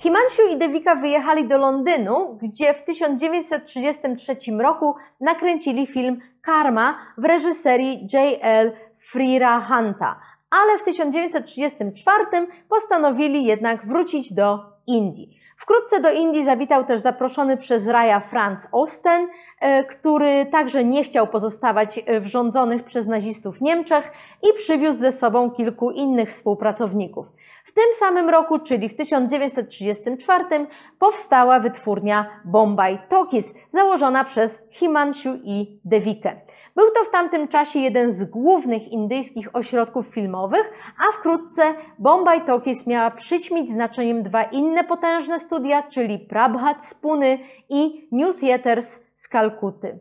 Himanshu 0.06 0.42
i 0.52 0.58
Devika 0.58 0.96
wyjechali 0.96 1.48
do 1.48 1.58
Londynu, 1.58 2.38
gdzie 2.42 2.74
w 2.74 2.84
1933 2.84 4.36
roku 4.60 4.96
nakręcili 5.22 5.88
film 5.88 6.20
Karma 6.42 6.98
w 7.18 7.26
reżyserii 7.26 8.08
J.L. 8.14 8.72
Freera 9.12 9.62
Hunta, 9.62 10.20
ale 10.50 10.80
w 10.80 10.84
1934 10.84 12.48
postanowili 12.70 13.46
jednak 13.46 13.88
wrócić 13.88 14.34
do 14.34 14.60
Indii. 14.88 15.40
Wkrótce 15.58 16.00
do 16.00 16.12
Indii 16.12 16.46
zawitał 16.46 16.86
też 16.86 17.02
zaproszony 17.02 17.58
przez 17.58 17.88
Raja 17.88 18.20
Franz 18.20 18.68
Osten, 18.72 19.28
e, 19.60 19.84
który 19.84 20.46
także 20.46 20.84
nie 20.84 21.04
chciał 21.04 21.28
pozostawać 21.28 22.00
w 22.22 22.26
rządzonych 22.26 22.84
przez 22.84 23.08
nazistów 23.08 23.62
Niemczech 23.62 24.12
i 24.44 24.58
przywiózł 24.58 25.00
ze 25.00 25.12
sobą 25.12 25.52
kilku 25.52 25.92
innych 25.92 26.30
współpracowników. 26.30 27.28
W 27.66 27.74
tym 27.74 27.94
samym 27.94 28.30
roku, 28.30 28.60
czyli 28.60 28.90
w 28.90 28.96
1934, 28.96 30.68
powstała 31.00 31.60
wytwórnia 31.60 32.42
Bombay 32.46 33.00
Talkies, 33.10 33.54
założona 33.70 34.24
przez 34.24 34.62
Himanshu 34.72 35.30
i 35.44 35.80
Devikę. 35.86 36.42
Był 36.76 36.92
to 36.92 37.04
w 37.04 37.10
tamtym 37.10 37.48
czasie 37.48 37.80
jeden 37.80 38.12
z 38.12 38.24
głównych 38.24 38.88
indyjskich 38.88 39.56
ośrodków 39.56 40.08
filmowych, 40.08 40.74
a 40.98 41.18
wkrótce 41.18 41.64
Bombay 42.00 42.46
Talkies 42.46 42.88
miała 42.88 43.12
przyćmić 43.12 43.70
znaczeniem 43.70 44.24
dwa 44.24 44.44
inne 44.44 44.84
potężne 44.84 45.40
studia, 45.40 45.84
czyli 45.84 46.20
Prabhat 46.20 46.86
z 46.86 46.94
Puny 46.94 47.40
i 47.70 48.08
New 48.12 48.40
Theatres 48.40 49.04
z 49.16 49.28
Kalkuty. 49.28 50.00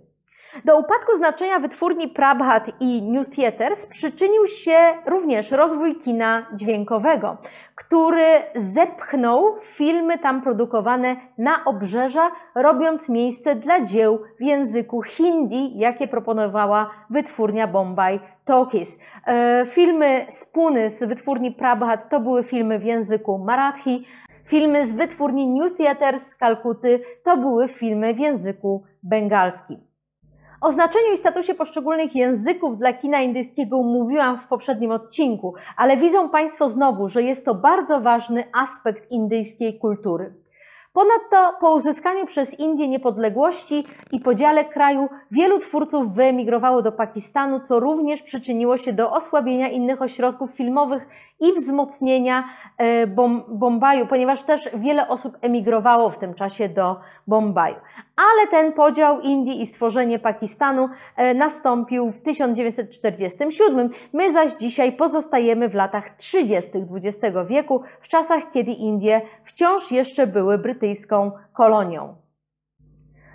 Do 0.64 0.78
upadku 0.78 1.16
znaczenia 1.16 1.58
wytwórni 1.58 2.08
Prabhat 2.08 2.70
i 2.80 3.02
New 3.02 3.28
Theaters 3.36 3.86
przyczynił 3.86 4.46
się 4.46 4.76
również 5.06 5.50
rozwój 5.50 5.96
kina 5.96 6.46
dźwiękowego, 6.54 7.36
który 7.74 8.42
zepchnął 8.54 9.56
filmy 9.62 10.18
tam 10.18 10.42
produkowane 10.42 11.16
na 11.38 11.64
obrzeża, 11.64 12.30
robiąc 12.54 13.08
miejsce 13.08 13.54
dla 13.54 13.84
dzieł 13.84 14.22
w 14.40 14.42
języku 14.42 15.02
hindi, 15.02 15.78
jakie 15.78 16.08
proponowała 16.08 16.90
wytwórnia 17.10 17.66
Bombay 17.66 18.20
Talkies. 18.44 18.98
E, 19.26 19.66
filmy 19.66 20.26
z 20.28 20.44
Puny 20.44 20.90
z 20.90 21.04
wytwórni 21.04 21.52
Prabhat 21.52 22.08
to 22.10 22.20
były 22.20 22.42
filmy 22.42 22.78
w 22.78 22.84
języku 22.84 23.38
marathi, 23.38 24.04
Filmy 24.46 24.86
z 24.86 24.92
wytwórni 24.92 25.46
New 25.46 25.76
Theaters 25.76 26.22
z 26.26 26.36
Kalkuty 26.36 27.00
to 27.22 27.36
były 27.36 27.68
filmy 27.68 28.14
w 28.14 28.18
języku 28.18 28.82
bengalskim. 29.02 29.93
O 30.64 30.72
znaczeniu 30.72 31.12
i 31.12 31.16
statusie 31.16 31.54
poszczególnych 31.54 32.14
języków 32.16 32.78
dla 32.78 32.92
kina 32.92 33.20
indyjskiego 33.20 33.82
mówiłam 33.82 34.38
w 34.38 34.46
poprzednim 34.46 34.90
odcinku, 34.90 35.54
ale 35.76 35.96
widzą 35.96 36.28
Państwo 36.28 36.68
znowu, 36.68 37.08
że 37.08 37.22
jest 37.22 37.44
to 37.44 37.54
bardzo 37.54 38.00
ważny 38.00 38.44
aspekt 38.52 39.10
indyjskiej 39.10 39.78
kultury. 39.78 40.34
Ponadto 40.92 41.58
po 41.60 41.74
uzyskaniu 41.74 42.26
przez 42.26 42.58
Indię 42.58 42.88
niepodległości 42.88 43.84
i 44.12 44.20
podziale 44.20 44.64
kraju 44.64 45.08
wielu 45.30 45.58
twórców 45.58 46.14
wyemigrowało 46.14 46.82
do 46.82 46.92
Pakistanu, 46.92 47.60
co 47.60 47.80
również 47.80 48.22
przyczyniło 48.22 48.76
się 48.76 48.92
do 48.92 49.12
osłabienia 49.12 49.68
innych 49.68 50.02
ośrodków 50.02 50.50
filmowych 50.50 51.06
i 51.40 51.52
wzmocnienia 51.52 52.48
e, 52.78 53.06
Bombaju, 53.48 54.06
ponieważ 54.06 54.42
też 54.42 54.68
wiele 54.74 55.08
osób 55.08 55.38
emigrowało 55.40 56.10
w 56.10 56.18
tym 56.18 56.34
czasie 56.34 56.68
do 56.68 56.96
Bombaju. 57.26 57.76
Ale 58.16 58.46
ten 58.50 58.72
podział 58.72 59.20
Indii 59.20 59.62
i 59.62 59.66
stworzenie 59.66 60.18
Pakistanu 60.18 60.88
e, 61.16 61.34
nastąpił 61.34 62.10
w 62.10 62.20
1947. 62.20 63.90
My 64.12 64.32
zaś 64.32 64.52
dzisiaj 64.52 64.92
pozostajemy 64.92 65.68
w 65.68 65.74
latach 65.74 66.10
30. 66.10 66.70
XX 66.90 67.36
wieku, 67.46 67.82
w 68.00 68.08
czasach, 68.08 68.50
kiedy 68.50 68.72
Indie 68.72 69.20
wciąż 69.44 69.92
jeszcze 69.92 70.26
były 70.26 70.58
brytyjską 70.58 71.32
kolonią. 71.52 72.23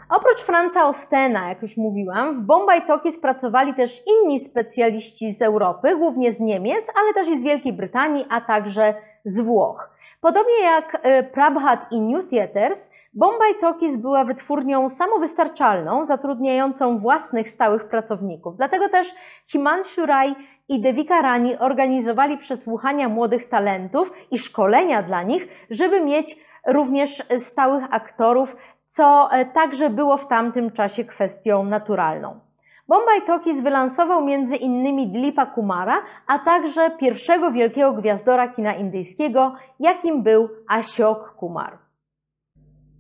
Oprócz 0.10 0.42
Franca 0.42 0.88
Ostena, 0.88 1.50
jak 1.50 1.62
już 1.62 1.78
mówiłam, 1.78 2.42
w 2.42 2.46
Bombay 2.46 2.82
Talkies 2.82 3.20
pracowali 3.20 3.74
też 3.74 4.02
inni 4.08 4.40
specjaliści 4.40 5.32
z 5.32 5.42
Europy, 5.42 5.96
głównie 5.98 6.32
z 6.32 6.40
Niemiec, 6.40 6.92
ale 7.02 7.14
też 7.14 7.28
i 7.28 7.40
z 7.40 7.44
Wielkiej 7.44 7.74
Brytanii, 7.74 8.26
a 8.30 8.42
także 8.42 8.94
z 9.26 9.40
Włoch. 9.40 9.90
Podobnie 10.22 10.62
jak 10.64 11.00
e, 11.02 11.24
Prabhat 11.24 11.92
i 11.92 12.02
New 12.02 12.30
Theaters, 12.30 12.90
Bombay 13.14 13.56
Talkies 13.56 13.98
była 13.98 14.24
wytwórnią 14.24 14.90
samowystarczalną, 14.90 16.06
zatrudniającą 16.06 16.98
własnych 16.98 17.50
stałych 17.50 17.88
pracowników. 17.88 18.58
Dlatego 18.58 18.90
też 18.90 19.16
Himanshu 19.48 20.06
Rai 20.06 20.36
i 20.70 20.82
Devika 20.82 21.22
Rani 21.22 21.58
organizowali 21.58 22.38
przesłuchania 22.38 23.10
młodych 23.10 23.50
talentów 23.50 24.12
i 24.32 24.38
szkolenia 24.38 25.04
dla 25.04 25.24
nich, 25.24 25.48
żeby 25.70 26.02
mieć 26.02 26.49
również 26.68 27.24
stałych 27.40 27.84
aktorów, 27.92 28.56
co 28.86 29.30
e, 29.32 29.46
także 29.46 29.90
było 29.90 30.18
w 30.18 30.28
tamtym 30.28 30.72
czasie 30.72 31.06
kwestią 31.06 31.64
naturalną. 31.64 32.40
Bombay 32.88 33.22
Talkies 33.22 33.62
wylansował 33.62 34.26
między 34.26 34.56
innymi 34.56 35.08
Dilipa 35.08 35.46
Kumara, 35.46 36.04
a 36.28 36.40
także 36.40 36.92
pierwszego 36.92 37.52
wielkiego 37.52 37.94
gwiazdora 37.94 38.48
kina 38.48 38.76
indyjskiego, 38.76 39.56
jakim 39.80 40.24
był 40.24 40.50
Ashok 40.68 41.36
Kumar. 41.36 41.78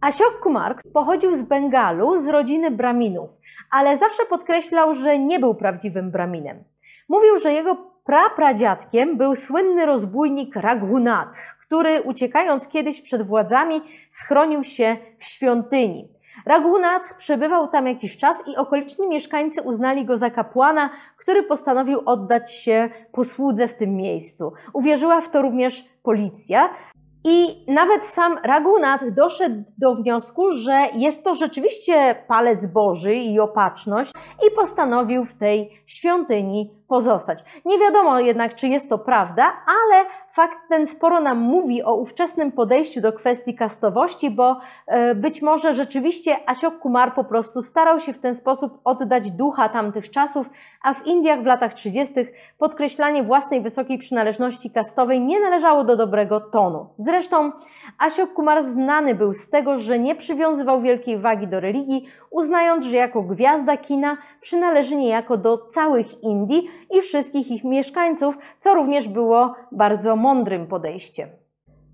Ashok 0.02 0.40
Kumar 0.40 0.76
pochodził 0.94 1.36
z 1.36 1.44
Bengalu, 1.44 2.18
z 2.18 2.28
rodziny 2.28 2.72
Braminów, 2.72 3.30
ale 3.72 3.98
zawsze 3.98 4.26
podkreślał, 4.26 4.94
że 4.94 5.20
nie 5.20 5.40
był 5.40 5.56
prawdziwym 5.56 6.12
Braminem. 6.12 6.64
Mówił, 7.10 7.38
że 7.38 7.54
jego 7.54 7.76
prapradziadkiem 8.04 9.18
był 9.18 9.36
słynny 9.36 9.86
rozbójnik 9.86 10.56
Raghunath, 10.56 11.40
który 11.70 12.02
uciekając 12.02 12.68
kiedyś 12.68 13.02
przed 13.02 13.22
władzami 13.22 13.82
schronił 14.10 14.64
się 14.64 14.98
w 15.18 15.24
świątyni. 15.24 16.08
Raghunath 16.46 17.14
przebywał 17.18 17.68
tam 17.68 17.88
jakiś 17.88 18.18
czas 18.18 18.38
i 18.48 18.58
okoliczni 18.58 19.08
mieszkańcy 19.08 19.62
uznali 19.62 20.06
go 20.06 20.18
za 20.18 20.30
kapłana, 20.30 20.90
który 21.18 21.44
postanowił 21.44 22.02
oddać 22.06 22.54
się 22.54 22.90
posłudze 23.12 23.68
w 23.68 23.76
tym 23.76 23.96
miejscu. 23.96 24.54
Uwierzyła 24.74 25.22
w 25.22 25.30
to 25.30 25.42
również 25.42 25.86
policja, 26.04 26.70
i 27.26 27.66
nawet 27.68 28.08
sam 28.08 28.38
Ragunat 28.44 29.10
doszedł 29.10 29.64
do 29.78 29.96
wniosku, 29.96 30.52
że 30.52 30.88
jest 30.96 31.24
to 31.24 31.36
rzeczywiście 31.36 32.16
palec 32.28 32.66
Boży 32.66 33.16
i 33.16 33.40
opatrzność 33.40 34.12
i 34.48 34.56
postanowił 34.56 35.26
w 35.26 35.36
tej 35.36 35.82
świątyni 35.86 36.79
pozostać. 36.90 37.44
Nie 37.66 37.80
wiadomo 37.80 38.20
jednak, 38.20 38.56
czy 38.56 38.68
jest 38.68 38.90
to 38.90 38.98
prawda, 38.98 39.44
ale 39.66 40.06
fakt 40.30 40.58
ten 40.70 40.88
sporo 40.88 41.22
nam 41.22 41.38
mówi 41.38 41.84
o 41.84 41.96
ówczesnym 41.96 42.52
podejściu 42.52 43.02
do 43.02 43.14
kwestii 43.14 43.56
kastowości, 43.56 44.32
bo 44.32 44.60
e, 44.88 45.16
być 45.16 45.42
może 45.42 45.74
rzeczywiście 45.74 46.38
Asiok 46.46 46.80
Kumar 46.80 47.14
po 47.14 47.24
prostu 47.24 47.62
starał 47.62 48.00
się 48.00 48.14
w 48.14 48.20
ten 48.20 48.36
sposób 48.36 48.80
oddać 48.84 49.32
ducha 49.32 49.70
tamtych 49.70 50.12
czasów, 50.12 50.50
a 50.84 50.94
w 50.94 51.06
Indiach 51.06 51.42
w 51.42 51.46
latach 51.46 51.74
30. 51.74 52.14
podkreślanie 52.58 53.24
własnej 53.24 53.62
wysokiej 53.62 53.98
przynależności 53.98 54.70
kastowej 54.72 55.22
nie 55.22 55.40
należało 55.40 55.84
do 55.84 55.96
dobrego 55.96 56.40
tonu. 56.42 56.88
Zresztą 56.98 57.52
Asiok 57.98 58.34
Kumar 58.34 58.64
znany 58.64 59.16
był 59.16 59.34
z 59.34 59.50
tego, 59.50 59.80
że 59.80 60.00
nie 60.00 60.16
przywiązywał 60.16 60.82
wielkiej 60.82 61.18
wagi 61.18 61.48
do 61.48 61.60
religii, 61.60 62.06
uznając, 62.32 62.86
że 62.86 62.98
jako 62.98 63.22
gwiazda 63.22 63.78
kina 63.78 64.18
przynależy 64.42 64.96
niejako 64.96 65.38
do 65.38 65.58
całych 65.58 66.24
Indii 66.24 66.70
i 66.90 67.02
wszystkich 67.02 67.52
ich 67.52 67.64
mieszkańców, 67.64 68.38
co 68.58 68.74
również 68.74 69.08
było 69.08 69.56
bardzo 69.72 70.16
mądrym 70.16 70.68
podejściem. 70.68 71.30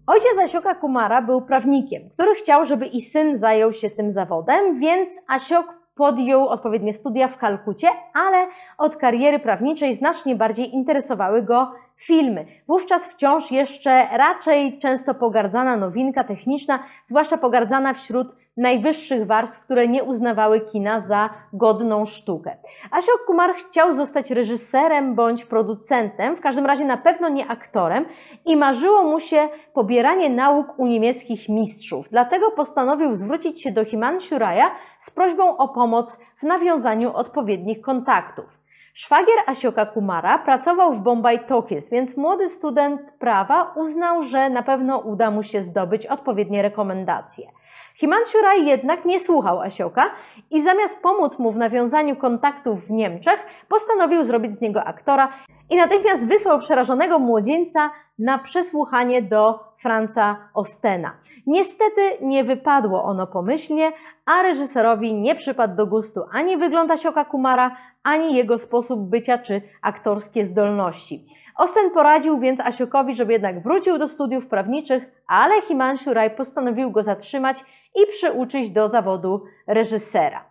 Ojciec 0.07 0.37
Asioka 0.43 0.75
Kumara 0.75 1.21
był 1.21 1.41
prawnikiem, 1.41 2.09
który 2.09 2.35
chciał, 2.35 2.65
żeby 2.65 2.85
i 2.85 3.01
syn 3.01 3.37
zajął 3.37 3.71
się 3.71 3.89
tym 3.89 4.11
zawodem, 4.11 4.79
więc 4.79 5.09
Asiok 5.27 5.65
podjął 5.95 6.47
odpowiednie 6.47 6.93
studia 6.93 7.27
w 7.27 7.37
Kalkucie, 7.37 7.87
ale 8.13 8.47
od 8.77 8.95
kariery 8.95 9.39
prawniczej 9.39 9.93
znacznie 9.93 10.35
bardziej 10.35 10.75
interesowały 10.75 11.41
go 11.41 11.71
filmy. 11.95 12.45
Wówczas 12.67 13.07
wciąż 13.07 13.51
jeszcze 13.51 14.07
raczej 14.17 14.79
często 14.79 15.13
pogardzana 15.13 15.77
nowinka 15.77 16.23
techniczna, 16.23 16.79
zwłaszcza 17.03 17.37
pogardzana 17.37 17.93
wśród 17.93 18.27
najwyższych 18.57 19.27
warstw, 19.27 19.63
które 19.63 19.87
nie 19.87 20.03
uznawały 20.03 20.61
kina 20.61 20.99
za 20.99 21.29
godną 21.53 22.05
sztukę. 22.05 22.57
Ashok 22.91 23.25
Kumar 23.25 23.55
chciał 23.55 23.93
zostać 23.93 24.31
reżyserem 24.31 25.15
bądź 25.15 25.45
producentem, 25.45 26.35
w 26.35 26.41
każdym 26.41 26.65
razie 26.65 26.85
na 26.85 26.97
pewno 26.97 27.29
nie 27.29 27.47
aktorem 27.47 28.05
i 28.45 28.55
marzyło 28.55 29.03
mu 29.03 29.19
się 29.19 29.49
pobieranie 29.73 30.29
nauk 30.29 30.79
u 30.79 30.87
niemieckich 30.87 31.49
mistrzów. 31.49 32.09
Dlatego 32.09 32.51
postanowił 32.51 33.15
zwrócić 33.15 33.61
się 33.61 33.71
do 33.71 33.85
Himanshu 33.85 34.39
Raya 34.39 34.71
z 34.99 35.11
prośbą 35.11 35.57
o 35.57 35.67
pomoc 35.67 36.17
w 36.39 36.43
nawiązaniu 36.43 37.13
odpowiednich 37.13 37.81
kontaktów. 37.81 38.54
Szwagier 38.97 39.37
Asioka 39.47 39.85
Kumara 39.85 40.39
pracował 40.39 40.93
w 40.93 41.01
Bombay 41.01 41.39
Talkies, 41.47 41.89
więc 41.89 42.17
młody 42.17 42.49
student 42.49 43.11
prawa 43.19 43.73
uznał, 43.75 44.23
że 44.23 44.49
na 44.49 44.63
pewno 44.63 44.97
uda 44.97 45.31
mu 45.31 45.43
się 45.43 45.61
zdobyć 45.61 46.05
odpowiednie 46.05 46.61
rekomendacje. 46.61 47.51
Himanshu 47.95 48.37
Rai 48.41 48.65
jednak 48.65 49.05
nie 49.05 49.19
słuchał 49.19 49.61
Asioka 49.61 50.03
i 50.51 50.61
zamiast 50.61 51.01
pomóc 51.01 51.39
mu 51.39 51.51
w 51.51 51.57
nawiązaniu 51.57 52.15
kontaktów 52.15 52.87
w 52.87 52.91
Niemczech, 52.91 53.39
postanowił 53.69 54.23
zrobić 54.23 54.53
z 54.53 54.61
niego 54.61 54.83
aktora 54.83 55.29
i 55.69 55.75
natychmiast 55.75 56.27
wysłał 56.27 56.59
przerażonego 56.59 57.19
młodzieńca 57.19 57.91
na 58.19 58.37
przesłuchanie 58.37 59.21
do 59.21 59.59
Franza 59.77 60.37
Ostena. 60.53 61.17
Niestety 61.47 62.01
nie 62.21 62.43
wypadło 62.43 63.03
ono 63.03 63.27
pomyślnie, 63.27 63.91
a 64.25 64.41
reżyserowi 64.41 65.13
nie 65.13 65.35
przypadł 65.35 65.75
do 65.75 65.87
gustu 65.87 66.21
ani 66.31 66.57
wygląd 66.57 66.91
Asioka 66.91 67.25
Kumara, 67.25 67.77
ani 68.03 68.35
jego 68.35 68.59
sposób 68.59 68.99
bycia 69.09 69.37
czy 69.37 69.61
aktorskie 69.81 70.45
zdolności. 70.45 71.25
Osten 71.55 71.91
poradził 71.91 72.39
więc 72.39 72.59
Asiokowi, 72.59 73.15
żeby 73.15 73.33
jednak 73.33 73.63
wrócił 73.63 73.97
do 73.97 74.07
studiów 74.07 74.47
prawniczych, 74.47 75.23
ale 75.27 75.61
Himanshu 75.61 76.13
Rai 76.13 76.29
postanowił 76.29 76.91
go 76.91 77.03
zatrzymać 77.03 77.63
i 77.95 78.11
przyuczyć 78.11 78.71
do 78.71 78.89
zawodu 78.89 79.43
reżysera. 79.67 80.45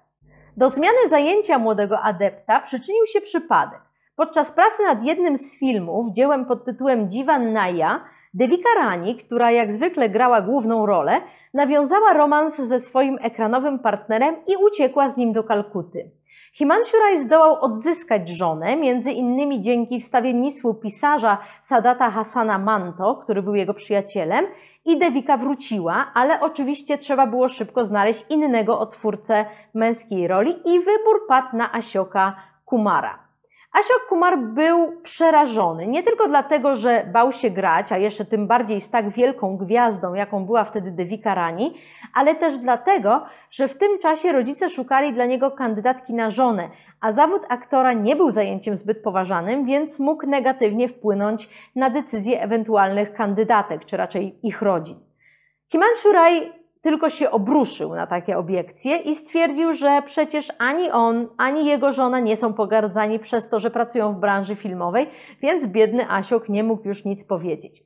Do 0.56 0.70
zmiany 0.70 1.08
zajęcia 1.08 1.58
młodego 1.58 2.00
adepta 2.00 2.60
przyczynił 2.60 3.06
się 3.06 3.20
przypadek. 3.20 3.80
Podczas 4.16 4.52
pracy 4.52 4.82
nad 4.82 5.02
jednym 5.02 5.36
z 5.36 5.58
filmów, 5.58 6.12
dziełem 6.12 6.46
pod 6.46 6.64
tytułem 6.64 7.08
Divan 7.08 7.52
Naya, 7.52 8.00
Devika 8.34 8.68
Rani, 8.78 9.16
która 9.16 9.50
jak 9.50 9.72
zwykle 9.72 10.08
grała 10.08 10.40
główną 10.40 10.86
rolę, 10.86 11.20
nawiązała 11.54 12.12
romans 12.12 12.56
ze 12.56 12.80
swoim 12.80 13.18
ekranowym 13.20 13.78
partnerem 13.78 14.36
i 14.46 14.56
uciekła 14.56 15.08
z 15.08 15.16
nim 15.16 15.32
do 15.32 15.44
Kalkuty. 15.44 16.10
Himanshu 16.56 16.96
Rai 16.98 17.18
zdołał 17.18 17.64
odzyskać 17.64 18.28
żonę, 18.28 18.76
między 18.76 19.12
innymi 19.12 19.60
dzięki 19.60 20.00
wstawiennictwu 20.00 20.74
pisarza 20.74 21.38
Sadata 21.62 22.10
Hasana 22.10 22.58
Manto, 22.58 23.16
który 23.16 23.42
był 23.42 23.54
jego 23.54 23.74
przyjacielem, 23.74 24.46
i 24.84 24.98
Devika 24.98 25.36
wróciła, 25.36 26.10
ale 26.14 26.40
oczywiście 26.40 26.98
trzeba 26.98 27.26
było 27.26 27.48
szybko 27.48 27.84
znaleźć 27.84 28.26
innego 28.28 28.78
otwórcę 28.78 29.44
męskiej 29.74 30.28
roli 30.28 30.50
i 30.50 30.78
wybór 30.78 31.26
padł 31.28 31.56
na 31.56 31.72
Asioka 31.72 32.36
Kumara. 32.64 33.23
Ashok 33.74 34.06
Kumar 34.08 34.38
był 34.38 35.00
przerażony, 35.02 35.86
nie 35.86 36.02
tylko 36.02 36.28
dlatego, 36.28 36.76
że 36.76 37.06
bał 37.12 37.32
się 37.32 37.50
grać, 37.50 37.92
a 37.92 37.98
jeszcze 37.98 38.24
tym 38.24 38.46
bardziej 38.46 38.80
z 38.80 38.90
tak 38.90 39.10
wielką 39.10 39.56
gwiazdą, 39.56 40.14
jaką 40.14 40.46
była 40.46 40.64
wtedy 40.64 40.90
Devika 40.90 41.34
Rani, 41.34 41.74
ale 42.14 42.34
też 42.34 42.58
dlatego, 42.58 43.26
że 43.50 43.68
w 43.68 43.78
tym 43.78 43.98
czasie 43.98 44.32
rodzice 44.32 44.68
szukali 44.68 45.12
dla 45.12 45.26
niego 45.26 45.50
kandydatki 45.50 46.14
na 46.14 46.30
żonę, 46.30 46.70
a 47.00 47.12
zawód 47.12 47.42
aktora 47.48 47.92
nie 47.92 48.16
był 48.16 48.30
zajęciem 48.30 48.76
zbyt 48.76 49.02
poważanym, 49.02 49.64
więc 49.64 49.98
mógł 50.00 50.26
negatywnie 50.26 50.88
wpłynąć 50.88 51.48
na 51.76 51.90
decyzje 51.90 52.42
ewentualnych 52.42 53.12
kandydatek, 53.12 53.84
czy 53.84 53.96
raczej 53.96 54.38
ich 54.42 54.62
rodzin. 54.62 54.96
Himanshu 55.72 56.12
Rai 56.12 56.52
tylko 56.84 57.10
się 57.10 57.30
obruszył 57.30 57.94
na 57.94 58.06
takie 58.06 58.38
obiekcje 58.38 58.96
i 58.96 59.14
stwierdził, 59.14 59.72
że 59.72 60.02
przecież 60.06 60.52
ani 60.58 60.90
on, 60.90 61.28
ani 61.38 61.66
jego 61.66 61.92
żona 61.92 62.20
nie 62.20 62.36
są 62.36 62.52
pogardzani 62.52 63.18
przez 63.18 63.48
to, 63.48 63.60
że 63.60 63.70
pracują 63.70 64.12
w 64.12 64.20
branży 64.20 64.56
filmowej, 64.56 65.06
więc 65.42 65.66
biedny 65.66 66.10
Asiok 66.10 66.48
nie 66.48 66.64
mógł 66.64 66.88
już 66.88 67.04
nic 67.04 67.24
powiedzieć. 67.24 67.82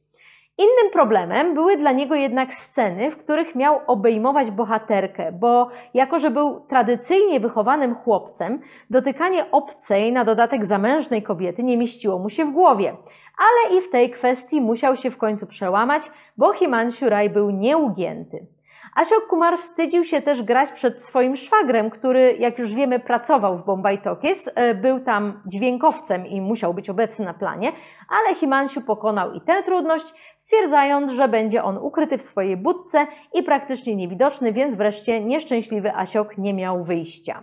Innym 0.59 0.93
problemem 0.93 1.55
były 1.55 1.77
dla 1.77 1.93
niego 1.93 2.15
jednak 2.15 2.55
sceny, 2.55 3.11
w 3.11 3.17
których 3.17 3.55
miał 3.55 3.81
obejmować 3.87 4.51
bohaterkę, 4.51 5.33
bo 5.33 5.69
jako, 5.95 6.19
że 6.19 6.31
był 6.31 6.61
tradycyjnie 6.61 7.41
wychowanym 7.41 7.95
chłopcem, 7.95 8.61
dotykanie 8.91 9.51
obcej, 9.51 10.13
na 10.13 10.25
dodatek 10.25 10.67
zamężnej 10.67 11.23
kobiety 11.23 11.63
nie 11.63 11.77
mieściło 11.77 12.19
mu 12.19 12.31
się 12.31 12.45
w 12.45 12.53
głowie. 12.53 12.97
Ale 13.39 13.79
i 13.79 13.83
w 13.83 13.91
tej 13.91 14.11
kwestii 14.11 14.61
musiał 14.61 14.97
się 14.97 15.11
w 15.11 15.19
końcu 15.19 15.47
przełamać, 15.47 16.11
bo 16.37 16.53
Himanshu 16.53 17.09
Rai 17.09 17.31
był 17.31 17.51
nieugięty. 17.51 18.58
Ashok 18.99 19.27
Kumar 19.27 19.59
wstydził 19.59 20.05
się 20.05 20.23
też 20.23 20.43
grać 20.43 20.73
przed 20.73 21.03
swoim 21.03 21.37
szwagrem, 21.37 21.91
który, 21.91 22.37
jak 22.39 22.59
już 22.59 22.75
wiemy, 22.75 23.01
pracował 23.01 23.59
w 23.59 23.65
Bombay 23.65 23.99
Talkies, 23.99 24.51
e, 24.55 24.75
był 24.75 25.01
tam 25.01 25.43
dźwiękowcem 25.47 26.27
i 26.27 26.41
musiał 26.41 26.75
być 26.75 26.91
obecny 26.91 27.25
na 27.25 27.35
planie, 27.35 27.73
ale 28.09 28.35
Himanshu 28.35 28.81
pokonał 28.81 29.33
i 29.33 29.41
tę 29.41 29.63
trudność, 29.63 30.15
stwierdzając, 30.39 31.13
że 31.13 31.29
będzie 31.29 31.63
on 31.63 31.79
ukryty 31.79 32.19
w 32.19 32.23
swojej 32.23 32.57
budce 32.57 33.07
i 33.35 33.43
praktycznie 33.43 33.97
niewidoczny, 33.97 34.53
więc 34.53 34.75
wreszcie 34.75 35.21
nieszczęśliwy 35.21 35.95
Asiok 35.95 36.39
nie 36.39 36.55
miał 36.55 36.85
wyjścia. 36.85 37.43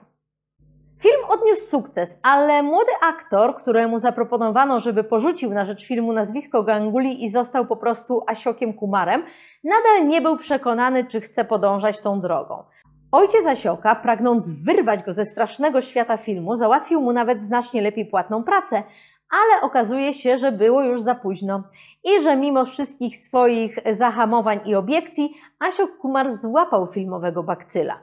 Film 0.99 1.21
odniósł 1.29 1.69
sukces, 1.69 2.19
ale 2.23 2.63
młody 2.63 2.91
aktor, 3.01 3.55
któremu 3.55 3.99
zaproponowano, 3.99 4.79
żeby 4.79 5.03
porzucił 5.03 5.53
na 5.53 5.65
rzecz 5.65 5.87
filmu 5.87 6.13
nazwisko 6.13 6.63
Ganguli 6.63 7.23
i 7.23 7.29
został 7.29 7.65
po 7.65 7.75
prostu 7.75 8.23
Asiokiem 8.27 8.73
Kumarem, 8.73 9.23
nadal 9.65 10.07
nie 10.07 10.21
był 10.21 10.37
przekonany, 10.37 11.05
czy 11.05 11.21
chce 11.21 11.45
podążać 11.45 11.99
tą 11.99 12.21
drogą. 12.21 12.63
Ojciec 13.11 13.47
Asioka, 13.47 13.95
pragnąc 13.95 14.49
wyrwać 14.49 15.03
go 15.03 15.13
ze 15.13 15.25
strasznego 15.25 15.81
świata 15.81 16.17
filmu, 16.17 16.55
załatwił 16.55 17.01
mu 17.01 17.13
nawet 17.13 17.41
znacznie 17.41 17.81
lepiej 17.81 18.05
płatną 18.05 18.43
pracę, 18.43 18.83
ale 19.29 19.61
okazuje 19.61 20.13
się, 20.13 20.37
że 20.37 20.51
było 20.51 20.83
już 20.83 21.01
za 21.01 21.15
późno 21.15 21.63
i 22.03 22.21
że 22.21 22.35
mimo 22.35 22.65
wszystkich 22.65 23.17
swoich 23.17 23.79
zahamowań 23.91 24.59
i 24.65 24.75
obiekcji, 24.75 25.33
Asiok 25.59 25.97
Kumar 25.97 26.37
złapał 26.37 26.87
filmowego 26.87 27.43
bakcyla. 27.43 27.99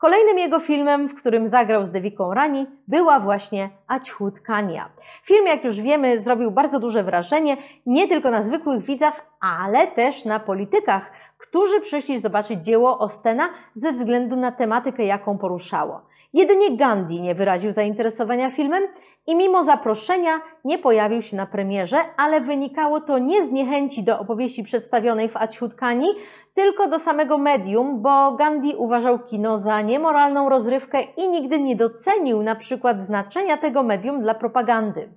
Kolejnym 0.00 0.38
jego 0.38 0.60
filmem, 0.60 1.08
w 1.08 1.14
którym 1.14 1.48
zagrał 1.48 1.86
z 1.86 1.90
Deviką 1.90 2.34
Rani, 2.34 2.66
była 2.88 3.20
właśnie 3.20 3.70
Aćhut 3.86 4.40
Kania. 4.40 4.88
Film, 5.24 5.46
jak 5.46 5.64
już 5.64 5.80
wiemy, 5.80 6.18
zrobił 6.18 6.50
bardzo 6.50 6.80
duże 6.80 7.02
wrażenie 7.02 7.56
nie 7.86 8.08
tylko 8.08 8.30
na 8.30 8.42
zwykłych 8.42 8.84
widzach, 8.84 9.26
ale 9.40 9.86
też 9.86 10.24
na 10.24 10.40
politykach, 10.40 11.10
którzy 11.38 11.80
przyszli 11.80 12.18
zobaczyć 12.18 12.64
dzieło 12.64 12.98
Ostena 12.98 13.48
ze 13.74 13.92
względu 13.92 14.36
na 14.36 14.52
tematykę, 14.52 15.04
jaką 15.04 15.38
poruszało. 15.38 16.00
Jedynie 16.32 16.76
Gandhi 16.76 17.20
nie 17.20 17.34
wyraził 17.34 17.72
zainteresowania 17.72 18.50
filmem 18.50 18.82
i 19.30 19.36
mimo 19.36 19.64
zaproszenia 19.64 20.40
nie 20.64 20.78
pojawił 20.78 21.22
się 21.22 21.36
na 21.36 21.46
premierze, 21.46 21.98
ale 22.16 22.40
wynikało 22.40 23.00
to 23.00 23.18
nie 23.18 23.42
z 23.42 23.50
niechęci 23.50 24.02
do 24.02 24.18
opowieści 24.18 24.62
przedstawionej 24.62 25.28
w 25.28 25.36
Aćhutkani, 25.36 26.06
tylko 26.54 26.88
do 26.88 26.98
samego 26.98 27.38
medium, 27.38 28.02
bo 28.02 28.32
Gandhi 28.32 28.74
uważał 28.76 29.18
kino 29.18 29.58
za 29.58 29.80
niemoralną 29.80 30.48
rozrywkę 30.48 31.02
i 31.16 31.28
nigdy 31.28 31.60
nie 31.60 31.76
docenił 31.76 32.42
na 32.42 32.54
przykład 32.54 33.00
znaczenia 33.00 33.56
tego 33.56 33.82
medium 33.82 34.22
dla 34.22 34.34
propagandy. 34.34 35.08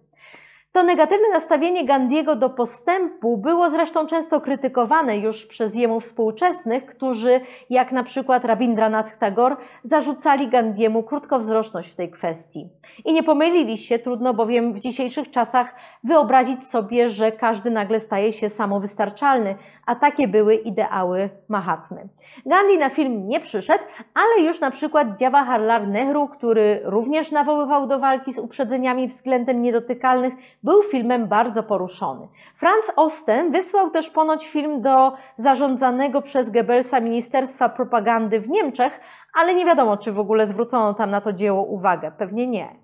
To 0.73 0.83
negatywne 0.83 1.29
nastawienie 1.33 1.85
Gandiego 1.85 2.35
do 2.35 2.49
postępu 2.49 3.37
było 3.37 3.69
zresztą 3.69 4.05
często 4.05 4.41
krytykowane 4.41 5.17
już 5.17 5.45
przez 5.45 5.75
jemu 5.75 5.99
współczesnych, 5.99 6.85
którzy, 6.85 7.41
jak 7.69 7.91
na 7.91 8.03
przykład 8.03 8.45
Rabindranath 8.45 9.17
Tagore, 9.17 9.55
zarzucali 9.83 10.47
Gandiemu 10.47 11.03
krótkowzroczność 11.03 11.89
w 11.89 11.95
tej 11.95 12.11
kwestii. 12.11 12.69
I 13.05 13.13
nie 13.13 13.23
pomylili 13.23 13.77
się, 13.77 13.99
trudno 13.99 14.33
bowiem 14.33 14.73
w 14.73 14.79
dzisiejszych 14.79 15.31
czasach 15.31 15.75
wyobrazić 16.03 16.63
sobie, 16.63 17.09
że 17.09 17.31
każdy 17.31 17.71
nagle 17.71 17.99
staje 17.99 18.33
się 18.33 18.49
samowystarczalny, 18.49 19.55
a 19.85 19.95
takie 19.95 20.27
były 20.27 20.55
ideały 20.55 21.29
Mahatmy. 21.49 22.07
Gandhi 22.45 22.77
na 22.77 22.89
film 22.89 23.27
nie 23.27 23.39
przyszedł, 23.39 23.83
ale 24.13 24.45
już 24.47 24.59
na 24.59 24.71
przykład 24.71 25.21
Jawaharlal 25.21 25.87
Nehru, 25.87 26.27
który 26.27 26.81
również 26.83 27.31
nawoływał 27.31 27.87
do 27.87 27.99
walki 27.99 28.33
z 28.33 28.37
uprzedzeniami 28.37 29.07
względem 29.07 29.61
niedotykalnych, 29.61 30.33
był 30.63 30.83
filmem 30.83 31.27
bardzo 31.27 31.63
poruszony. 31.63 32.27
Franz 32.55 32.91
Osten 32.95 33.51
wysłał 33.51 33.89
też 33.89 34.09
ponoć 34.09 34.47
film 34.47 34.81
do 34.81 35.13
zarządzanego 35.37 36.21
przez 36.21 36.49
Goebbelsa 36.49 36.99
Ministerstwa 36.99 37.69
Propagandy 37.69 38.39
w 38.39 38.49
Niemczech, 38.49 38.99
ale 39.33 39.55
nie 39.55 39.65
wiadomo, 39.65 39.97
czy 39.97 40.11
w 40.11 40.19
ogóle 40.19 40.47
zwrócono 40.47 40.93
tam 40.93 41.11
na 41.11 41.21
to 41.21 41.33
dzieło 41.33 41.63
uwagę. 41.63 42.11
Pewnie 42.17 42.47
nie. 42.47 42.82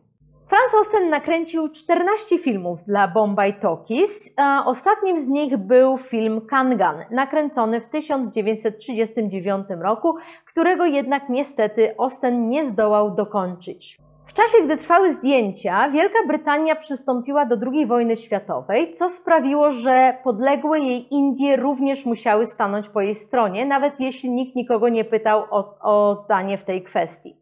Franz 0.49 0.75
Osten 0.81 1.09
nakręcił 1.09 1.67
14 1.67 2.37
filmów 2.37 2.83
dla 2.83 3.07
Bombay 3.07 3.53
Talkies. 3.59 4.33
Ostatnim 4.65 5.19
z 5.19 5.27
nich 5.27 5.57
był 5.57 5.97
film 5.97 6.41
Kangan, 6.41 6.95
nakręcony 7.11 7.81
w 7.81 7.85
1939 7.85 9.67
roku, 9.81 10.15
którego 10.45 10.85
jednak 10.85 11.29
niestety 11.29 11.95
Osten 11.97 12.49
nie 12.49 12.65
zdołał 12.65 13.15
dokończyć. 13.15 13.97
W 14.25 14.33
czasie, 14.33 14.63
gdy 14.65 14.77
trwały 14.77 15.11
zdjęcia, 15.11 15.89
Wielka 15.89 16.19
Brytania 16.27 16.75
przystąpiła 16.75 17.45
do 17.45 17.55
II 17.71 17.87
wojny 17.87 18.17
światowej, 18.17 18.91
co 18.93 19.09
sprawiło, 19.09 19.71
że 19.71 20.17
podległe 20.23 20.79
jej 20.79 21.13
Indie 21.13 21.55
również 21.55 22.05
musiały 22.05 22.45
stanąć 22.45 22.89
po 22.89 23.01
jej 23.01 23.15
stronie, 23.15 23.65
nawet 23.65 23.99
jeśli 23.99 24.29
nikt 24.29 24.55
nikogo 24.55 24.89
nie 24.89 25.05
pytał 25.05 25.43
o, 25.51 25.75
o 25.81 26.15
zdanie 26.15 26.57
w 26.57 26.65
tej 26.65 26.83
kwestii. 26.83 27.35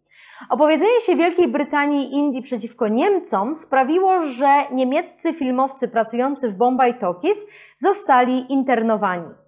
Opowiedzenie 0.50 1.02
się 1.02 1.16
Wielkiej 1.16 1.48
Brytanii 1.48 2.08
i 2.08 2.14
Indii 2.14 2.42
przeciwko 2.42 2.88
Niemcom 2.88 3.56
sprawiło, 3.56 4.22
że 4.22 4.48
niemieccy 4.72 5.34
filmowcy 5.34 5.88
pracujący 5.88 6.50
w 6.50 6.56
Bombay 6.56 7.00
Talkies 7.00 7.46
zostali 7.76 8.54
internowani. 8.54 9.47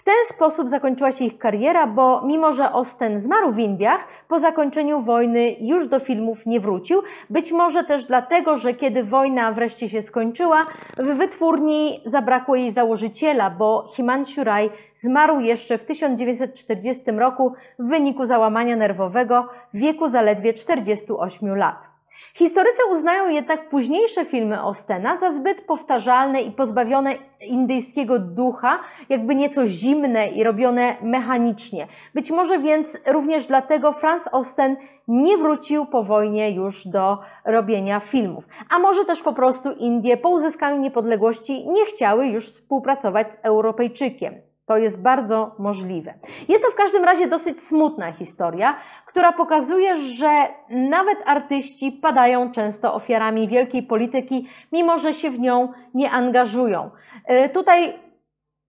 W 0.00 0.02
ten 0.02 0.24
sposób 0.28 0.68
zakończyła 0.68 1.12
się 1.12 1.24
ich 1.24 1.38
kariera, 1.38 1.86
bo 1.86 2.22
mimo, 2.22 2.52
że 2.52 2.72
Osten 2.72 3.20
zmarł 3.20 3.52
w 3.52 3.58
Indiach, 3.58 4.08
po 4.28 4.38
zakończeniu 4.38 5.00
wojny 5.00 5.56
już 5.60 5.86
do 5.86 5.98
filmów 5.98 6.46
nie 6.46 6.60
wrócił. 6.60 7.02
Być 7.30 7.52
może 7.52 7.84
też 7.84 8.04
dlatego, 8.04 8.56
że 8.58 8.74
kiedy 8.74 9.04
wojna 9.04 9.52
wreszcie 9.52 9.88
się 9.88 10.02
skończyła, 10.02 10.66
w 10.96 11.14
wytwórni 11.14 12.00
zabrakło 12.06 12.56
jej 12.56 12.70
założyciela, 12.70 13.50
bo 13.50 13.88
Himanshu 13.96 14.44
Rai 14.44 14.70
zmarł 14.94 15.40
jeszcze 15.40 15.78
w 15.78 15.84
1940 15.84 17.10
roku 17.10 17.52
w 17.78 17.88
wyniku 17.88 18.24
załamania 18.24 18.76
nerwowego 18.76 19.48
w 19.74 19.78
wieku 19.78 20.08
zaledwie 20.08 20.54
48 20.54 21.56
lat. 21.56 21.99
Historycy 22.34 22.82
uznają 22.92 23.28
jednak 23.28 23.68
późniejsze 23.68 24.24
filmy 24.24 24.62
Ostena 24.62 25.16
za 25.16 25.32
zbyt 25.32 25.60
powtarzalne 25.60 26.42
i 26.42 26.50
pozbawione 26.50 27.14
indyjskiego 27.48 28.18
ducha, 28.18 28.78
jakby 29.08 29.34
nieco 29.34 29.66
zimne 29.66 30.28
i 30.28 30.44
robione 30.44 30.96
mechanicznie. 31.02 31.86
Być 32.14 32.30
może 32.30 32.58
więc 32.58 32.98
również 33.06 33.46
dlatego 33.46 33.92
Franz 33.92 34.28
Osten 34.32 34.76
nie 35.08 35.38
wrócił 35.38 35.86
po 35.86 36.02
wojnie 36.02 36.50
już 36.50 36.86
do 36.86 37.18
robienia 37.44 38.00
filmów. 38.00 38.44
A 38.70 38.78
może 38.78 39.04
też 39.04 39.22
po 39.22 39.32
prostu 39.32 39.72
Indie 39.72 40.16
po 40.16 40.28
uzyskaniu 40.28 40.80
niepodległości 40.80 41.66
nie 41.68 41.86
chciały 41.86 42.26
już 42.26 42.50
współpracować 42.50 43.32
z 43.32 43.38
Europejczykiem. 43.42 44.49
To 44.70 44.76
jest 44.76 45.02
bardzo 45.02 45.54
możliwe. 45.58 46.14
Jest 46.48 46.64
to 46.64 46.70
w 46.70 46.74
każdym 46.74 47.04
razie 47.04 47.26
dosyć 47.26 47.62
smutna 47.62 48.12
historia, 48.12 48.76
która 49.06 49.32
pokazuje, 49.32 49.96
że 49.96 50.48
nawet 50.68 51.18
artyści 51.26 51.92
padają 51.92 52.52
często 52.52 52.94
ofiarami 52.94 53.48
wielkiej 53.48 53.82
polityki, 53.82 54.48
mimo 54.72 54.98
że 54.98 55.14
się 55.14 55.30
w 55.30 55.38
nią 55.38 55.72
nie 55.94 56.10
angażują. 56.10 56.90
E, 57.24 57.48
tutaj 57.48 57.94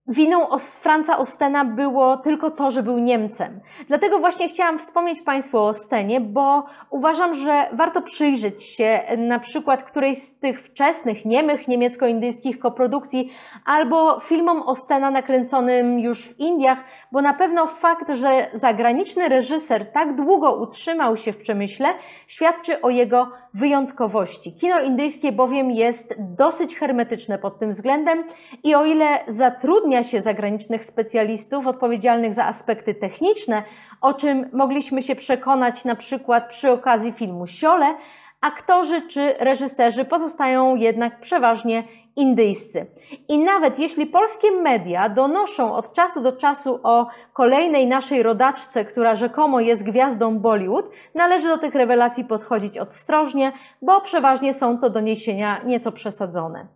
Winą 0.08 0.58
Franca 0.58 1.18
Ostena 1.18 1.64
było 1.64 2.16
tylko 2.16 2.50
to, 2.50 2.70
że 2.70 2.82
był 2.82 2.98
Niemcem. 2.98 3.60
Dlatego 3.88 4.18
właśnie 4.18 4.48
chciałam 4.48 4.78
wspomnieć 4.78 5.22
Państwu 5.22 5.58
o 5.58 5.66
Ostenie, 5.68 6.20
bo 6.20 6.64
uważam, 6.90 7.34
że 7.34 7.68
warto 7.72 8.02
przyjrzeć 8.02 8.62
się 8.62 9.00
na 9.18 9.38
przykład 9.38 9.82
którejś 9.82 10.18
z 10.18 10.38
tych 10.38 10.62
wczesnych, 10.62 11.24
niemych, 11.24 11.68
niemiecko-indyjskich 11.68 12.58
koprodukcji 12.58 13.32
albo 13.64 14.20
filmom 14.20 14.62
Ostena 14.62 15.10
nakręconym 15.10 15.98
już 15.98 16.28
w 16.28 16.40
Indiach, 16.40 16.78
bo 17.12 17.22
na 17.22 17.34
pewno 17.34 17.66
fakt, 17.66 18.10
że 18.14 18.46
zagraniczny 18.54 19.28
reżyser 19.28 19.92
tak 19.92 20.16
długo 20.16 20.54
utrzymał 20.54 21.16
się 21.16 21.32
w 21.32 21.36
przemyśle, 21.36 21.88
świadczy 22.26 22.80
o 22.80 22.90
jego 22.90 23.30
wyjątkowości. 23.54 24.52
Kino 24.52 24.80
indyjskie 24.80 25.32
bowiem 25.32 25.70
jest 25.70 26.14
dosyć 26.18 26.76
hermetyczne 26.76 27.38
pod 27.38 27.58
tym 27.58 27.70
względem 27.70 28.24
i 28.64 28.74
o 28.74 28.84
ile 28.84 29.18
zatrudnia 29.28 30.02
się 30.02 30.20
zagranicznych 30.20 30.84
specjalistów 30.84 31.66
odpowiedzialnych 31.66 32.34
za 32.34 32.44
aspekty 32.44 32.94
techniczne, 32.94 33.62
o 34.00 34.14
czym 34.14 34.50
mogliśmy 34.52 35.02
się 35.02 35.14
przekonać 35.14 35.84
na 35.84 35.96
przykład 35.96 36.48
przy 36.48 36.70
okazji 36.70 37.12
filmu 37.12 37.46
Siole, 37.46 37.94
aktorzy 38.40 39.00
czy 39.00 39.34
reżyserzy 39.38 40.04
pozostają 40.04 40.76
jednak 40.76 41.20
przeważnie 41.20 41.84
indyjscy. 42.16 42.86
I 43.28 43.38
nawet 43.38 43.78
jeśli 43.78 44.06
polskie 44.06 44.50
media 44.50 45.08
donoszą 45.08 45.74
od 45.74 45.92
czasu 45.92 46.20
do 46.20 46.32
czasu 46.32 46.80
o 46.82 47.06
kolejnej 47.32 47.86
naszej 47.86 48.22
rodaczce, 48.22 48.84
która 48.84 49.16
rzekomo 49.16 49.60
jest 49.60 49.82
gwiazdą 49.82 50.38
Bollywood, 50.38 50.90
należy 51.14 51.48
do 51.48 51.58
tych 51.58 51.74
rewelacji 51.74 52.24
podchodzić 52.24 52.78
ostrożnie, 52.78 53.52
bo 53.82 54.00
przeważnie 54.00 54.54
są 54.54 54.78
to 54.78 54.90
doniesienia 54.90 55.62
nieco 55.64 55.92
przesadzone. 55.92 56.66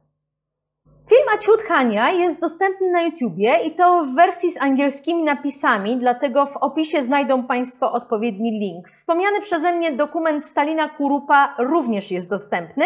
Film 1.09 1.29
Aciut 1.35 1.63
Hania 1.63 2.11
jest 2.11 2.41
dostępny 2.41 2.91
na 2.91 3.03
YouTubie 3.03 3.55
i 3.67 3.75
to 3.75 4.05
w 4.05 4.15
wersji 4.15 4.51
z 4.53 4.63
angielskimi 4.63 5.23
napisami, 5.23 5.97
dlatego 5.97 6.47
w 6.47 6.57
opisie 6.57 7.03
znajdą 7.03 7.47
Państwo 7.47 7.93
odpowiedni 7.93 8.51
link. 8.51 8.89
Wspomniany 8.89 9.41
przeze 9.41 9.73
mnie 9.73 9.93
dokument 9.93 10.45
Stalina 10.45 10.89
Kurupa 10.89 11.55
również 11.59 12.11
jest 12.11 12.29
dostępny 12.29 12.85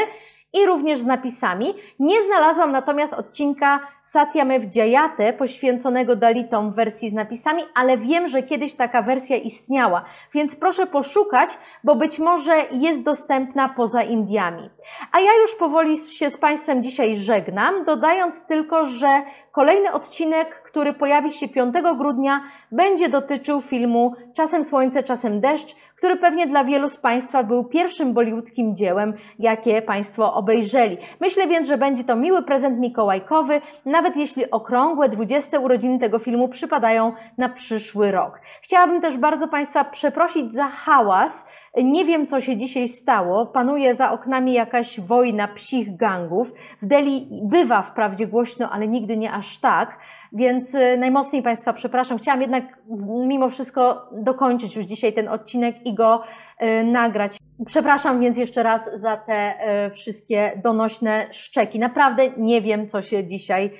i 0.52 0.66
również 0.66 0.98
z 0.98 1.06
napisami. 1.06 1.74
Nie 1.98 2.22
znalazłam 2.22 2.72
natomiast 2.72 3.14
odcinka 3.14 3.80
Satyamev 4.02 4.66
Jayate 4.74 5.32
poświęconego 5.32 6.16
Dalitom 6.16 6.72
w 6.72 6.74
wersji 6.74 7.10
z 7.10 7.12
napisami, 7.12 7.62
ale 7.74 7.96
wiem, 7.96 8.28
że 8.28 8.42
kiedyś 8.42 8.74
taka 8.74 9.02
wersja 9.02 9.36
istniała, 9.36 10.04
więc 10.34 10.56
proszę 10.56 10.86
poszukać, 10.86 11.58
bo 11.84 11.94
być 11.94 12.18
może 12.18 12.64
jest 12.70 13.02
dostępna 13.02 13.68
poza 13.68 14.02
Indiami. 14.02 14.70
A 15.12 15.20
ja 15.20 15.30
już 15.42 15.54
powoli 15.54 15.98
się 15.98 16.30
z 16.30 16.36
Państwem 16.36 16.82
dzisiaj 16.82 17.16
żegnam, 17.16 17.84
dodając 17.84 18.46
tylko, 18.46 18.84
że 18.84 19.22
kolejny 19.52 19.92
odcinek, 19.92 20.59
który 20.70 20.92
pojawi 20.92 21.32
się 21.32 21.48
5 21.48 21.74
grudnia, 21.98 22.40
będzie 22.72 23.08
dotyczył 23.08 23.60
filmu 23.60 24.14
Czasem 24.34 24.64
Słońce, 24.64 25.02
Czasem 25.02 25.40
Deszcz, 25.40 25.74
który 25.96 26.16
pewnie 26.16 26.46
dla 26.46 26.64
wielu 26.64 26.88
z 26.88 26.96
Państwa 26.96 27.42
był 27.42 27.64
pierwszym 27.64 28.12
bollywoodzkim 28.12 28.76
dziełem, 28.76 29.14
jakie 29.38 29.82
Państwo 29.82 30.34
obejrzeli. 30.34 30.98
Myślę 31.20 31.46
więc, 31.48 31.66
że 31.66 31.78
będzie 31.78 32.04
to 32.04 32.16
miły 32.16 32.42
prezent 32.42 32.78
mikołajkowy, 32.78 33.60
nawet 33.86 34.16
jeśli 34.16 34.50
okrągłe 34.50 35.08
20 35.08 35.58
urodziny 35.58 35.98
tego 35.98 36.18
filmu 36.18 36.48
przypadają 36.48 37.12
na 37.38 37.48
przyszły 37.48 38.10
rok. 38.10 38.40
Chciałabym 38.62 39.00
też 39.00 39.18
bardzo 39.18 39.48
Państwa 39.48 39.84
przeprosić 39.84 40.52
za 40.52 40.68
hałas, 40.68 41.44
Nie 41.76 42.04
wiem, 42.04 42.26
co 42.26 42.40
się 42.40 42.56
dzisiaj 42.56 42.88
stało. 42.88 43.46
Panuje 43.46 43.94
za 43.94 44.12
oknami 44.12 44.52
jakaś 44.52 45.00
wojna 45.00 45.48
psich 45.48 45.96
gangów. 45.96 46.52
W 46.82 46.86
Delhi 46.86 47.28
bywa 47.42 47.82
wprawdzie 47.82 48.26
głośno, 48.26 48.70
ale 48.70 48.88
nigdy 48.88 49.16
nie 49.16 49.32
aż 49.32 49.58
tak. 49.58 49.98
Więc 50.32 50.74
e, 50.74 50.96
najmocniej 50.96 51.42
Państwa 51.42 51.72
przepraszam. 51.72 52.18
Chciałam 52.18 52.40
jednak 52.40 52.64
mimo 53.08 53.48
wszystko 53.48 54.08
dokończyć 54.12 54.76
już 54.76 54.86
dzisiaj 54.86 55.12
ten 55.12 55.28
odcinek 55.28 55.86
i 55.86 55.94
go 55.94 56.22
e, 56.58 56.84
nagrać. 56.84 57.38
Przepraszam 57.66 58.20
więc 58.20 58.38
jeszcze 58.38 58.62
raz 58.62 58.82
za 58.94 59.16
te 59.16 59.32
e, 59.32 59.90
wszystkie 59.90 60.60
donośne 60.64 61.26
szczeki. 61.32 61.78
Naprawdę 61.78 62.22
nie 62.36 62.60
wiem, 62.60 62.88
co 62.88 63.02
się 63.02 63.26
dzisiaj 63.26 63.70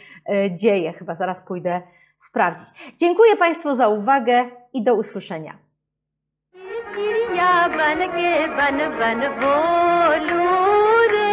dzieje. 0.51 0.93
Chyba 0.93 1.15
zaraz 1.15 1.43
pójdę 1.43 1.83
sprawdzić. 2.17 2.69
Dziękuję 2.99 3.37
Państwu 3.37 3.75
za 3.75 3.89
uwagę 3.89 4.45
i 4.73 4.83
do 4.83 4.95
usłyszenia. 4.95 5.70
बन 7.77 8.07
के 8.17 8.47
बन 8.47 8.79
बन 9.01 9.21
बोलू 9.41 10.45
रे। 11.13 11.33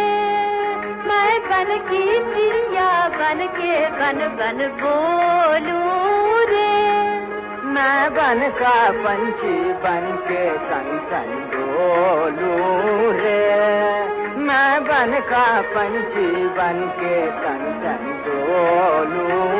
मैं 1.08 1.40
बन 1.48 1.76
की 1.90 2.04
चिड़िया 2.28 2.90
बन 3.08 3.46
के 3.58 3.74
बन 4.00 4.18
बन 4.40 4.64
बोलू 4.82 5.80
रे। 6.50 6.70
मैं 7.74 8.14
बन 8.14 8.48
का 8.60 8.90
पंछी 9.04 9.56
बन 9.84 10.10
के 10.28 10.44
सन 10.68 10.88
सन 11.10 11.30
डोलू 11.54 13.10
रे। 13.12 13.40
मैं 14.48 14.84
बन 14.84 15.18
का 15.30 15.60
पंछी 15.74 16.30
बन 16.58 16.86
के 17.00 17.26
सन 17.40 17.64
सन 17.82 18.12
डोलू 18.26 19.58